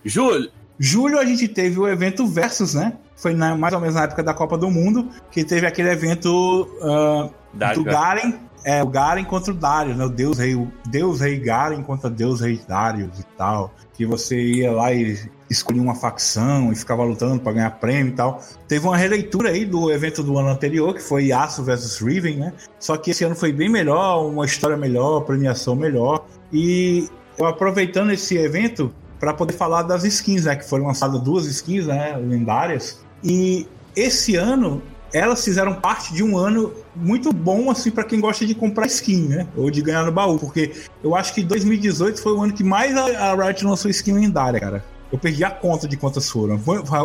Júlio! 0.03 0.51
Julho 0.79 1.19
a 1.19 1.25
gente 1.25 1.47
teve 1.47 1.79
o 1.79 1.87
evento 1.87 2.25
Versus, 2.25 2.73
né? 2.73 2.97
Foi 3.21 3.35
na- 3.35 3.55
mais 3.55 3.73
ou 3.73 3.79
menos 3.79 3.95
na 3.95 4.03
época 4.03 4.23
da 4.23 4.33
Copa 4.33 4.57
do 4.57 4.69
Mundo, 4.71 5.07
que 5.29 5.43
teve 5.43 5.67
aquele 5.67 5.89
evento 5.89 6.67
ah, 6.81 7.29
do. 7.75 7.83
Garen, 7.83 8.33
é, 8.63 8.81
o 8.83 8.87
Garen 8.87 9.23
contra 9.23 9.51
o 9.51 9.55
Darius, 9.55 9.95
né? 9.95 10.05
O 10.05 10.09
Deus 10.09 10.39
Rei, 10.39 10.55
o 10.55 10.71
Deus 10.89 11.19
Rei 11.21 11.37
Garen 11.39 11.83
contra 11.83 12.09
Deus 12.09 12.41
Rei 12.41 12.59
Darius 12.67 13.19
e 13.19 13.23
tal. 13.37 13.71
Que 13.93 14.05
você 14.05 14.39
ia 14.41 14.71
lá 14.71 14.91
e 14.91 15.19
escolhia 15.49 15.83
uma 15.83 15.93
facção 15.93 16.71
e 16.71 16.75
ficava 16.75 17.03
lutando 17.03 17.39
pra 17.39 17.51
ganhar 17.51 17.69
prêmio 17.71 18.13
e 18.13 18.15
tal. 18.15 18.41
Teve 18.67 18.87
uma 18.87 18.97
releitura 18.97 19.49
aí 19.49 19.65
do 19.65 19.91
evento 19.91 20.23
do 20.23 20.37
ano 20.39 20.49
anterior, 20.49 20.93
que 20.95 21.01
foi 21.01 21.25
Yasuo 21.25 21.63
versus 21.63 21.99
Riven, 21.99 22.37
né? 22.37 22.53
Só 22.79 22.97
que 22.97 23.11
esse 23.11 23.23
ano 23.23 23.35
foi 23.35 23.51
bem 23.51 23.69
melhor, 23.69 24.25
uma 24.25 24.45
história 24.45 24.77
melhor, 24.77 25.21
premiação 25.21 25.75
melhor. 25.75 26.25
E 26.51 27.07
eu 27.37 27.45
aproveitando 27.45 28.11
esse 28.11 28.35
evento 28.37 28.91
para 29.19 29.33
poder 29.35 29.53
falar 29.53 29.83
das 29.83 30.03
skins, 30.03 30.45
né? 30.45 30.55
Que 30.55 30.67
foram 30.67 30.87
lançadas 30.87 31.21
duas 31.21 31.45
skins, 31.45 31.85
né? 31.85 32.17
Lendárias. 32.17 33.05
E 33.23 33.67
esse 33.95 34.35
ano 34.35 34.81
elas 35.13 35.43
fizeram 35.43 35.73
parte 35.73 36.13
de 36.13 36.23
um 36.23 36.37
ano 36.37 36.73
muito 36.95 37.33
bom 37.33 37.69
assim 37.69 37.91
para 37.91 38.03
quem 38.03 38.19
gosta 38.19 38.45
de 38.45 38.55
comprar 38.55 38.85
skin, 38.87 39.27
né? 39.27 39.47
Ou 39.55 39.69
de 39.69 39.81
ganhar 39.81 40.05
no 40.05 40.11
baú, 40.11 40.39
porque 40.39 40.71
eu 41.03 41.15
acho 41.15 41.33
que 41.33 41.43
2018 41.43 42.21
foi 42.21 42.33
o 42.33 42.41
ano 42.41 42.53
que 42.53 42.63
mais 42.63 42.95
a, 42.95 43.35
Riot 43.35 43.65
lançou 43.65 43.91
skin 43.91 44.13
lendária, 44.13 44.59
cara. 44.59 44.85
Eu 45.11 45.19
perdi 45.19 45.43
a 45.43 45.51
conta 45.51 45.87
de 45.87 45.97
quantas 45.97 46.29
foram. 46.29 46.57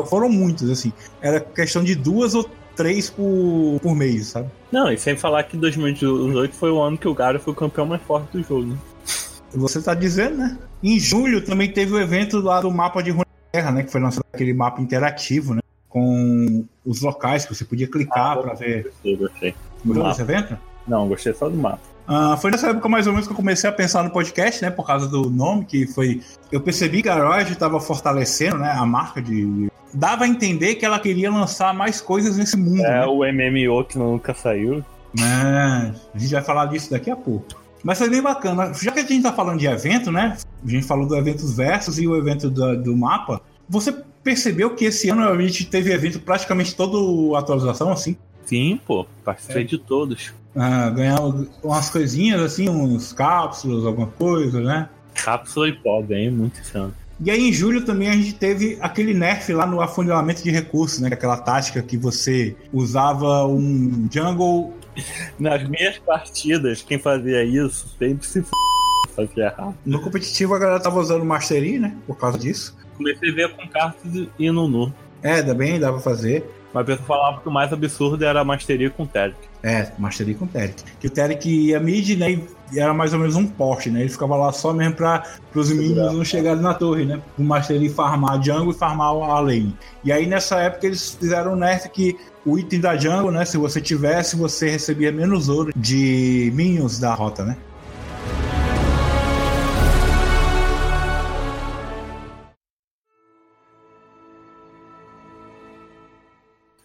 Foram 0.07 0.29
muitas, 0.29 0.71
assim. 0.71 0.93
Era 1.21 1.41
questão 1.41 1.83
de 1.83 1.97
duas 1.97 2.37
ou 2.37 2.49
três 2.77 3.11
por, 3.11 3.81
por 3.83 3.97
mês, 3.97 4.29
sabe? 4.29 4.49
Não, 4.71 4.93
e 4.93 4.97
sem 4.97 5.17
falar 5.17 5.43
que 5.43 5.57
2018 5.57 6.55
foi 6.55 6.71
o 6.71 6.81
ano 6.81 6.97
que 6.97 7.09
o 7.09 7.15
Garo 7.15 7.41
foi 7.41 7.53
o 7.53 7.57
campeão 7.57 7.87
mais 7.87 8.03
forte 8.03 8.37
do 8.37 8.43
jogo, 8.45 8.67
né? 8.67 8.77
Você 9.55 9.81
tá 9.81 9.95
dizendo, 9.95 10.37
né? 10.37 10.57
Em 10.83 11.01
julho 11.01 11.41
também 11.41 11.73
teve 11.73 11.95
o 11.95 11.99
evento 11.99 12.39
lá 12.39 12.61
do 12.61 12.71
mapa 12.71 13.03
de 13.03 13.11
Runeterra, 13.11 13.73
né? 13.73 13.83
Que 13.83 13.91
foi 13.91 14.01
lançado 14.01 14.25
aquele 14.33 14.53
mapa 14.53 14.81
interativo, 14.81 15.55
né? 15.55 15.61
Com 15.97 16.63
os 16.85 17.01
locais 17.01 17.47
que 17.47 17.55
você 17.55 17.65
podia 17.65 17.87
clicar 17.87 18.37
para 18.39 18.53
ver. 18.53 18.83
Gostei, 18.85 19.17
gostei. 19.17 19.55
Gostou 19.83 20.09
desse 20.09 20.21
evento? 20.21 20.59
Não, 20.87 21.09
gostei 21.09 21.33
só 21.33 21.49
do 21.49 21.57
mapa. 21.57 21.81
Ah, 22.07 22.37
foi 22.37 22.51
nessa 22.51 22.69
época 22.69 22.87
mais 22.87 23.07
ou 23.07 23.15
menos 23.15 23.27
que 23.27 23.33
eu 23.33 23.37
comecei 23.37 23.69
a 23.71 23.73
pensar 23.73 24.05
no 24.05 24.11
podcast, 24.11 24.63
né? 24.63 24.71
Por 24.71 24.87
causa 24.87 25.09
do 25.09 25.31
nome, 25.31 25.65
que 25.65 25.87
foi. 25.87 26.21
Eu 26.53 26.61
percebi 26.61 27.03
que 27.03 27.09
a 27.09 27.15
Riot 27.15 27.51
estava 27.51 27.81
fortalecendo, 27.81 28.59
né? 28.59 28.71
A 28.71 28.85
marca 28.85 29.23
de. 29.23 29.69
Dava 29.95 30.25
a 30.25 30.29
entender 30.29 30.75
que 30.75 30.85
ela 30.85 31.01
queria 31.01 31.31
lançar 31.31 31.73
mais 31.73 31.99
coisas 31.99 32.37
nesse 32.37 32.59
mundo. 32.59 32.85
É 32.85 33.01
né? 33.01 33.07
o 33.07 33.21
MMO 33.21 33.83
que 33.85 33.97
nunca 33.97 34.35
saiu. 34.35 34.85
É, 35.19 35.93
a 36.15 36.19
gente 36.19 36.33
vai 36.33 36.43
falar 36.43 36.67
disso 36.67 36.91
daqui 36.91 37.11
a 37.11 37.17
pouco. 37.17 37.47
Mas 37.83 37.97
foi 37.97 38.11
bem 38.11 38.21
bacana. 38.21 38.75
Já 38.75 38.93
que 38.93 39.01
a 39.01 39.03
gente 39.03 39.23
tá 39.23 39.33
falando 39.33 39.59
de 39.59 39.67
evento, 39.67 40.13
né? 40.13 40.37
A 40.63 40.69
gente 40.69 40.87
falou 40.87 41.07
do 41.07 41.17
Eventos 41.17 41.57
Versus 41.57 41.99
e 41.99 42.07
o 42.07 42.17
evento 42.17 42.51
do, 42.51 42.77
do 42.83 42.95
mapa. 42.95 43.41
Você 43.69 43.93
percebeu 44.27 44.75
que 44.75 44.87
esse 44.87 45.09
ano 45.09 45.23
a 45.23 45.41
gente 45.41 45.65
teve 45.67 45.93
evento 45.93 46.19
praticamente 46.19 46.75
toda 46.75 47.39
atualização, 47.39 47.93
assim? 47.93 48.17
Sim, 48.45 48.81
pô, 48.85 49.07
participei 49.25 49.63
de 49.63 49.79
todos. 49.79 50.35
Ah, 50.53 50.91
ganhamos 50.91 51.47
umas 51.63 51.89
coisinhas, 51.91 52.41
assim, 52.41 52.69
uns 52.69 53.13
cápsulas, 53.13 53.87
alguma 53.87 54.09
coisa, 54.09 54.61
né? 54.61 54.89
Cápsula 55.15 55.69
e 55.69 55.73
pó, 55.73 56.03
ganhei 56.03 56.29
muito 56.29 56.61
esse 56.61 56.77
ano. 56.77 56.93
E 57.21 57.31
aí 57.31 57.49
em 57.49 57.53
julho 57.53 57.85
também 57.85 58.09
a 58.09 58.13
gente 58.13 58.35
teve 58.35 58.77
aquele 58.81 59.15
nerf 59.15 59.53
lá 59.53 59.65
no 59.65 59.81
afunilamento 59.81 60.43
de 60.43 60.51
recursos, 60.51 60.99
né? 60.99 61.09
Aquela 61.13 61.37
tática 61.37 61.81
que 61.81 61.97
você 61.97 62.57
usava 62.73 63.47
um 63.47 64.09
jungle. 64.13 64.75
Nas 65.39 65.63
minhas 65.69 65.99
partidas, 65.99 66.83
quem 66.83 66.99
fazia 66.99 67.45
isso 67.45 67.95
sempre 67.97 68.27
se 68.27 68.41
f... 68.41 68.51
fazia 69.15 69.45
errado. 69.45 69.77
No 69.87 70.01
competitivo 70.01 70.53
a 70.53 70.59
galera 70.59 70.81
tava 70.81 70.99
usando 70.99 71.25
Mastery, 71.25 71.79
né? 71.79 71.97
Por 72.09 72.19
causa 72.19 72.37
disso. 72.37 72.77
Comecei 72.97 73.31
a 73.31 73.35
ver 73.35 73.57
com 73.57 73.67
cartas 73.69 74.29
e 74.39 74.51
Nunu. 74.51 74.93
É, 75.23 75.43
também 75.43 75.79
dava 75.79 75.95
pra 75.95 76.03
fazer. 76.03 76.45
Mas 76.73 76.83
a 76.83 76.87
pessoa 76.87 77.07
falava 77.07 77.41
que 77.41 77.49
o 77.49 77.53
mais 77.53 77.73
absurdo 77.73 78.25
era 78.25 78.41
a 78.41 78.45
Masteria 78.45 78.91
com 78.91 79.07
Telic. 79.07 79.39
É, 79.67 79.91
Mastery 79.99 80.35
com 80.35 80.47
Teric. 80.47 80.85
Que 81.01 81.09
o 81.09 81.11
Teric 81.11 81.49
ia 81.49 81.81
mid, 81.81 82.17
né? 82.17 82.41
E 82.73 82.79
era 82.79 82.95
mais 82.95 83.13
ou 83.13 83.19
menos 83.19 83.35
um 83.35 83.45
poste, 83.45 83.91
né? 83.91 84.01
Ele 84.01 84.09
ficava 84.09 84.37
lá 84.37 84.53
só 84.53 84.73
mesmo 84.73 84.95
pra 84.95 85.25
os 85.53 85.73
minions 85.73 86.13
não 86.13 86.25
chegarem 86.25 86.63
na 86.63 86.73
torre, 86.73 87.05
né? 87.05 87.21
O 87.37 87.43
Mastery 87.43 87.89
farmar 87.89 88.39
a 88.39 88.41
jungle 88.41 88.71
e 88.71 88.75
farmar 88.75 89.09
a 89.09 89.41
lane. 89.41 89.77
E 90.05 90.13
aí 90.13 90.25
nessa 90.25 90.61
época 90.61 90.87
eles 90.87 91.17
fizeram 91.19 91.55
um 91.55 91.57
nerf 91.57 91.89
que 91.89 92.17
o 92.45 92.57
item 92.57 92.79
da 92.79 92.97
jungle, 92.97 93.33
né? 93.33 93.45
Se 93.45 93.57
você 93.57 93.81
tivesse, 93.81 94.37
você 94.37 94.71
recebia 94.71 95.11
menos 95.11 95.49
ouro 95.49 95.73
de 95.75 96.53
minions 96.55 97.01
da 97.01 97.13
rota, 97.13 97.45
né? 97.45 97.57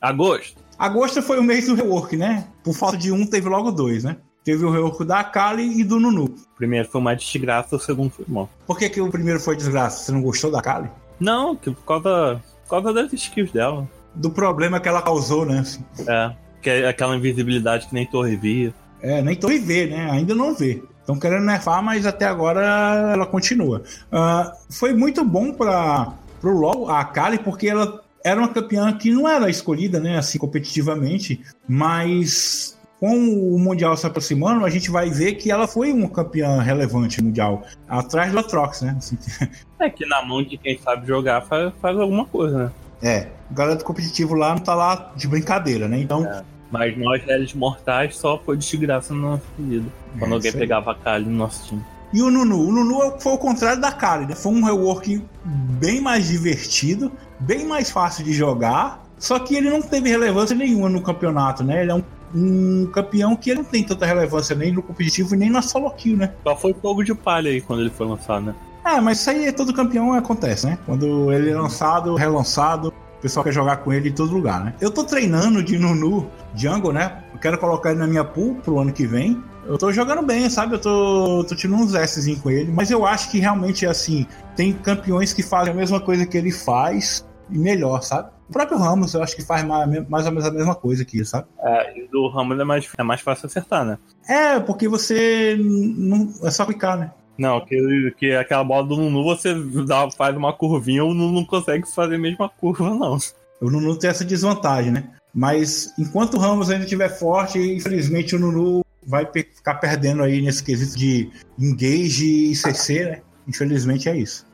Agosto. 0.01 0.59
Agosto 0.79 1.21
foi 1.21 1.39
o 1.39 1.43
mês 1.43 1.67
do 1.67 1.75
rework, 1.75 2.17
né? 2.17 2.47
Por 2.63 2.73
falta 2.73 2.97
de 2.97 3.11
um, 3.11 3.23
teve 3.25 3.47
logo 3.47 3.71
dois, 3.71 4.03
né? 4.03 4.17
Teve 4.43 4.65
o 4.65 4.71
rework 4.71 5.05
da 5.05 5.19
Akali 5.19 5.79
e 5.79 5.83
do 5.83 5.99
Nunu. 5.99 6.25
O 6.25 6.57
primeiro 6.57 6.89
foi 6.89 6.99
uma 6.99 7.15
desgraça, 7.15 7.75
o 7.75 7.79
segundo 7.79 8.09
foi 8.09 8.25
bom. 8.27 8.49
Por 8.65 8.79
que, 8.79 8.89
que 8.89 8.99
o 8.99 9.11
primeiro 9.11 9.39
foi 9.39 9.55
desgraça? 9.55 10.03
Você 10.03 10.11
não 10.11 10.23
gostou 10.23 10.49
da 10.49 10.57
Akali? 10.57 10.89
Não, 11.19 11.55
que 11.55 11.69
por 11.69 11.85
causa, 11.85 12.41
por 12.63 12.81
causa 12.81 12.93
das 12.93 13.13
skills 13.13 13.51
dela. 13.51 13.87
Do 14.15 14.31
problema 14.31 14.79
que 14.79 14.89
ela 14.89 15.03
causou, 15.03 15.45
né? 15.45 15.59
Assim. 15.59 15.85
É. 16.07 16.31
Que 16.59 16.69
é 16.71 16.87
aquela 16.87 17.15
invisibilidade 17.15 17.87
que 17.87 17.93
nem 17.93 18.07
torre 18.07 18.35
via. 18.35 18.73
É, 19.01 19.21
nem 19.21 19.35
torre 19.35 19.59
vê, 19.59 19.85
né? 19.85 20.09
Ainda 20.09 20.33
não 20.33 20.55
vê. 20.55 20.81
Estão 20.99 21.19
querendo 21.19 21.45
nerfar, 21.45 21.83
mas 21.83 22.07
até 22.07 22.25
agora 22.25 23.11
ela 23.13 23.27
continua. 23.27 23.83
Ah, 24.11 24.51
foi 24.69 24.93
muito 24.93 25.23
bom 25.23 25.53
para 25.53 26.13
o 26.43 26.49
LoL, 26.49 26.89
a 26.89 27.01
Akali, 27.01 27.37
porque 27.37 27.67
ela 27.67 28.00
era 28.23 28.39
uma 28.39 28.49
campeã 28.49 28.91
que 28.93 29.11
não 29.11 29.27
era 29.27 29.49
escolhida, 29.49 29.99
né? 29.99 30.17
Assim, 30.17 30.37
competitivamente, 30.37 31.41
mas 31.67 32.79
com 32.99 33.15
o 33.15 33.57
Mundial 33.57 33.97
se 33.97 34.05
aproximando, 34.05 34.63
a 34.63 34.69
gente 34.69 34.91
vai 34.91 35.09
ver 35.09 35.33
que 35.33 35.49
ela 35.49 35.67
foi 35.67 35.91
uma 35.91 36.07
campeã 36.07 36.61
relevante 36.61 37.19
mundial, 37.21 37.63
atrás 37.89 38.31
do 38.31 38.37
Atrox, 38.37 38.81
né? 38.83 38.95
Assim, 38.97 39.17
É 39.79 39.89
que 39.89 40.05
na 40.05 40.23
mão 40.23 40.43
de 40.43 40.55
quem 40.57 40.77
sabe 40.77 41.07
jogar 41.07 41.41
faz, 41.41 41.73
faz 41.81 41.97
alguma 41.97 42.25
coisa, 42.25 42.65
né? 42.65 42.71
é, 43.01 43.27
o 43.49 43.53
galera 43.53 43.75
do 43.75 43.83
competitivo 43.83 44.35
lá 44.35 44.53
não 44.53 44.61
tá 44.61 44.75
lá 44.75 45.11
de 45.15 45.27
brincadeira, 45.27 45.87
né? 45.87 45.99
Então, 45.99 46.23
Mas 46.69 46.97
nós, 46.97 47.23
réis 47.23 47.53
mortais, 47.53 48.15
só 48.15 48.37
foi 48.37 48.55
desgraça 48.55 49.13
na 49.13 49.21
nossa 49.21 49.43
vida. 49.57 49.89
Quando 50.19 50.31
É, 50.31 50.35
alguém 50.35 50.51
pegava 50.53 50.91
a 50.91 50.95
Kali 50.95 51.25
no 51.25 51.35
nosso 51.35 51.67
time. 51.67 51.83
E 52.13 52.21
o 52.21 52.29
Nunu? 52.29 52.67
O 52.67 52.71
Nunu 52.71 53.19
foi 53.19 53.33
o 53.33 53.37
contrário 53.37 53.81
da 53.81 53.91
Kali, 53.91 54.27
né? 54.27 54.35
Foi 54.35 54.51
um 54.51 54.63
rework 54.63 55.21
bem 55.43 55.99
mais 55.99 56.27
divertido, 56.27 57.11
bem 57.41 57.65
mais 57.65 57.91
fácil 57.91 58.23
de 58.23 58.33
jogar, 58.33 59.03
só 59.17 59.37
que 59.39 59.55
ele 59.55 59.69
não 59.69 59.81
teve 59.81 60.09
relevância 60.09 60.55
nenhuma 60.55 60.89
no 60.89 61.01
campeonato, 61.01 61.63
né? 61.63 61.81
Ele 61.81 61.91
é 61.91 61.95
um, 61.95 62.03
um 62.33 62.85
campeão 62.87 63.35
que 63.35 63.49
ele 63.49 63.59
não 63.59 63.65
tem 63.65 63.83
tanta 63.83 64.05
relevância 64.05 64.55
nem 64.55 64.71
no 64.71 64.81
competitivo 64.81 65.35
e 65.35 65.37
nem 65.37 65.49
na 65.49 65.61
solo 65.61 65.91
kill, 65.91 66.17
né? 66.17 66.31
Só 66.43 66.55
foi 66.55 66.73
fogo 66.73 67.03
de 67.03 67.13
palha 67.13 67.51
aí 67.51 67.61
quando 67.61 67.81
ele 67.81 67.89
foi 67.89 68.07
lançado, 68.07 68.47
né? 68.47 68.55
É, 68.83 68.99
mas 68.99 69.19
isso 69.19 69.29
aí 69.29 69.51
todo 69.51 69.73
campeão 69.73 70.13
acontece, 70.13 70.65
né? 70.65 70.77
Quando 70.85 71.31
ele 71.31 71.51
é 71.51 71.55
lançado, 71.55 72.15
relançado, 72.15 72.87
O 72.87 73.21
pessoal 73.21 73.43
quer 73.43 73.53
jogar 73.53 73.77
com 73.77 73.93
ele 73.93 74.09
em 74.09 74.11
todo 74.11 74.33
lugar, 74.33 74.65
né? 74.65 74.73
Eu 74.81 74.89
tô 74.89 75.03
treinando 75.03 75.61
de 75.61 75.77
Nunu 75.77 76.27
Jungle, 76.55 76.91
né? 76.91 77.23
Eu 77.31 77.39
quero 77.39 77.59
colocar 77.59 77.91
ele 77.91 77.99
na 77.99 78.07
minha 78.07 78.23
pool 78.23 78.55
pro 78.55 78.79
ano 78.79 78.91
que 78.91 79.05
vem. 79.05 79.39
Eu 79.67 79.77
tô 79.77 79.91
jogando 79.91 80.23
bem, 80.23 80.49
sabe? 80.49 80.73
Eu 80.73 80.79
tô, 80.79 81.45
tô 81.47 81.55
tirando 81.55 81.79
uns 81.79 81.93
S 81.93 82.35
com 82.37 82.49
ele. 82.49 82.71
Mas 82.71 82.89
eu 82.89 83.05
acho 83.05 83.29
que 83.29 83.37
realmente, 83.37 83.85
assim, 83.85 84.25
tem 84.55 84.73
campeões 84.73 85.33
que 85.33 85.43
fazem 85.43 85.71
a 85.71 85.75
mesma 85.75 85.99
coisa 85.99 86.25
que 86.25 86.35
ele 86.35 86.51
faz 86.51 87.23
e 87.51 87.57
melhor, 87.57 88.01
sabe? 88.01 88.29
O 88.49 88.53
próprio 88.53 88.77
Ramos, 88.77 89.13
eu 89.13 89.23
acho 89.23 89.35
que 89.35 89.43
faz 89.43 89.63
mais, 89.63 90.07
mais 90.09 90.25
ou 90.25 90.31
menos 90.31 90.45
a 90.45 90.51
mesma 90.51 90.75
coisa 90.75 91.03
aqui, 91.03 91.23
sabe? 91.23 91.47
É, 91.59 91.99
e 91.99 92.07
do 92.07 92.27
Ramos 92.27 92.59
é 92.59 92.63
mais, 92.63 92.87
é 92.97 93.03
mais 93.03 93.21
fácil 93.21 93.45
acertar, 93.45 93.85
né? 93.85 93.97
É, 94.27 94.59
porque 94.59 94.87
você 94.87 95.57
não. 95.59 96.33
É 96.43 96.51
só 96.51 96.65
clicar, 96.65 96.97
né? 96.97 97.11
Não, 97.37 97.63
que, 97.65 98.13
que 98.17 98.35
aquela 98.35 98.63
bola 98.63 98.85
do 98.85 98.95
Nunu 98.97 99.23
você 99.23 99.53
dá, 99.85 100.09
faz 100.11 100.35
uma 100.35 100.53
curvinha, 100.53 101.03
o 101.03 101.13
Nunu 101.13 101.33
não 101.33 101.45
consegue 101.45 101.89
fazer 101.89 102.15
a 102.15 102.19
mesma 102.19 102.49
curva, 102.49 102.89
não. 102.93 103.17
O 103.59 103.69
Nunu 103.69 103.95
tem 103.97 104.09
essa 104.09 104.25
desvantagem, 104.25 104.91
né? 104.91 105.09
Mas 105.33 105.93
enquanto 105.97 106.35
o 106.35 106.39
Ramos 106.39 106.69
ainda 106.69 106.83
estiver 106.83 107.09
forte, 107.09 107.57
infelizmente 107.57 108.35
o 108.35 108.39
Nunu 108.39 108.83
vai 109.05 109.25
ficar 109.25 109.75
perdendo 109.75 110.23
aí 110.23 110.41
nesse 110.41 110.63
quesito 110.63 110.97
de 110.97 111.31
engage 111.57 112.51
e 112.51 112.55
CC, 112.55 113.05
né? 113.05 113.21
Infelizmente 113.47 114.09
é 114.09 114.15
isso. 114.15 114.45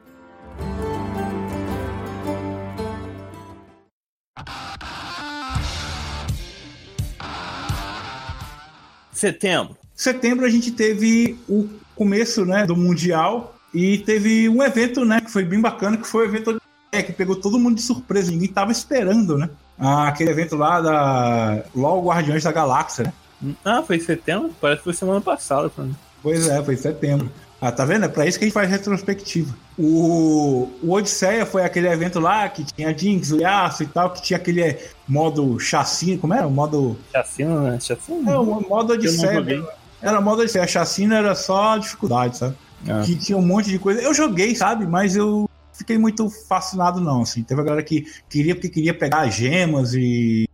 Setembro. 9.18 9.76
Setembro 9.95 10.45
a 10.45 10.49
gente 10.49 10.70
teve 10.70 11.39
o 11.49 11.68
começo, 11.95 12.45
né, 12.45 12.68
do 12.68 12.76
mundial 12.76 13.55
e 13.74 13.97
teve 13.97 14.47
um 14.47 14.61
evento, 14.61 15.03
né, 15.03 15.20
que 15.20 15.32
foi 15.32 15.43
bem 15.43 15.59
bacana, 15.59 15.97
que 15.97 16.07
foi 16.07 16.28
o 16.28 16.30
evento 16.30 16.61
é, 16.91 17.01
que 17.01 17.11
pegou 17.11 17.36
todo 17.36 17.57
mundo 17.57 17.78
de 17.78 17.82
surpresa, 17.82 18.30
ninguém 18.30 18.47
tava 18.47 18.72
esperando, 18.72 19.36
né? 19.36 19.49
Ah, 19.78 20.07
aquele 20.07 20.30
evento 20.30 20.55
lá 20.55 20.80
da 20.80 21.63
LOL 21.76 22.05
Guardiões 22.05 22.43
da 22.43 22.51
Galáxia, 22.51 23.05
né? 23.41 23.55
Ah, 23.65 23.82
foi 23.82 23.95
em 23.95 24.01
setembro? 24.01 24.51
Parece 24.61 24.80
que 24.80 24.84
foi 24.84 24.93
semana 24.93 25.20
passada. 25.20 25.72
Mano. 25.76 25.95
Pois 26.22 26.47
é, 26.47 26.63
foi 26.63 26.76
em 26.76 26.78
setembro. 26.78 27.32
Ah, 27.59 27.71
tá 27.71 27.83
vendo? 27.85 28.05
É 28.05 28.07
pra 28.07 28.25
isso 28.25 28.37
que 28.37 28.45
a 28.45 28.47
gente 28.47 28.53
faz 28.53 28.69
retrospectiva. 28.69 29.55
O, 29.77 30.69
o 30.83 30.91
Odisseia 30.91 31.45
foi 31.45 31.63
aquele 31.63 31.87
evento 31.87 32.19
lá 32.19 32.47
que 32.49 32.63
tinha 32.63 32.95
Jinx, 32.95 33.31
o 33.31 33.39
Yasuo 33.41 33.85
e 33.85 33.89
tal, 33.89 34.11
que 34.11 34.21
tinha 34.21 34.37
aquele 34.37 34.77
modo 35.07 35.59
chacina, 35.59 36.19
como 36.19 36.33
era? 36.33 36.45
O 36.45 36.51
modo. 36.51 36.97
Chacina, 37.11 37.61
né? 37.61 37.79
Chacina? 37.79 38.31
É, 38.31 38.37
o 38.37 38.61
modo 38.61 38.93
Odisseia. 38.93 39.63
Era 40.01 40.21
modo 40.21 40.41
Odisseia. 40.41 40.65
A 40.65 40.67
chacina 40.67 41.17
era 41.17 41.33
só 41.33 41.77
dificuldade, 41.77 42.37
sabe? 42.37 42.55
Ah. 42.87 43.01
Que 43.03 43.15
tinha 43.15 43.37
um 43.37 43.41
monte 43.41 43.69
de 43.69 43.79
coisa. 43.79 44.01
Eu 44.01 44.13
joguei, 44.13 44.55
sabe? 44.55 44.85
Mas 44.85 45.15
eu 45.15 45.49
fiquei 45.73 45.97
muito 45.97 46.29
fascinado, 46.47 47.01
não. 47.01 47.23
Assim. 47.23 47.41
Teve 47.41 47.61
a 47.61 47.63
galera 47.63 47.83
que 47.83 48.05
queria 48.29 48.53
porque 48.53 48.69
queria 48.69 48.93
pegar 48.93 49.27
gemas 49.29 49.95
e. 49.95 50.47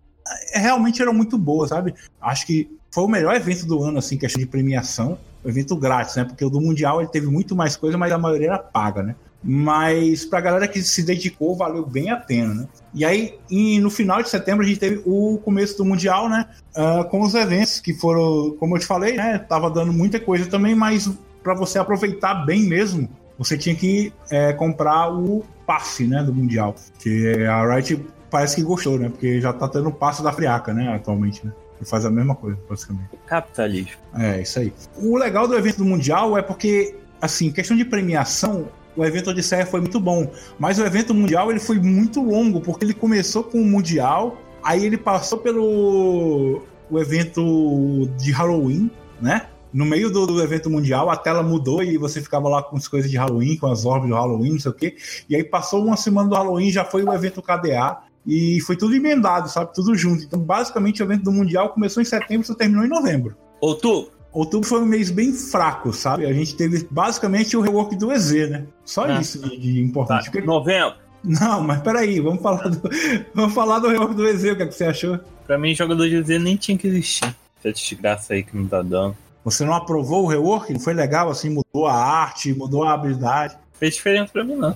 é, 0.54 0.60
Realmente 0.60 1.02
era 1.02 1.12
muito 1.12 1.38
boa, 1.38 1.68
sabe? 1.68 1.94
Acho 2.22 2.46
que 2.46 2.70
foi 2.90 3.04
o 3.04 3.10
melhor 3.10 3.36
evento 3.36 3.66
do 3.66 3.84
ano, 3.84 4.00
assim, 4.00 4.18
questão 4.18 4.40
de 4.40 4.48
premiação. 4.48 5.18
Evento 5.46 5.76
grátis, 5.76 6.16
né? 6.16 6.26
Porque 6.26 6.44
o 6.44 6.50
do 6.50 6.62
Mundial 6.62 7.02
ele 7.02 7.10
teve 7.10 7.28
muito 7.28 7.56
mais 7.56 7.76
coisa, 7.76 7.98
mas 7.98 8.12
a 8.12 8.18
maioria 8.18 8.48
era 8.48 8.60
paga, 8.60 9.04
né? 9.04 9.16
Mas 9.44 10.24
pra 10.24 10.40
galera 10.40 10.68
que 10.68 10.82
se 10.82 11.04
dedicou, 11.04 11.54
valeu 11.56 11.86
bem 11.86 12.10
a 12.10 12.16
pena, 12.16 12.54
né? 12.54 12.68
E 12.94 13.04
aí, 13.04 13.38
e 13.50 13.80
no 13.80 13.90
final 13.90 14.22
de 14.22 14.30
setembro, 14.30 14.64
a 14.64 14.68
gente 14.68 14.80
teve 14.80 15.02
o 15.06 15.38
começo 15.44 15.78
do 15.78 15.84
Mundial, 15.84 16.30
né? 16.30 16.46
Ah, 16.76 17.04
com 17.04 17.22
os 17.22 17.36
eventos 17.36 17.82
que 17.82 17.94
foram, 17.94 18.56
como 18.58 18.76
eu 18.76 18.80
te 18.80 18.86
falei, 18.86 19.18
né? 19.18 19.38
Tava 19.38 19.70
dando 19.70 19.92
muita 19.92 20.20
coisa 20.20 20.46
também, 20.46 20.74
mas 20.74 21.12
para 21.44 21.54
você 21.54 21.78
aproveitar 21.78 22.46
bem 22.46 22.64
mesmo, 22.64 23.10
você 23.38 23.58
tinha 23.58 23.76
que 23.76 24.14
é, 24.32 24.54
comprar 24.54 25.12
o 25.14 25.44
passe, 25.68 26.08
né? 26.08 26.24
Do 26.24 26.34
Mundial. 26.34 26.74
Que 27.00 27.46
a 27.46 27.76
Riot 27.76 28.00
parece 28.30 28.56
que 28.56 28.64
gostou, 28.64 28.98
né? 28.98 29.10
Porque 29.10 29.42
já 29.42 29.52
tá 29.52 29.68
tendo 29.68 29.90
o 29.90 29.94
passe 29.94 30.24
da 30.24 30.32
Friaca, 30.32 30.74
né? 30.74 30.88
Atualmente, 30.96 31.46
né? 31.46 31.52
Que 31.84 31.90
faz 31.90 32.06
a 32.06 32.10
mesma 32.10 32.36
coisa, 32.36 32.58
basicamente. 32.70 33.10
Capitalismo. 33.26 34.02
É, 34.18 34.42
isso 34.42 34.60
aí. 34.60 34.74
O 34.98 35.18
legal 35.18 35.48
do 35.48 35.56
evento 35.56 35.78
do 35.78 35.86
Mundial 35.86 36.38
é 36.38 36.42
porque, 36.42 36.96
assim, 37.22 37.52
questão 37.52 37.76
de 37.76 37.86
premiação, 37.86 38.68
o 38.96 39.04
evento 39.04 39.30
Odisseia 39.30 39.66
foi 39.66 39.82
muito 39.82 40.00
bom. 40.00 40.32
Mas 40.58 40.80
o 40.80 40.86
evento 40.86 41.14
Mundial 41.14 41.52
ele 41.52 41.60
foi 41.60 41.80
muito 41.80 42.22
longo, 42.22 42.62
porque 42.62 42.86
ele 42.86 42.94
começou 42.94 43.44
com 43.44 43.62
o 43.62 43.66
Mundial, 43.66 44.38
aí 44.64 44.86
ele 44.86 44.98
passou 44.98 45.40
pelo 45.40 46.64
o 46.90 47.00
evento 47.00 48.08
de 48.18 48.32
Halloween, 48.32 48.90
né? 49.20 49.48
No 49.74 49.86
meio 49.86 50.12
do, 50.12 50.28
do 50.28 50.42
evento 50.42 50.70
mundial, 50.70 51.10
a 51.10 51.18
tela 51.18 51.42
mudou 51.42 51.82
e 51.82 51.98
você 51.98 52.22
ficava 52.22 52.48
lá 52.48 52.62
com 52.62 52.78
as 52.78 52.88
coisas 52.88 53.10
de 53.10 53.18
Halloween, 53.18 53.58
com 53.58 53.66
as 53.66 53.86
orbes 53.86 54.08
do 54.08 54.14
Halloween, 54.14 54.52
não 54.52 54.60
sei 54.60 54.70
o 54.70 54.74
quê. 54.74 54.96
E 55.28 55.36
aí 55.36 55.44
passou 55.44 55.84
uma 55.84 55.98
semana 55.98 56.30
do 56.30 56.36
Halloween, 56.36 56.70
já 56.70 56.86
foi 56.86 57.04
o 57.04 57.12
evento 57.12 57.42
KDA. 57.42 58.04
E 58.26 58.60
foi 58.62 58.76
tudo 58.78 58.96
emendado, 58.96 59.50
sabe? 59.50 59.74
Tudo 59.74 59.96
junto. 59.96 60.24
Então, 60.24 60.40
basicamente, 60.40 61.02
o 61.02 61.06
evento 61.06 61.24
do 61.24 61.32
Mundial 61.32 61.70
começou 61.70 62.02
em 62.02 62.06
setembro 62.06 62.44
e 62.44 62.48
só 62.48 62.54
terminou 62.56 62.86
em 62.86 62.90
novembro. 62.90 63.36
Outubro. 63.60 64.12
Outubro 64.32 64.68
foi 64.68 64.82
um 64.82 64.86
mês 64.86 65.12
bem 65.12 65.32
fraco, 65.34 65.94
sabe? 65.94 66.26
A 66.26 66.34
gente 66.34 66.56
teve 66.56 66.88
basicamente 66.90 67.56
o 67.56 67.62
rework 67.62 67.96
do 67.96 68.12
EZ, 68.12 68.50
né? 68.50 68.66
Só 68.86 69.06
Ah. 69.06 69.20
isso 69.22 69.40
de, 69.40 69.58
de 69.58 69.74
Tá. 69.74 69.80
importante. 69.80 70.32
Porque- 70.32 70.42
Novembro. 70.46 70.96
Não, 71.24 71.62
mas 71.64 71.82
peraí, 71.82 72.20
vamos 72.20 72.42
falar 72.42 72.68
do, 72.68 72.82
vamos 73.34 73.54
falar 73.54 73.80
do 73.80 73.88
rework 73.88 74.14
do 74.16 74.28
EZ, 74.28 74.44
o 74.52 74.56
que, 74.58 74.64
é 74.64 74.66
que 74.68 74.74
você 74.74 74.86
achou? 74.86 75.20
Pra 75.46 75.58
mim, 75.58 75.74
jogador 75.76 76.10
de 76.10 76.22
Z 76.22 76.40
nem 76.40 76.56
tinha 76.58 76.78
que 76.78 76.88
existir. 76.88 77.34
Essa 77.64 77.72
desgraça 77.72 78.34
aí 78.34 78.44
que 78.44 78.58
não 78.58 78.68
tá 78.68 78.82
dando. 78.82 79.16
Você 79.46 79.64
não 79.64 79.74
aprovou 79.74 80.24
o 80.24 80.28
rework? 80.28 80.74
Não 80.74 80.80
foi 80.80 80.94
legal, 80.94 81.30
assim, 81.30 81.50
mudou 81.50 81.86
a 81.88 81.94
arte, 81.94 82.54
mudou 82.54 82.84
a 82.84 82.94
habilidade. 82.94 83.56
Fez 83.74 83.96
diferença 83.96 84.32
pra 84.34 84.44
mim, 84.44 84.56
não. 84.56 84.76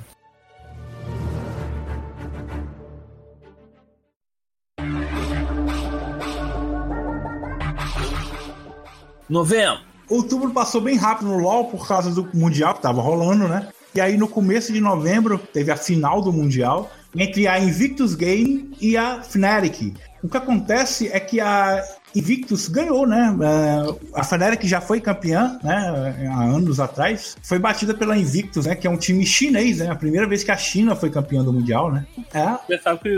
Novembro. 9.30 9.80
Outubro 10.10 10.52
passou 10.52 10.80
bem 10.80 10.96
rápido 10.96 11.28
no 11.28 11.38
LoL 11.38 11.66
por 11.66 11.88
causa 11.88 12.12
do 12.12 12.30
Mundial 12.34 12.74
que 12.74 12.82
tava 12.82 13.02
rolando, 13.02 13.48
né? 13.48 13.68
E 13.94 14.00
aí 14.00 14.18
no 14.18 14.28
começo 14.28 14.72
de 14.72 14.80
novembro 14.80 15.38
teve 15.38 15.72
a 15.72 15.76
final 15.76 16.22
do 16.22 16.32
Mundial 16.32 16.90
entre 17.16 17.48
a 17.48 17.60
Invictus 17.60 18.16
Game 18.16 18.72
e 18.80 18.96
a 18.96 19.22
Fnatic. 19.22 19.96
O 20.24 20.30
que 20.30 20.38
acontece 20.38 21.10
é 21.12 21.20
que 21.20 21.40
a 21.40 21.84
Invictus 22.16 22.68
ganhou, 22.68 23.06
né? 23.06 23.36
É, 23.42 24.20
A 24.20 24.24
Fnatic 24.24 24.64
já 24.66 24.82
foi 24.82 25.02
campeã, 25.02 25.60
né? 25.64 26.30
Há 26.32 26.44
anos 26.44 26.80
atrás. 26.80 27.36
Foi 27.42 27.60
batida 27.60 27.94
pela 27.94 28.18
Invictus, 28.18 28.66
né? 28.66 28.76
Que 28.76 28.88
é 28.88 28.90
um 28.90 28.98
time 28.98 29.26
chinês, 29.26 29.80
né? 29.80 29.90
A 29.90 29.96
primeira 29.96 30.28
vez 30.28 30.44
que 30.44 30.52
a 30.52 30.58
China 30.58 30.96
foi 30.96 31.10
campeã 31.10 31.44
do 31.44 31.54
Mundial, 31.54 31.92
né? 31.92 32.06
É. 32.34 32.48
Pensava 32.68 32.98
que 32.98 33.10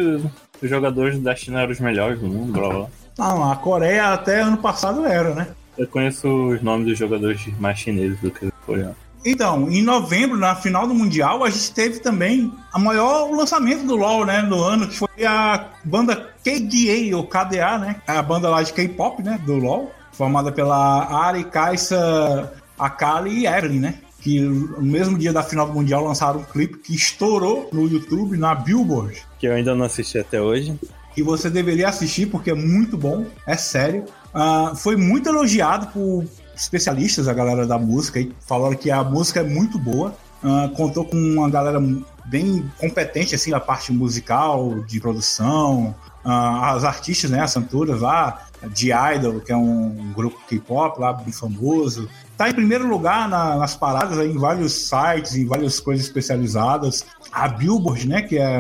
os 0.62 0.70
jogadores 0.70 1.20
da 1.20 1.36
China 1.36 1.62
eram 1.62 1.72
os 1.72 1.80
melhores 1.80 2.20
do 2.20 2.28
mundo, 2.28 2.52
blá 2.52 2.70
blá. 2.70 2.88
Não, 3.18 3.52
a 3.52 3.56
Coreia 3.58 4.14
até 4.14 4.42
ano 4.42 4.58
passado 4.58 5.06
era, 5.06 5.34
né? 5.34 5.48
Eu 5.80 5.88
conheço 5.88 6.28
os 6.28 6.62
nomes 6.62 6.88
dos 6.88 6.98
jogadores 7.00 7.42
mais 7.58 7.80
chineses 7.80 8.20
do 8.20 8.30
que 8.30 8.46
os 8.46 8.52
coreanos. 8.66 8.98
Então, 9.26 9.70
em 9.70 9.82
novembro, 9.82 10.38
na 10.38 10.56
final 10.56 10.86
do 10.88 10.94
Mundial, 10.94 11.44
a 11.44 11.50
gente 11.50 11.72
teve 11.74 12.00
também 12.00 12.52
a 12.72 12.78
maior 12.80 13.30
lançamento 13.32 13.86
do 13.86 13.96
LoL, 13.96 14.26
né, 14.26 14.42
no 14.42 14.62
ano, 14.62 14.88
que 14.88 14.98
foi 14.98 15.26
a 15.26 15.68
banda 15.84 16.16
KDA, 16.44 17.16
ou 17.18 17.26
KDA, 17.26 17.78
né, 17.78 17.96
a 18.08 18.22
banda 18.22 18.50
lá 18.50 18.62
de 18.64 18.72
K-pop, 18.72 19.22
né, 19.24 19.40
do 19.46 19.56
LoL, 19.56 19.92
formada 20.14 20.52
pela 20.52 21.06
Ari, 21.28 21.44
Kaisa, 21.46 22.54
Akali 22.78 23.40
e 23.40 23.48
Evelyn, 23.48 23.80
né, 23.80 23.96
que 24.22 24.40
no 24.40 24.82
mesmo 24.82 25.18
dia 25.18 25.34
da 25.34 25.44
final 25.44 25.68
do 25.68 25.74
Mundial 25.74 26.04
lançaram 26.06 26.40
um 26.40 26.44
clipe 26.44 26.78
que 26.78 26.96
estourou 26.96 27.70
no 27.74 27.88
YouTube, 27.88 28.38
na 28.38 28.56
Billboard, 28.56 29.22
Que 29.38 29.48
eu 29.48 29.54
ainda 29.54 29.76
não 29.76 29.86
assisti 29.86 30.18
até 30.18 30.42
hoje. 30.42 30.80
e 31.18 31.22
você 31.22 31.50
deveria 31.50 31.90
assistir 31.90 32.28
porque 32.28 32.52
é 32.52 32.56
muito 32.56 32.98
bom, 32.98 33.26
é 33.46 33.58
sério. 33.58 34.06
Ah, 34.34 34.74
foi 34.76 34.96
muito 34.96 35.28
elogiado 35.30 35.88
por 35.88 36.26
especialistas, 36.56 37.28
a 37.28 37.34
galera 37.34 37.66
da 37.66 37.78
música, 37.80 38.20
e 38.20 38.32
falaram 38.48 38.76
que 38.76 38.92
a 38.92 39.04
música 39.04 39.40
é 39.40 39.44
muito 39.44 39.78
boa. 39.80 40.16
Ah, 40.44 40.70
contou 40.76 41.06
com 41.06 41.18
uma 41.18 41.50
galera 41.50 41.80
bem 42.26 42.70
competente 42.78 43.34
assim 43.34 43.50
na 43.52 43.60
parte 43.60 43.92
musical, 43.92 44.82
de 44.82 45.00
produção. 45.00 45.96
Ah, 46.24 46.72
as 46.74 46.84
artistas, 46.84 47.32
né, 47.32 47.42
as 47.42 47.54
cantoras 47.54 48.02
lá, 48.02 48.46
de 48.74 48.92
Idol, 48.92 49.40
que 49.40 49.52
é 49.54 49.56
um 49.56 50.12
grupo 50.14 50.38
K-pop 50.48 51.00
lá 51.00 51.14
bem 51.14 51.32
famoso. 51.32 52.10
Tá 52.38 52.50
em 52.50 52.54
primeiro 52.54 52.88
lugar 52.88 53.28
na- 53.30 53.56
nas 53.56 53.74
paradas 53.76 54.20
aí, 54.20 54.30
em 54.32 54.38
vários 54.38 54.74
sites, 54.90 55.36
em 55.36 55.46
várias 55.46 55.80
coisas 55.80 56.06
especializadas. 56.06 57.06
A 57.32 57.48
Billboard, 57.48 58.08
né, 58.08 58.22
que 58.22 58.38
é 58.38 58.60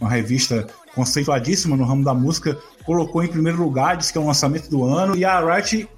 uma 0.00 0.08
revista 0.10 0.66
conceituadíssima 0.94 1.76
no 1.76 1.84
ramo 1.84 2.04
da 2.04 2.14
música, 2.14 2.58
colocou 2.84 3.22
em 3.22 3.28
primeiro 3.28 3.62
lugar, 3.62 3.96
disse 3.96 4.12
que 4.12 4.18
é 4.18 4.20
o 4.20 4.26
lançamento 4.26 4.68
do 4.70 4.84
ano, 4.84 5.16
e 5.16 5.24
a 5.24 5.40
Riot 5.40 5.88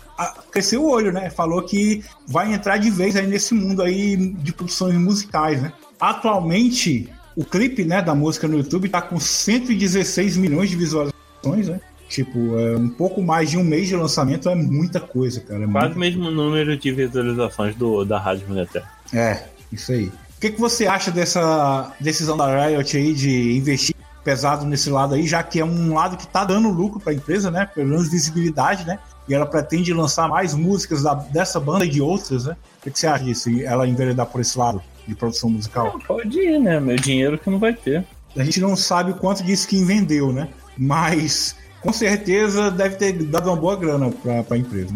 cresceu 0.50 0.82
o 0.82 0.90
olho, 0.90 1.12
né? 1.12 1.30
Falou 1.30 1.62
que 1.62 2.02
vai 2.26 2.52
entrar 2.52 2.78
de 2.78 2.90
vez 2.90 3.16
aí 3.16 3.26
nesse 3.26 3.54
mundo 3.54 3.82
aí 3.82 4.16
de 4.16 4.52
produções 4.52 4.94
musicais, 4.94 5.60
né? 5.60 5.72
Atualmente, 6.00 7.08
o 7.36 7.44
clipe, 7.44 7.84
né, 7.84 8.00
da 8.00 8.14
música 8.14 8.48
no 8.48 8.56
YouTube 8.56 8.88
tá 8.88 9.02
com 9.02 9.20
116 9.20 10.36
milhões 10.36 10.70
de 10.70 10.76
visualizações, 10.76 11.68
né? 11.68 11.80
Tipo, 12.08 12.56
é 12.58 12.76
um 12.76 12.88
pouco 12.88 13.20
mais 13.20 13.50
de 13.50 13.58
um 13.58 13.64
mês 13.64 13.88
de 13.88 13.96
lançamento 13.96 14.48
é 14.48 14.54
muita 14.54 15.00
coisa, 15.00 15.40
cara. 15.40 15.64
É, 15.64 15.66
Quase 15.66 15.94
o 15.94 15.98
mesmo 15.98 16.30
número 16.30 16.76
de 16.76 16.92
visualizações 16.92 17.74
do, 17.74 18.04
da 18.04 18.18
Rádio 18.18 18.48
Militer. 18.48 18.84
é 19.12 19.42
isso 19.72 19.92
aí. 19.92 20.06
O 20.06 20.40
que, 20.40 20.50
que 20.50 20.60
você 20.60 20.86
acha 20.86 21.10
dessa 21.10 21.92
decisão 21.98 22.36
da 22.36 22.68
Riot 22.68 22.96
aí 22.96 23.12
de 23.12 23.56
investir 23.56 23.95
pesado 24.26 24.66
nesse 24.66 24.90
lado 24.90 25.14
aí, 25.14 25.24
já 25.24 25.40
que 25.40 25.60
é 25.60 25.64
um 25.64 25.94
lado 25.94 26.16
que 26.16 26.26
tá 26.26 26.44
dando 26.44 26.68
lucro 26.68 26.98
para 26.98 27.12
a 27.12 27.14
empresa, 27.14 27.48
né? 27.48 27.64
Pelo 27.72 27.86
menos 27.90 28.08
visibilidade, 28.10 28.84
né? 28.84 28.98
E 29.28 29.32
ela 29.32 29.46
pretende 29.46 29.94
lançar 29.94 30.28
mais 30.28 30.52
músicas 30.52 31.00
da- 31.00 31.14
dessa 31.14 31.60
banda 31.60 31.84
e 31.84 31.88
de 31.88 32.02
outras, 32.02 32.44
né? 32.46 32.56
O 32.80 32.82
que, 32.82 32.90
que 32.90 32.98
você 32.98 33.06
acha 33.06 33.22
disso? 33.22 33.48
Ela 33.62 33.86
enveredar 33.86 34.26
por 34.26 34.40
esse 34.40 34.58
lado 34.58 34.82
de 35.06 35.14
produção 35.14 35.48
musical? 35.48 35.96
Pode 36.08 36.36
ir, 36.40 36.58
né? 36.58 36.80
Meu 36.80 36.96
dinheiro 36.96 37.38
que 37.38 37.48
não 37.48 37.60
vai 37.60 37.72
ter. 37.72 38.04
A 38.36 38.42
gente 38.42 38.60
não 38.60 38.74
sabe 38.74 39.12
o 39.12 39.14
quanto 39.14 39.44
de 39.44 39.52
skin 39.52 39.84
vendeu, 39.84 40.32
né? 40.32 40.48
Mas 40.76 41.54
com 41.80 41.92
certeza 41.92 42.68
deve 42.68 42.96
ter 42.96 43.12
dado 43.12 43.48
uma 43.48 43.56
boa 43.56 43.76
grana 43.76 44.10
para 44.10 44.56
a 44.56 44.58
empresa. 44.58 44.92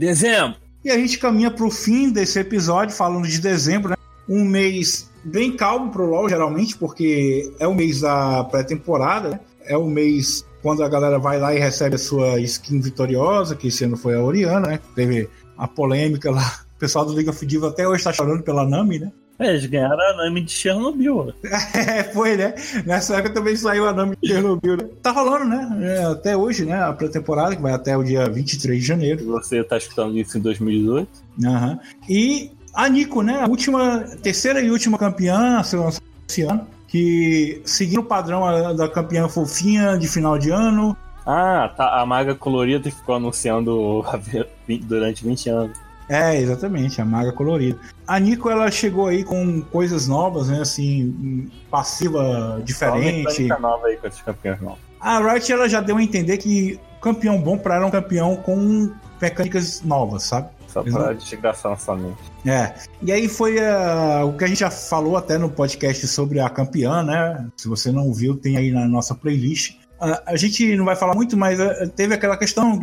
Dezembro. 0.00 0.56
E 0.82 0.90
a 0.90 0.96
gente 0.96 1.18
caminha 1.18 1.50
para 1.50 1.66
o 1.66 1.70
fim 1.70 2.10
desse 2.10 2.40
episódio, 2.40 2.96
falando 2.96 3.28
de 3.28 3.38
dezembro, 3.38 3.90
né? 3.90 3.96
Um 4.26 4.42
mês 4.46 5.10
bem 5.22 5.54
calmo 5.54 5.92
pro 5.92 6.06
LoL, 6.06 6.26
geralmente, 6.26 6.74
porque 6.74 7.52
é 7.58 7.68
o 7.68 7.74
mês 7.74 8.00
da 8.00 8.44
pré-temporada, 8.44 9.28
né? 9.28 9.40
é 9.66 9.76
o 9.76 9.86
mês 9.86 10.42
quando 10.62 10.82
a 10.82 10.88
galera 10.88 11.18
vai 11.18 11.38
lá 11.38 11.54
e 11.54 11.58
recebe 11.58 11.96
a 11.96 11.98
sua 11.98 12.40
skin 12.40 12.80
vitoriosa, 12.80 13.54
que 13.54 13.68
esse 13.68 13.84
ano 13.84 13.96
foi 13.96 14.14
a 14.14 14.22
Oriana, 14.22 14.68
né? 14.68 14.80
Teve 14.94 15.28
a 15.58 15.68
polêmica 15.68 16.30
lá. 16.30 16.60
O 16.76 16.80
pessoal 16.80 17.04
do 17.04 17.14
Liga 17.14 17.30
Fudiva 17.30 17.68
até 17.68 17.86
hoje 17.86 18.02
tá 18.02 18.10
chorando 18.10 18.42
pela 18.42 18.66
Nami, 18.66 19.00
né? 19.00 19.12
É, 19.40 19.48
eles 19.48 19.64
ganharam 19.64 19.98
a 19.98 20.16
Nami 20.18 20.42
de 20.42 20.52
Chernobyl. 20.52 21.32
É, 21.74 22.04
foi, 22.04 22.36
né? 22.36 22.54
Nessa 22.84 23.16
época 23.16 23.34
também 23.34 23.56
saiu 23.56 23.88
a 23.88 23.92
Nami 23.92 24.16
de 24.22 24.28
Chernobyl, 24.28 24.76
né? 24.76 24.84
Tá 25.02 25.10
rolando, 25.10 25.46
né? 25.46 25.78
É, 25.80 26.04
até 26.04 26.36
hoje, 26.36 26.66
né? 26.66 26.82
A 26.82 26.92
pré-temporada, 26.92 27.56
que 27.56 27.62
vai 27.62 27.72
até 27.72 27.96
o 27.96 28.04
dia 28.04 28.28
23 28.28 28.78
de 28.78 28.86
janeiro. 28.86 29.24
Você 29.26 29.64
tá 29.64 29.78
escutando 29.78 30.16
isso 30.18 30.36
em 30.36 30.42
2018? 30.42 31.08
Aham. 31.42 31.80
E 32.06 32.52
a 32.74 32.88
Nico, 32.88 33.22
né? 33.22 33.40
A 33.40 33.48
última, 33.48 34.00
terceira 34.22 34.60
e 34.60 34.70
última 34.70 34.98
campeã 34.98 35.58
a 35.58 35.62
ser 35.62 35.78
lançada 35.78 36.04
esse 36.28 36.42
ano, 36.42 36.66
que 36.86 37.62
seguindo 37.64 38.00
o 38.00 38.04
padrão 38.04 38.76
da 38.76 38.88
campeã 38.88 39.26
fofinha 39.26 39.96
de 39.96 40.06
final 40.06 40.38
de 40.38 40.50
ano. 40.50 40.94
Ah, 41.26 41.72
tá. 41.74 42.00
A 42.00 42.04
maga 42.04 42.34
colorida 42.34 42.90
ficou 42.90 43.14
anunciando 43.14 44.04
durante 44.86 45.24
20 45.24 45.48
anos. 45.48 45.89
É, 46.10 46.36
exatamente, 46.36 47.00
a 47.00 47.04
maga 47.04 47.32
colorida. 47.32 47.78
A 48.04 48.18
Nico, 48.18 48.50
ela 48.50 48.68
chegou 48.68 49.06
aí 49.06 49.22
com 49.22 49.62
coisas 49.62 50.08
novas, 50.08 50.48
né? 50.48 50.60
Assim, 50.60 51.48
passiva 51.70 52.18
Só 52.18 52.54
uma 52.56 52.62
diferente. 52.62 53.16
mecânica 53.18 53.58
nova 53.60 53.86
aí 53.86 53.96
com 53.96 54.08
esses 54.08 54.20
campeões 54.20 54.60
novos. 54.60 54.80
A 55.00 55.20
Riot, 55.20 55.52
ela 55.52 55.68
já 55.68 55.80
deu 55.80 55.96
a 55.96 56.02
entender 56.02 56.36
que 56.38 56.80
campeão 57.00 57.40
bom 57.40 57.56
pra 57.56 57.76
ela 57.76 57.84
é 57.84 57.86
um 57.86 57.92
campeão 57.92 58.34
com 58.34 58.92
mecânicas 59.22 59.82
novas, 59.82 60.24
sabe? 60.24 60.48
Só 60.66 60.82
Exato. 60.84 61.04
pra 61.04 61.12
desgraçar 61.12 61.70
nossa 61.70 61.94
mente. 61.94 62.18
É. 62.44 62.74
E 63.02 63.12
aí 63.12 63.28
foi 63.28 63.58
ah, 63.60 64.24
o 64.24 64.36
que 64.36 64.44
a 64.44 64.46
gente 64.48 64.60
já 64.60 64.70
falou 64.70 65.16
até 65.16 65.38
no 65.38 65.48
podcast 65.48 66.06
sobre 66.08 66.40
a 66.40 66.50
campeã, 66.50 67.04
né? 67.04 67.46
Se 67.56 67.68
você 67.68 67.92
não 67.92 68.12
viu, 68.12 68.36
tem 68.36 68.56
aí 68.56 68.72
na 68.72 68.86
nossa 68.86 69.14
playlist. 69.14 69.76
Ah, 70.00 70.22
a 70.26 70.36
gente 70.36 70.74
não 70.76 70.84
vai 70.84 70.96
falar 70.96 71.14
muito, 71.14 71.36
mas 71.36 71.60
ah, 71.60 71.86
teve 71.94 72.14
aquela 72.14 72.36
questão 72.36 72.78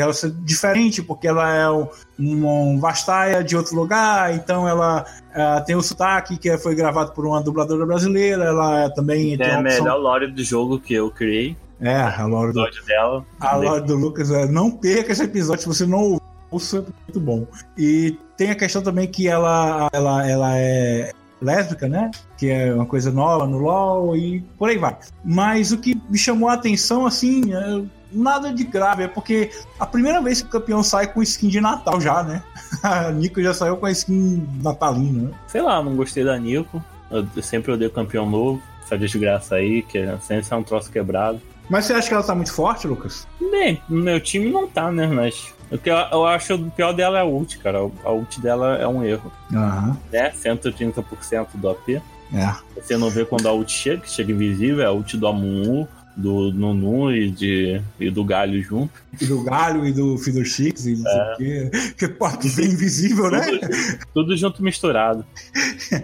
ela 0.00 0.12
ser 0.12 0.30
diferente, 0.30 1.02
porque 1.02 1.26
ela 1.28 1.52
é 1.54 1.70
um, 1.70 1.88
um 2.18 2.78
Vastaia 2.80 3.42
de 3.42 3.56
outro 3.56 3.74
lugar, 3.76 4.34
então 4.34 4.68
ela 4.68 5.04
ah, 5.34 5.60
tem 5.60 5.74
o 5.76 5.82
sotaque 5.82 6.36
que 6.36 6.56
foi 6.58 6.74
gravado 6.74 7.12
por 7.12 7.26
uma 7.26 7.42
dubladora 7.42 7.84
brasileira, 7.86 8.44
ela 8.44 8.90
também 8.90 9.36
tem 9.36 9.46
É 9.46 9.54
a 9.54 9.60
opção- 9.60 9.84
melhor 9.84 9.98
lore 9.98 10.26
do 10.32 10.42
jogo 10.44 10.78
que 10.80 10.94
eu 10.94 11.10
criei. 11.10 11.56
É, 11.80 11.94
a 12.00 12.26
O 12.26 12.52
do 12.52 12.64
dela. 12.86 13.24
a 13.38 13.56
Lore 13.56 13.82
do 13.84 13.96
Lucas 13.96 14.30
é 14.30 14.46
não 14.46 14.70
perca 14.70 15.12
esse 15.12 15.22
episódio 15.22 15.60
se 15.60 15.68
você 15.68 15.86
não 15.86 16.18
ouça, 16.50 16.78
é 16.78 16.82
muito 17.06 17.20
bom. 17.20 17.46
E 17.76 18.16
tem 18.36 18.50
a 18.50 18.54
questão 18.54 18.82
também 18.82 19.06
que 19.06 19.28
ela, 19.28 19.88
ela, 19.92 20.26
ela 20.26 20.56
é 20.56 21.12
lésbica, 21.40 21.86
né? 21.86 22.10
Que 22.38 22.48
é 22.50 22.72
uma 22.72 22.86
coisa 22.86 23.12
nova 23.12 23.46
no 23.46 23.58
LoL 23.58 24.16
e 24.16 24.40
por 24.58 24.70
aí 24.70 24.78
vai. 24.78 24.96
Mas 25.22 25.70
o 25.70 25.76
que 25.76 25.94
me 26.08 26.16
chamou 26.16 26.48
a 26.48 26.54
atenção, 26.54 27.04
assim, 27.04 27.52
é 27.52 27.82
nada 28.12 28.52
de 28.52 28.64
grave, 28.64 29.04
é 29.04 29.08
porque 29.08 29.50
a 29.78 29.86
primeira 29.86 30.20
vez 30.20 30.40
que 30.40 30.48
o 30.48 30.50
campeão 30.50 30.82
sai 30.82 31.06
com 31.06 31.22
skin 31.22 31.48
de 31.48 31.60
Natal 31.60 32.00
já, 32.00 32.22
né? 32.22 32.42
A 32.82 33.10
Nico 33.12 33.42
já 33.42 33.52
saiu 33.54 33.76
com 33.76 33.86
a 33.86 33.90
skin 33.90 34.46
natalina, 34.62 35.28
né? 35.28 35.34
Sei 35.46 35.60
lá, 35.60 35.82
não 35.82 35.96
gostei 35.96 36.24
da 36.24 36.38
Nico. 36.38 36.82
Eu 37.10 37.26
eu 37.36 37.42
sempre 37.42 37.72
odeio 37.72 37.90
campeão 37.90 38.28
novo. 38.28 38.60
Essa 38.84 38.96
desgraça 38.96 39.56
aí, 39.56 39.82
que 39.82 39.98
é- 39.98 40.16
sempre 40.20 40.46
é 40.48 40.56
um 40.56 40.62
troço 40.62 40.90
quebrado. 40.90 41.40
Mas 41.68 41.84
você 41.84 41.92
acha 41.94 42.06
que 42.06 42.14
ela 42.14 42.22
tá 42.22 42.34
muito 42.34 42.52
forte, 42.52 42.86
Lucas? 42.86 43.26
Bem, 43.50 43.82
no 43.88 44.02
meu 44.02 44.20
time 44.20 44.48
não 44.50 44.68
tá, 44.68 44.92
né? 44.92 45.08
Mas 45.08 45.52
o 45.72 45.76
que 45.76 45.90
eu, 45.90 45.96
eu 45.96 46.24
acho 46.24 46.54
o 46.54 46.70
pior 46.70 46.92
dela 46.92 47.18
é 47.18 47.22
a 47.22 47.24
ult, 47.24 47.58
cara. 47.58 47.78
A 48.04 48.12
ult 48.12 48.40
dela 48.40 48.76
é 48.76 48.86
um 48.86 49.02
erro. 49.04 49.32
Aham. 49.52 49.96
Né? 50.12 50.30
130% 50.30 51.48
do 51.54 51.68
AP. 51.70 52.00
É. 52.32 52.54
Você 52.76 52.96
não 52.96 53.10
vê 53.10 53.24
quando 53.24 53.48
a 53.48 53.52
ult 53.52 53.70
chega, 53.72 54.02
que 54.02 54.10
chega 54.10 54.32
invisível, 54.32 54.82
é 54.82 54.86
a 54.86 54.92
ult 54.92 55.16
do 55.16 55.26
Amumu, 55.26 55.88
do 56.16 56.50
Nunu 56.50 57.12
e, 57.12 57.30
de, 57.30 57.80
e 58.00 58.10
do 58.10 58.24
Galho 58.24 58.60
junto. 58.62 58.90
E 59.20 59.26
do 59.26 59.42
Galho 59.42 59.86
e 59.86 59.92
do 59.92 60.16
Fiddle 60.16 60.44
Chicks 60.44 60.86
e 60.86 60.96
não 60.96 61.02
sei 61.02 61.20
o 61.20 61.36
quê. 61.36 61.70
Que 61.98 62.08
parte 62.08 62.48
bem 62.50 62.66
invisível, 62.66 63.30
né? 63.30 63.40
Tudo, 63.40 64.06
tudo 64.14 64.36
junto 64.36 64.62
misturado. 64.62 65.24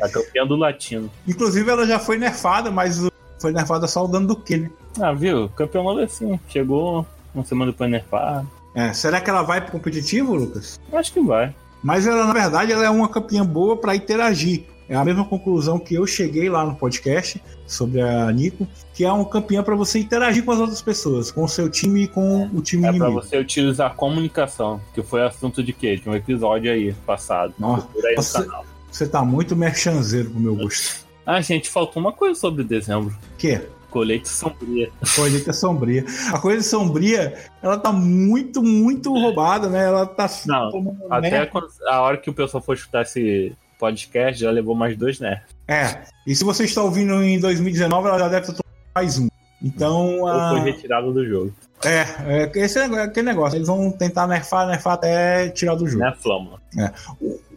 A 0.00 0.08
campeã 0.08 0.46
do 0.46 0.54
latino. 0.54 1.10
Inclusive, 1.26 1.70
ela 1.70 1.86
já 1.86 1.98
foi 1.98 2.18
nerfada, 2.18 2.70
mas 2.70 3.00
foi 3.40 3.52
nerfada 3.52 3.88
só 3.88 4.04
o 4.04 4.08
dano 4.08 4.26
do 4.26 4.36
Q, 4.36 4.56
né? 4.58 4.70
Ah, 5.00 5.12
viu? 5.12 5.48
Campeão 5.48 5.98
é 5.98 6.04
assim. 6.04 6.38
Chegou 6.48 7.06
uma 7.34 7.44
semana 7.44 7.72
depois 7.72 7.90
nerfado. 7.90 8.48
É, 8.74 8.92
será 8.92 9.20
que 9.20 9.30
ela 9.30 9.42
vai 9.42 9.60
pro 9.60 9.72
competitivo, 9.72 10.34
Lucas? 10.34 10.78
Acho 10.92 11.12
que 11.12 11.20
vai. 11.20 11.54
Mas 11.82 12.06
ela, 12.06 12.26
na 12.26 12.32
verdade, 12.32 12.72
ela 12.72 12.84
é 12.84 12.90
uma 12.90 13.08
campeã 13.08 13.44
boa 13.44 13.76
para 13.76 13.96
interagir. 13.96 14.64
É 14.92 14.96
a 14.96 15.04
mesma 15.06 15.24
conclusão 15.24 15.78
que 15.78 15.94
eu 15.94 16.06
cheguei 16.06 16.50
lá 16.50 16.66
no 16.66 16.74
podcast 16.74 17.42
sobre 17.66 18.02
a 18.02 18.30
Nico, 18.30 18.68
que 18.92 19.06
é 19.06 19.10
uma 19.10 19.24
campeã 19.24 19.62
para 19.62 19.74
você 19.74 19.98
interagir 19.98 20.44
com 20.44 20.52
as 20.52 20.58
outras 20.58 20.82
pessoas, 20.82 21.30
com 21.30 21.44
o 21.44 21.48
seu 21.48 21.70
time 21.70 22.02
e 22.02 22.08
com 22.08 22.44
o 22.52 22.60
time 22.60 22.84
É 22.84 22.90
inimigo. 22.90 23.12
você 23.12 23.38
utilizar 23.38 23.90
a 23.90 23.94
comunicação, 23.94 24.78
que 24.94 25.02
foi 25.02 25.22
assunto 25.22 25.62
de 25.62 25.72
quê? 25.72 25.96
De 25.96 26.06
um 26.10 26.14
episódio 26.14 26.70
aí 26.70 26.92
passado. 27.06 27.54
Nossa, 27.58 27.88
aí 28.04 28.14
no 28.16 28.22
você- 28.22 28.44
canal. 28.44 28.66
Você 28.90 29.06
tá 29.08 29.24
muito 29.24 29.56
merchanzeiro 29.56 30.28
pro 30.28 30.38
meu 30.40 30.54
gosto. 30.54 31.06
Ah, 31.24 31.40
gente, 31.40 31.70
faltou 31.70 31.98
uma 32.02 32.12
coisa 32.12 32.38
sobre 32.38 32.62
dezembro. 32.62 33.16
Que? 33.38 33.62
Colheita 33.88 34.28
sombria. 34.28 34.90
Colheita 35.16 35.52
sombria. 35.54 36.04
A 36.32 36.38
coisa 36.38 36.62
sombria, 36.62 37.34
ela 37.62 37.78
tá 37.78 37.90
muito, 37.92 38.62
muito 38.62 39.10
roubada, 39.10 39.68
né? 39.70 39.86
Ela 39.86 40.04
tá 40.04 40.28
Não, 40.46 40.94
Até 41.10 41.46
quando- 41.46 41.68
a 41.88 42.00
hora 42.02 42.18
que 42.18 42.28
o 42.28 42.34
pessoal 42.34 42.62
for 42.62 42.74
escutar 42.74 43.02
esse 43.02 43.52
podcast, 43.86 44.40
já 44.40 44.50
levou 44.52 44.76
mais 44.76 44.96
dois 44.96 45.18
nerfs. 45.18 45.44
É. 45.66 46.02
E 46.24 46.36
se 46.36 46.44
você 46.44 46.62
está 46.64 46.80
ouvindo 46.84 47.20
em 47.20 47.40
2019, 47.40 48.06
ela 48.08 48.18
já 48.20 48.28
deve 48.28 48.46
ter 48.52 48.62
mais 48.94 49.18
um. 49.18 49.26
Então, 49.60 50.20
Ou 50.20 50.28
a... 50.28 50.50
foi 50.50 50.60
retirado 50.70 51.12
do 51.12 51.26
jogo. 51.26 51.52
é, 51.84 52.06
é 52.44 52.52
esse 52.54 52.78
é 52.78 52.84
aquele 52.84 53.26
negócio. 53.26 53.56
Eles 53.56 53.66
vão 53.66 53.90
tentar 53.90 54.28
nerfar, 54.28 54.68
nerfar 54.68 54.92
até 54.94 55.48
tirar 55.48 55.74
do 55.74 55.86
jogo. 55.88 56.04
Né, 56.04 56.14
Flama? 56.20 56.60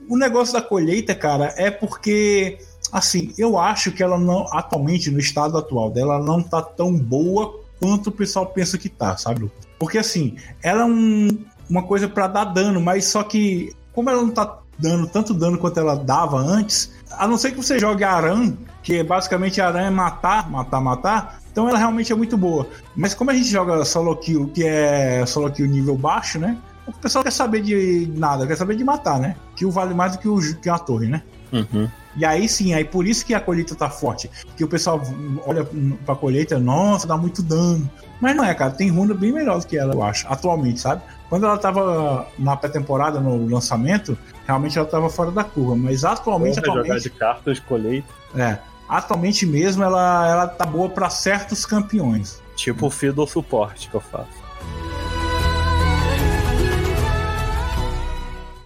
O 0.09 0.17
negócio 0.17 0.53
da 0.53 0.61
colheita, 0.61 1.13
cara, 1.13 1.53
é 1.57 1.69
porque, 1.69 2.57
assim, 2.91 3.31
eu 3.37 3.57
acho 3.59 3.91
que 3.91 4.01
ela 4.01 4.17
não, 4.17 4.45
atualmente, 4.51 5.11
no 5.11 5.19
estado 5.19 5.57
atual 5.57 5.91
dela, 5.91 6.15
ela 6.15 6.25
não 6.25 6.41
tá 6.41 6.61
tão 6.61 6.91
boa 6.97 7.59
quanto 7.79 8.07
o 8.07 8.11
pessoal 8.11 8.47
pensa 8.47 8.77
que 8.79 8.89
tá, 8.89 9.15
sabe? 9.17 9.49
Porque, 9.77 9.97
assim, 9.99 10.35
ela 10.63 10.81
é 10.81 10.85
um- 10.85 11.27
uma 11.69 11.83
coisa 11.83 12.07
pra 12.07 12.27
dar 12.27 12.45
dano, 12.45 12.79
mas 12.81 13.05
só 13.05 13.21
que, 13.23 13.73
como 13.93 14.09
ela 14.09 14.21
não 14.21 14.29
tá 14.31 14.45
dando 14.77 15.07
tanto 15.07 15.33
dano 15.33 15.57
quanto 15.57 15.79
ela 15.79 15.95
dava 15.95 16.37
antes, 16.37 16.91
a 17.11 17.27
não 17.27 17.37
ser 17.37 17.51
que 17.51 17.57
você 17.57 17.79
jogue 17.79 18.03
Aran, 18.03 18.53
que 18.83 19.03
basicamente 19.03 19.61
Aran 19.61 19.81
é 19.81 19.89
matar, 19.89 20.49
matar, 20.49 20.81
matar, 20.81 21.39
então 21.51 21.69
ela 21.69 21.77
realmente 21.77 22.11
é 22.11 22.15
muito 22.15 22.37
boa. 22.37 22.67
Mas 22.95 23.13
como 23.13 23.31
a 23.31 23.33
gente 23.33 23.47
joga 23.47 23.83
solo 23.85 24.15
kill, 24.17 24.51
que 24.53 24.65
é 24.65 25.25
solo 25.25 25.49
kill 25.49 25.67
nível 25.67 25.97
baixo, 25.97 26.37
né? 26.37 26.57
O 26.85 26.91
pessoal 26.91 27.23
quer 27.23 27.31
saber 27.31 27.61
de 27.61 28.11
nada, 28.15 28.45
quer 28.45 28.57
saber 28.57 28.75
de 28.75 28.83
matar, 28.83 29.19
né? 29.19 29.35
Que 29.55 29.65
o 29.65 29.71
vale 29.71 29.93
mais 29.93 30.11
do 30.11 30.19
que, 30.19 30.27
o, 30.27 30.39
que 30.59 30.69
a 30.69 30.77
torre, 30.77 31.07
né? 31.07 31.23
Uhum. 31.51 31.89
E 32.17 32.25
aí 32.25 32.47
sim, 32.47 32.73
aí 32.73 32.83
por 32.83 33.07
isso 33.07 33.25
que 33.25 33.33
a 33.33 33.39
colheita 33.39 33.73
tá 33.73 33.89
forte. 33.89 34.29
Que 34.55 34.63
o 34.63 34.67
pessoal 34.67 35.01
olha 35.45 35.67
pra 36.05 36.15
colheita, 36.15 36.59
nossa, 36.59 37.07
dá 37.07 37.17
muito 37.17 37.41
dano. 37.41 37.89
Mas 38.21 38.35
não 38.35 38.43
é, 38.43 38.53
cara, 38.53 38.71
tem 38.71 38.89
runa 38.89 39.13
bem 39.13 39.31
melhor 39.31 39.59
do 39.59 39.65
que 39.67 39.77
ela, 39.77 39.93
eu 39.93 40.03
acho, 40.03 40.27
atualmente, 40.27 40.79
sabe? 40.79 41.01
Quando 41.29 41.45
ela 41.45 41.57
tava 41.57 42.27
na 42.37 42.55
pré-temporada, 42.55 43.19
no 43.19 43.47
lançamento, 43.47 44.17
realmente 44.45 44.77
ela 44.77 44.87
tava 44.87 45.09
fora 45.09 45.31
da 45.31 45.43
curva. 45.43 45.75
Mas 45.75 46.03
atualmente, 46.05 46.55
Porra, 46.55 46.65
jogar 46.67 46.79
atualmente, 46.81 47.03
de 47.03 47.09
cartas, 47.09 47.59
colheita. 47.59 48.07
é, 48.35 48.59
atualmente 48.87 49.45
mesmo, 49.45 49.83
ela, 49.83 50.27
ela 50.29 50.47
tá 50.47 50.65
boa 50.65 50.89
pra 50.89 51.09
certos 51.09 51.65
campeões. 51.65 52.41
Tipo 52.55 52.87
o 52.87 52.89
Fiddle 52.91 53.27
suporte 53.27 53.89
que 53.89 53.95
eu 53.95 54.01
faço. 54.01 54.45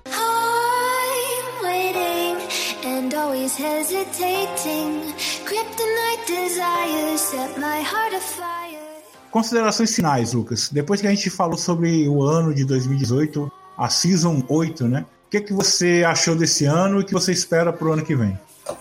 I'm 0.05 1.63
waiting 1.63 2.37
and 2.85 3.13
always 3.13 3.55
hesitating. 3.55 5.13
Kryptonite 5.45 6.25
desires 6.27 7.21
set 7.21 7.57
my 7.57 7.81
heart 7.81 8.13
afire. 8.13 8.78
Considerações 9.31 9.95
finais, 9.95 10.33
Lucas. 10.33 10.69
Depois 10.69 11.01
que 11.01 11.07
a 11.07 11.09
gente 11.11 11.29
falou 11.29 11.57
sobre 11.57 12.07
o 12.07 12.23
ano 12.23 12.53
de 12.53 12.65
2018, 12.65 13.51
a 13.77 13.89
Season 13.89 14.43
8, 14.47 14.87
né? 14.87 15.05
O 15.27 15.29
que, 15.29 15.41
que 15.41 15.53
você 15.53 16.03
achou 16.05 16.35
desse 16.35 16.65
ano 16.65 16.99
e 16.99 17.03
o 17.03 17.05
que 17.05 17.13
você 17.13 17.31
espera 17.31 17.71
pro 17.71 17.93
ano 17.93 18.03
que 18.03 18.15
vem? 18.15 18.37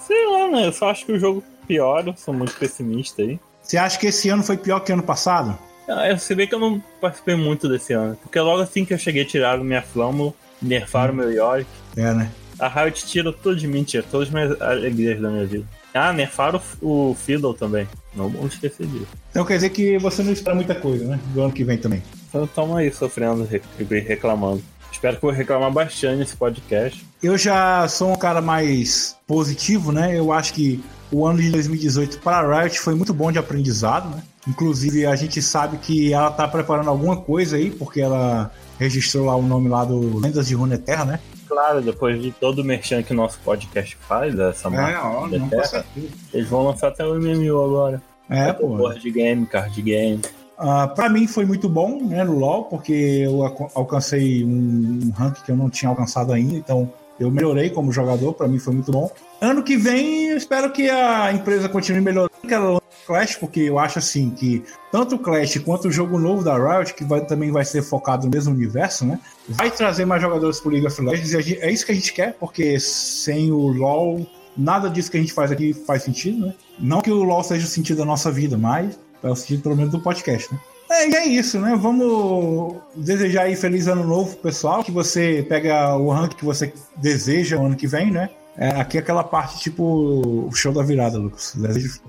Sei 0.06 0.26
lá, 0.26 0.48
né? 0.48 0.66
Eu 0.66 0.72
só 0.72 0.90
acho 0.90 1.04
que 1.04 1.12
o 1.12 1.18
jogo 1.18 1.44
piora, 1.66 2.14
sou 2.16 2.32
muito 2.32 2.54
pessimista 2.54 3.22
aí. 3.22 3.38
Você 3.62 3.76
acha 3.76 3.98
que 3.98 4.06
esse 4.06 4.30
ano 4.30 4.42
foi 4.42 4.56
pior 4.56 4.80
que 4.80 4.90
ano 4.90 5.02
passado? 5.02 5.58
Ah, 5.86 6.08
eu 6.08 6.18
sei 6.18 6.46
que 6.46 6.54
eu 6.54 6.58
não 6.58 6.82
participei 7.00 7.36
muito 7.36 7.68
desse 7.68 7.92
ano. 7.92 8.16
Porque 8.16 8.40
logo 8.40 8.62
assim 8.62 8.84
que 8.84 8.94
eu 8.94 8.98
cheguei, 8.98 9.24
tiraram 9.26 9.62
minha 9.62 9.82
Flâmula, 9.82 10.32
nerfaram 10.60 11.14
meu 11.14 11.30
Yorick. 11.30 11.68
É, 11.96 12.12
né? 12.14 12.30
A 12.58 12.66
Riot 12.66 13.06
tira 13.06 13.32
tudo 13.32 13.56
de 13.56 13.66
mim, 13.66 13.84
tira 13.84 14.02
todas 14.10 14.28
as 14.28 14.34
minhas 14.34 14.60
alegrias 14.60 15.20
da 15.20 15.30
minha 15.30 15.46
vida. 15.46 15.64
Ah, 15.94 16.12
nerfaram 16.12 16.60
o 16.82 17.14
Fiddle 17.18 17.54
também. 17.54 17.88
Não 18.14 18.28
vamos 18.28 18.54
esquecer 18.54 18.86
disso. 18.86 19.06
Então 19.30 19.44
quer 19.44 19.54
dizer 19.54 19.70
que 19.70 19.98
você 19.98 20.22
não 20.22 20.32
espera 20.32 20.54
muita 20.54 20.74
coisa, 20.74 21.04
né? 21.06 21.18
Do 21.34 21.42
ano 21.42 21.52
que 21.52 21.64
vem 21.64 21.78
também. 21.78 22.02
Então 22.28 22.46
tamo 22.46 22.76
aí 22.76 22.92
sofrendo 22.92 23.44
re- 23.44 23.62
e 23.78 23.84
reclamando. 24.00 24.62
Espero 24.92 25.16
que 25.18 25.24
eu 25.24 25.30
vou 25.30 25.36
reclamar 25.36 25.70
bastante 25.70 26.16
nesse 26.18 26.36
podcast. 26.36 27.06
Eu 27.22 27.36
já 27.38 27.86
sou 27.88 28.12
um 28.12 28.16
cara 28.16 28.40
mais 28.40 29.16
positivo, 29.26 29.92
né? 29.92 30.16
Eu 30.18 30.32
acho 30.32 30.52
que 30.54 30.82
o 31.10 31.26
ano 31.26 31.40
de 31.40 31.50
2018 31.50 32.18
para 32.18 32.38
a 32.38 32.62
Riot 32.62 32.78
foi 32.80 32.94
muito 32.94 33.14
bom 33.14 33.30
de 33.30 33.38
aprendizado, 33.38 34.08
né? 34.14 34.22
Inclusive, 34.46 35.06
a 35.06 35.14
gente 35.14 35.40
sabe 35.42 35.76
que 35.78 36.12
ela 36.12 36.30
tá 36.30 36.48
preparando 36.48 36.88
alguma 36.90 37.16
coisa 37.16 37.56
aí, 37.56 37.70
porque 37.70 38.00
ela 38.00 38.50
registrou 38.78 39.26
lá 39.26 39.36
o 39.36 39.42
nome 39.42 39.68
lá 39.68 39.84
do 39.84 40.18
Lendas 40.18 40.48
de 40.48 40.54
Runeterra, 40.54 41.04
né? 41.04 41.20
Claro, 41.48 41.80
depois 41.80 42.20
de 42.20 42.30
todo 42.30 42.60
o 42.60 42.64
merchan 42.64 43.02
que 43.02 43.12
o 43.12 43.16
nosso 43.16 43.38
podcast 43.40 43.96
faz, 44.06 44.34
dessa 44.34 44.68
marca 44.68 45.06
ó, 45.06 45.26
da 45.26 45.38
não, 45.38 45.48
Terra, 45.48 45.84
eles 46.32 46.48
vão 46.48 46.64
lançar 46.64 46.88
até 46.88 47.04
o 47.06 47.14
MMO 47.14 47.64
agora. 47.64 48.02
É, 48.28 48.52
pô. 48.52 48.68
Board 48.76 49.10
game, 49.10 49.46
card 49.46 49.80
game. 49.80 50.20
Ah, 50.58 50.88
para 50.88 51.08
mim 51.08 51.26
foi 51.26 51.46
muito 51.46 51.68
bom, 51.68 52.02
né, 52.04 52.24
no 52.24 52.36
LoL, 52.38 52.64
porque 52.64 52.92
eu 52.92 53.42
alca- 53.44 53.68
alcancei 53.74 54.44
um, 54.44 55.00
um 55.06 55.10
rank 55.16 55.36
que 55.44 55.50
eu 55.52 55.56
não 55.56 55.70
tinha 55.70 55.88
alcançado 55.88 56.32
ainda, 56.32 56.54
então 56.54 56.92
eu 57.18 57.30
melhorei 57.30 57.70
como 57.70 57.92
jogador, 57.92 58.32
para 58.34 58.46
mim 58.48 58.58
foi 58.58 58.74
muito 58.74 58.90
bom. 58.92 59.10
Ano 59.40 59.62
que 59.62 59.76
vem, 59.76 60.26
eu 60.30 60.36
espero 60.36 60.70
que 60.72 60.90
a 60.90 61.32
empresa 61.32 61.68
continue 61.68 62.00
melhorando, 62.00 62.32
que 62.46 62.52
ela 62.52 62.80
Clash, 63.08 63.34
porque 63.36 63.60
eu 63.60 63.78
acho 63.78 63.98
assim 63.98 64.30
que 64.30 64.62
tanto 64.92 65.16
o 65.16 65.18
Clash 65.18 65.58
quanto 65.64 65.88
o 65.88 65.90
jogo 65.90 66.18
novo 66.18 66.44
da 66.44 66.56
Riot, 66.56 66.94
que 66.94 67.02
vai- 67.04 67.24
também 67.24 67.50
vai 67.50 67.64
ser 67.64 67.82
focado 67.82 68.26
no 68.26 68.30
mesmo 68.32 68.54
universo, 68.54 69.04
né, 69.04 69.18
vai 69.48 69.70
trazer 69.70 70.04
mais 70.04 70.22
jogadores 70.22 70.60
pro 70.60 70.70
League 70.70 70.86
of 70.86 71.00
Legends, 71.00 71.32
e 71.32 71.40
gente- 71.42 71.60
é 71.60 71.72
isso 71.72 71.84
que 71.84 71.92
a 71.92 71.94
gente 71.94 72.12
quer, 72.12 72.34
porque 72.34 72.78
sem 72.78 73.50
o 73.50 73.66
LoL, 73.68 74.24
nada 74.56 74.88
disso 74.88 75.10
que 75.10 75.16
a 75.16 75.20
gente 75.20 75.32
faz 75.32 75.50
aqui 75.50 75.72
faz 75.72 76.02
sentido, 76.02 76.46
né? 76.46 76.54
Não 76.78 77.00
que 77.00 77.10
o 77.10 77.22
LoL 77.24 77.42
seja 77.42 77.64
o 77.64 77.68
sentido 77.68 77.98
da 77.98 78.04
nossa 78.04 78.30
vida, 78.30 78.56
mas 78.58 78.98
é 79.22 79.28
o 79.30 79.34
sentido 79.34 79.62
pelo 79.62 79.76
menos 79.76 79.90
do 79.90 80.00
podcast, 80.00 80.52
né? 80.52 80.60
É, 80.90 81.06
e 81.08 81.14
é 81.14 81.26
isso, 81.26 81.60
né? 81.60 81.76
Vamos 81.78 82.76
desejar 82.96 83.42
aí 83.42 83.54
feliz 83.56 83.86
ano 83.88 84.04
novo, 84.04 84.30
pro 84.32 84.44
pessoal. 84.50 84.82
Que 84.82 84.90
você 84.90 85.44
pega 85.46 85.94
o 85.96 86.10
rank 86.10 86.32
que 86.34 86.44
você 86.46 86.72
deseja 86.96 87.58
o 87.58 87.66
ano 87.66 87.76
que 87.76 87.86
vem, 87.86 88.10
né? 88.10 88.30
É, 88.56 88.70
aqui 88.70 88.96
é 88.96 89.00
aquela 89.00 89.22
parte 89.22 89.60
tipo 89.60 89.82
o 89.84 90.50
show 90.52 90.72
da 90.72 90.82
virada, 90.82 91.18
Lucas. 91.18 91.52
Desejo- 91.54 92.00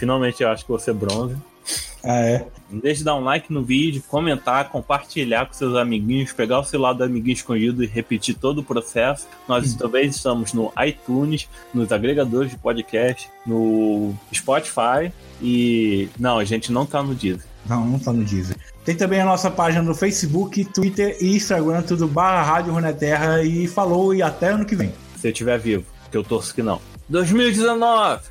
Finalmente 0.00 0.42
eu 0.42 0.48
acho 0.48 0.64
que 0.64 0.70
você 0.72 0.94
bronze. 0.94 1.36
Ah, 2.02 2.22
é. 2.22 2.46
Não 2.70 2.80
deixe 2.80 3.00
de 3.00 3.04
dar 3.04 3.16
um 3.16 3.22
like 3.22 3.52
no 3.52 3.62
vídeo, 3.62 4.02
comentar, 4.08 4.70
compartilhar 4.70 5.44
com 5.44 5.52
seus 5.52 5.76
amiguinhos, 5.76 6.32
pegar 6.32 6.60
o 6.60 6.64
celular 6.64 6.94
do 6.94 7.04
amiguinho 7.04 7.34
escondido 7.34 7.84
e 7.84 7.86
repetir 7.86 8.34
todo 8.34 8.60
o 8.60 8.64
processo. 8.64 9.28
Nós 9.46 9.74
também 9.74 10.06
estamos 10.06 10.54
no 10.54 10.72
iTunes, 10.86 11.50
nos 11.74 11.92
agregadores 11.92 12.50
de 12.50 12.56
podcast, 12.56 13.28
no 13.44 14.14
Spotify 14.34 15.12
e. 15.42 16.08
Não, 16.18 16.38
a 16.38 16.44
gente 16.44 16.72
não 16.72 16.86
tá 16.86 17.02
no 17.02 17.14
Deezer. 17.14 17.44
Não, 17.66 17.84
não 17.84 17.98
tá 17.98 18.10
no 18.10 18.24
Deezer. 18.24 18.56
Tem 18.82 18.96
também 18.96 19.20
a 19.20 19.26
nossa 19.26 19.50
página 19.50 19.82
no 19.82 19.94
Facebook, 19.94 20.64
Twitter 20.64 21.18
e 21.20 21.36
Instagram, 21.36 21.82
tudo 21.82 22.08
barra 22.08 22.42
Rádio 22.42 22.72
Runeterra. 22.72 23.42
E 23.42 23.68
falou 23.68 24.14
e 24.14 24.22
até 24.22 24.48
ano 24.48 24.64
que 24.64 24.74
vem. 24.74 24.94
Se 25.18 25.28
eu 25.28 25.32
estiver 25.32 25.58
vivo, 25.58 25.84
que 26.10 26.16
eu 26.16 26.24
torço 26.24 26.54
que 26.54 26.62
não. 26.62 26.80
2019! 27.10 28.22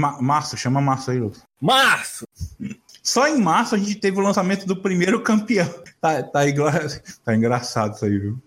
Ma 0.00 0.20
março, 0.22 0.56
chama 0.56 0.80
março 0.80 1.10
aí, 1.10 1.18
Lucas. 1.18 1.42
Março! 1.60 2.26
Só 3.02 3.28
em 3.28 3.38
março 3.38 3.74
a 3.74 3.78
gente 3.78 3.96
teve 3.96 4.18
o 4.18 4.22
lançamento 4.22 4.66
do 4.66 4.74
primeiro 4.74 5.22
campeão. 5.22 5.68
Tá, 6.00 6.22
tá, 6.22 6.48
engra- 6.48 6.88
tá 7.22 7.36
engraçado 7.36 7.94
isso 7.94 8.04
aí, 8.06 8.18
viu? 8.18 8.38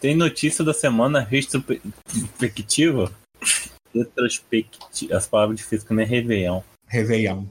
Tem 0.00 0.14
notícia 0.14 0.62
da 0.64 0.74
semana 0.74 1.20
retrospectiva? 1.20 3.10
Retrospectiva. 3.94 5.16
As 5.16 5.26
palavras 5.26 5.56
difíceis 5.56 5.84
que 5.84 5.94
nem 5.94 6.06
Réveillon. 6.06 6.60
Réveillon. 6.86 7.44